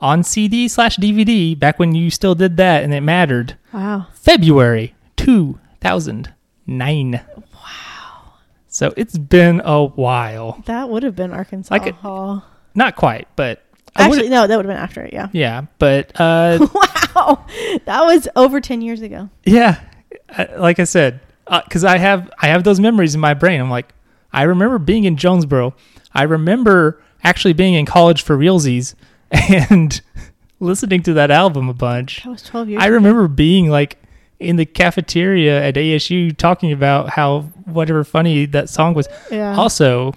[0.00, 3.58] on CD slash DVD back when you still did that and it mattered.
[3.72, 4.06] wow.
[4.14, 7.12] February 2009.
[7.36, 8.32] Wow.
[8.68, 10.62] So it's been a while.
[10.66, 12.44] That would have been Arkansas could- Hall.
[12.74, 13.62] Not quite, but
[13.98, 15.12] Actually, no, that would have been after it.
[15.12, 15.28] Yeah.
[15.32, 16.58] yeah, but uh,
[17.14, 17.46] wow,
[17.84, 19.28] that was over ten years ago.
[19.44, 19.80] yeah,
[20.36, 21.20] uh, like I said,
[21.64, 23.60] because I have I have those memories in my brain.
[23.60, 23.92] I'm like,
[24.32, 25.74] I remember being in Jonesboro.
[26.12, 28.94] I remember actually being in college for realsies
[29.30, 30.00] and
[30.60, 32.24] listening to that album a bunch.
[32.24, 32.82] That was twelve years.
[32.82, 33.98] I remember being like
[34.38, 39.08] in the cafeteria at ASU talking about how whatever funny that song was.
[39.30, 39.56] Yeah.
[39.56, 40.12] Also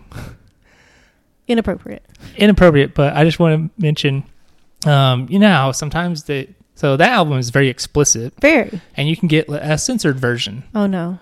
[1.50, 2.06] Inappropriate.
[2.38, 4.24] inappropriate, but I just want to mention,
[4.86, 8.80] um, you know, sometimes the so that album is very explicit, Very.
[8.96, 10.64] and you can get a censored version.
[10.74, 11.20] Oh no.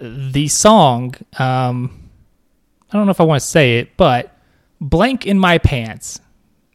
[0.00, 2.08] The song, um,
[2.90, 4.34] I don't know if I want to say it, but
[4.80, 6.20] "Blank in My Pants."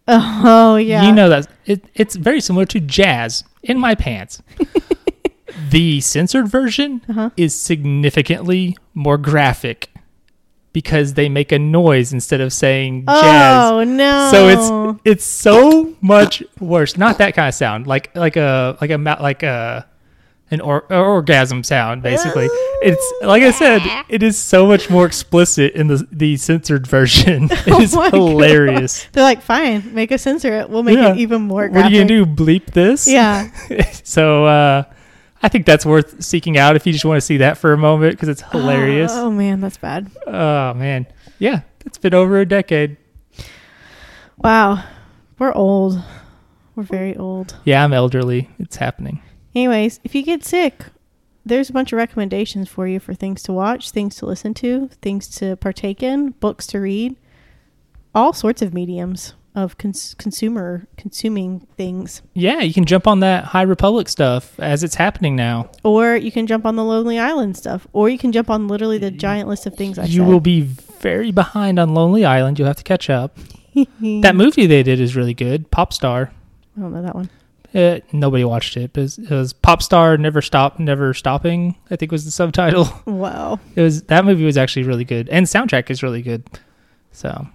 [0.08, 1.06] Oh yeah.
[1.08, 4.42] You know that it, it's very similar to jazz in my pants.
[5.70, 7.30] the censored version Uh-huh.
[7.38, 9.90] is significantly more graphic
[10.80, 13.70] because they make a noise instead of saying jazz.
[13.70, 14.30] Oh no.
[14.32, 16.96] So it's it's so much worse.
[16.96, 19.86] Not that kind of sound, like like a like a like a
[20.52, 22.02] an or, orgasm sound.
[22.02, 22.48] Basically,
[22.82, 27.50] it's like I said, it is so much more explicit in the the censored version.
[27.52, 29.06] it is Oh hilarious.
[29.12, 30.70] They're like, fine, make us censor it.
[30.70, 31.12] We'll make Yeah.
[31.12, 31.68] it even more.
[31.68, 32.26] What are you gonna do?
[32.26, 33.06] Bleep this?
[33.06, 33.52] Yeah.
[34.06, 34.84] so uh,
[35.41, 37.78] I think that's worth seeking out if you just want to see that for a
[37.78, 39.11] moment because it's hilarious.
[39.14, 40.11] Oh man, that's bad.
[40.28, 41.07] Oh man,
[41.38, 42.98] yeah, it's been over a decade.
[44.38, 44.84] Wow.
[45.40, 46.03] We're old.
[46.76, 47.56] We're very old.
[47.64, 48.49] Yeah, I'm elderly.
[48.60, 49.22] It's happening.
[49.56, 50.86] Anyways, if you get sick,
[51.45, 54.90] there's a bunch of recommendations for you for things to watch, things to listen to,
[55.02, 57.16] things to partake in, books to read,
[58.14, 59.34] all sorts of mediums
[59.64, 62.22] of cons- consumer consuming things.
[62.34, 65.69] Yeah, you can jump on that High Republic stuff as it's happening now.
[65.84, 68.98] Or you can jump on the Lonely Island stuff, or you can jump on literally
[68.98, 70.27] the giant list of things I you said.
[70.27, 72.60] will be very behind on Lonely Island.
[72.60, 73.38] You'll have to catch up.
[74.02, 75.69] that movie they did is really good.
[75.72, 76.31] Pop Star.
[76.77, 77.30] I don't know that one.
[77.73, 81.76] Uh, nobody watched it, but it was, it was Pop Star Never Stop Never Stopping.
[81.91, 82.90] I think was the subtitle.
[83.06, 83.60] Wow.
[83.76, 86.44] It was that movie was actually really good, and soundtrack is really good.
[87.11, 87.48] So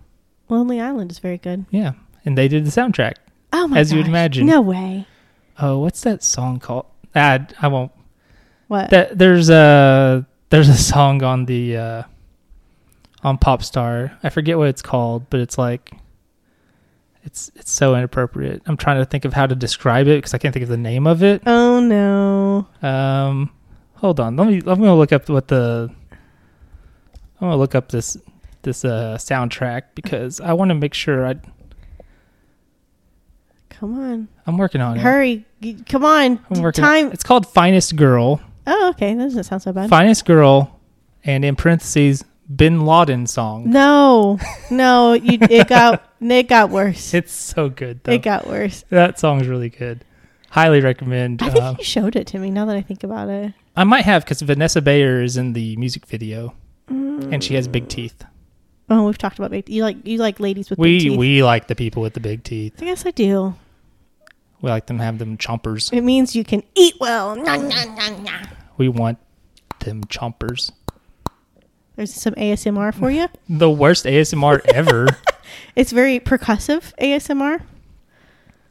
[0.49, 1.65] Lonely Island is very good.
[1.71, 1.93] yeah,
[2.25, 3.15] and they did the soundtrack.
[3.53, 4.47] Oh my As you would imagine.
[4.47, 5.07] No way.
[5.59, 6.87] Oh, what's that song called?
[7.15, 7.93] Ah, I won't.
[8.69, 8.91] What?
[8.91, 12.03] That there's a there's a song on the uh,
[13.23, 14.16] on Popstar.
[14.23, 15.93] I forget what it's called, but it's like
[17.23, 18.62] it's it's so inappropriate.
[18.66, 20.77] I'm trying to think of how to describe it because I can't think of the
[20.77, 21.43] name of it.
[21.47, 22.66] oh no.
[22.87, 23.51] Um,
[23.95, 24.37] hold on.
[24.37, 24.57] Let me.
[24.57, 25.91] I'm gonna look up what the.
[27.41, 28.16] I'm gonna look up this
[28.65, 31.36] this uh soundtrack because I want to make sure I.
[33.70, 34.28] Come on.
[34.47, 35.01] I'm working on it.
[35.01, 35.45] Hurry.
[35.89, 36.41] Come on.
[36.51, 36.82] I'm working.
[36.85, 37.12] Time.
[37.12, 38.41] It's called Finest Girl.
[38.66, 39.15] Oh, okay.
[39.15, 39.91] That doesn't sound so bad.
[39.91, 40.81] Finest Girl,
[41.24, 42.24] and in parentheses,
[42.55, 43.70] Bin Laden song.
[43.70, 44.39] No.
[44.70, 47.12] No, you it got it got worse.
[47.15, 48.12] It's so good though.
[48.12, 48.85] It got worse.
[48.91, 50.05] that song's really good.
[50.51, 51.43] Highly recommend.
[51.43, 53.53] I think Uh, you showed it to me now that I think about it.
[53.77, 56.55] I might have because Vanessa Bayer is in the music video,
[56.89, 58.24] and she has big teeth.
[58.90, 61.19] Oh, we've talked about big you like you like ladies with big We teeth.
[61.19, 62.74] we like the people with the big teeth.
[62.81, 63.55] I guess I do.
[64.61, 65.93] We like them have them chompers.
[65.93, 67.36] It means you can eat well.
[67.36, 67.85] Nah, nah,
[68.19, 68.39] nah.
[68.77, 69.19] We want
[69.81, 70.73] them chompers.
[71.97, 73.28] There's some ASMR for you.
[73.48, 75.06] The worst ASMR ever.
[75.77, 77.61] It's very percussive ASMR.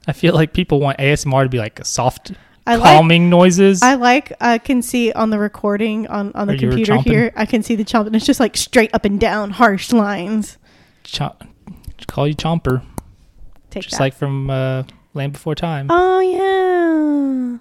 [0.08, 2.34] I feel like people want ASMR to be like a soft,
[2.66, 3.82] I like calming noises.
[3.84, 7.32] I like I can see on the recording on on the Or computer here.
[7.36, 10.58] I can see the chomp and it's just like straight up and down harsh lines.
[11.04, 11.36] Cho-
[12.08, 12.82] call you chomper,
[13.70, 14.00] Take just that.
[14.02, 14.84] like from uh,
[15.14, 15.88] Land Before Time.
[15.90, 17.58] oh yeah.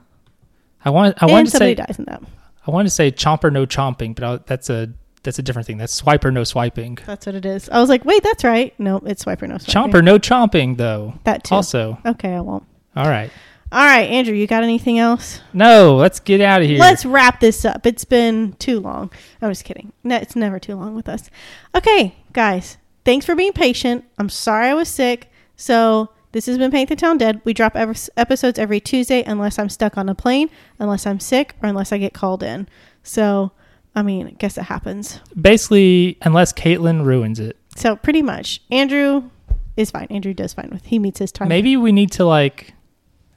[0.84, 1.22] I want.
[1.22, 1.84] I wanted to somebody say.
[1.86, 2.22] dies in that.
[2.66, 4.92] I want to say chomper no chomping, but I, that's a
[5.22, 5.78] that's a different thing.
[5.78, 6.98] That's swiper no swiping.
[7.06, 7.68] That's what it is.
[7.68, 8.78] I was like, wait, that's right.
[8.80, 9.92] No, it's swiper no swiping.
[9.92, 11.14] Chomper no chomping though.
[11.24, 11.54] That too.
[11.56, 12.64] Also, Okay, I won't.
[12.96, 13.30] all right.
[13.72, 15.40] All right, Andrew, you got anything else?
[15.54, 16.78] No, let's get out of here.
[16.78, 17.86] Let's wrap this up.
[17.86, 19.10] It's been too long.
[19.40, 19.94] I'm just kidding.
[20.04, 21.30] No, it's never too long with us.
[21.74, 22.76] Okay, guys,
[23.06, 24.04] thanks for being patient.
[24.18, 25.30] I'm sorry I was sick.
[25.56, 27.40] So this has been Paint the Town Dead.
[27.44, 31.68] We drop episodes every Tuesday unless I'm stuck on a plane, unless I'm sick, or
[31.70, 32.68] unless I get called in.
[33.02, 33.52] So,
[33.94, 35.20] I mean, I guess it happens.
[35.40, 37.56] basically unless Caitlin ruins it.
[37.76, 39.30] So pretty much, Andrew
[39.78, 40.08] is fine.
[40.10, 40.84] Andrew does fine with.
[40.84, 41.48] He meets his time.
[41.48, 42.74] Maybe we need to like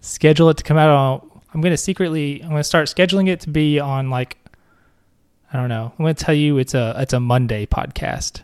[0.05, 1.41] schedule it to come out on.
[1.53, 2.41] I'm gonna secretly.
[2.43, 4.37] I'm gonna start scheduling it to be on like.
[5.53, 5.93] I don't know.
[5.97, 8.41] I'm gonna tell you it's a it's a Monday podcast,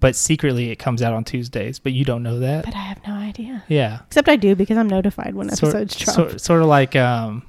[0.00, 1.78] but secretly it comes out on Tuesdays.
[1.78, 2.64] But you don't know that.
[2.64, 3.64] but I have no idea.
[3.68, 4.00] Yeah.
[4.06, 6.14] Except I do because I'm notified when Sort- episodes drop.
[6.16, 7.42] sort, sort of like um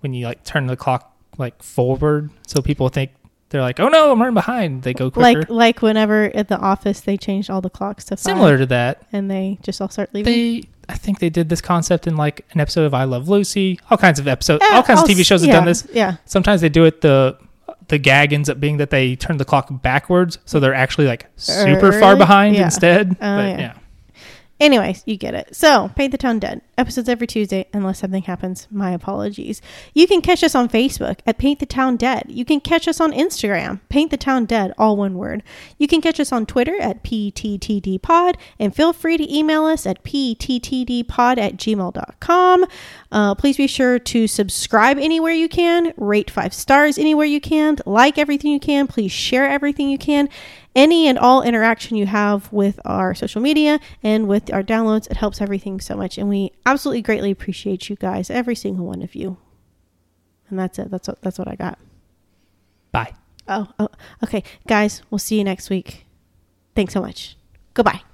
[0.00, 3.10] when you like turn the clock like forward, so people think
[3.48, 4.82] they're like, oh no, I'm running behind.
[4.82, 5.40] They go quicker.
[5.40, 8.66] like like whenever at the office they changed all the clocks to five, Similar to
[8.66, 9.02] that.
[9.12, 10.32] and they just all start leaving.
[10.32, 13.78] They, I think they did this concept in like an episode of I Love Lucy.
[13.90, 15.64] All kinds of episodes, Eh, all kinds of I'll TV s- shows have yeah, done
[15.64, 15.86] this.
[15.92, 17.36] Yeah, Sometimes they do it the
[17.88, 21.26] the gag ends up being that they turn the clock backwards, so they're actually like
[21.36, 22.64] super far behind Yeah.
[22.64, 23.12] instead.
[23.12, 23.74] Oh, but yeah.
[24.58, 25.54] Anyways, you get it.
[25.54, 26.62] So, Paint the Town Dead.
[26.78, 28.66] episodes every Tuesday unless something happens.
[28.70, 29.60] My apologies.
[29.92, 32.24] You can catch us on Facebook at Paint the Town Dead.
[32.28, 35.42] You can catch us on Instagram, Paint the Town Dead, all one word.
[35.76, 40.02] You can catch us on Twitter at PTTDpod, and feel free to email us at
[40.04, 42.64] PTTDpod at gmail.com.
[43.12, 47.76] Uh, please be sure to subscribe anywhere you can, rate five stars anywhere you can,
[47.84, 50.28] like everything you can, please share everything you can
[50.76, 55.10] any and all interaction you have with our social media and with our downloads.
[55.10, 56.18] It helps everything so much.
[56.18, 59.38] And we absolutely greatly appreciate you guys, every single one of you.
[60.48, 60.90] And that's it.
[60.90, 61.78] That's what, that's what I got.
[62.92, 63.14] Bye.
[63.48, 63.88] Oh, oh,
[64.22, 64.44] okay.
[64.68, 66.06] Guys, we'll see you next week.
[66.76, 67.36] Thanks so much.
[67.74, 68.05] Goodbye.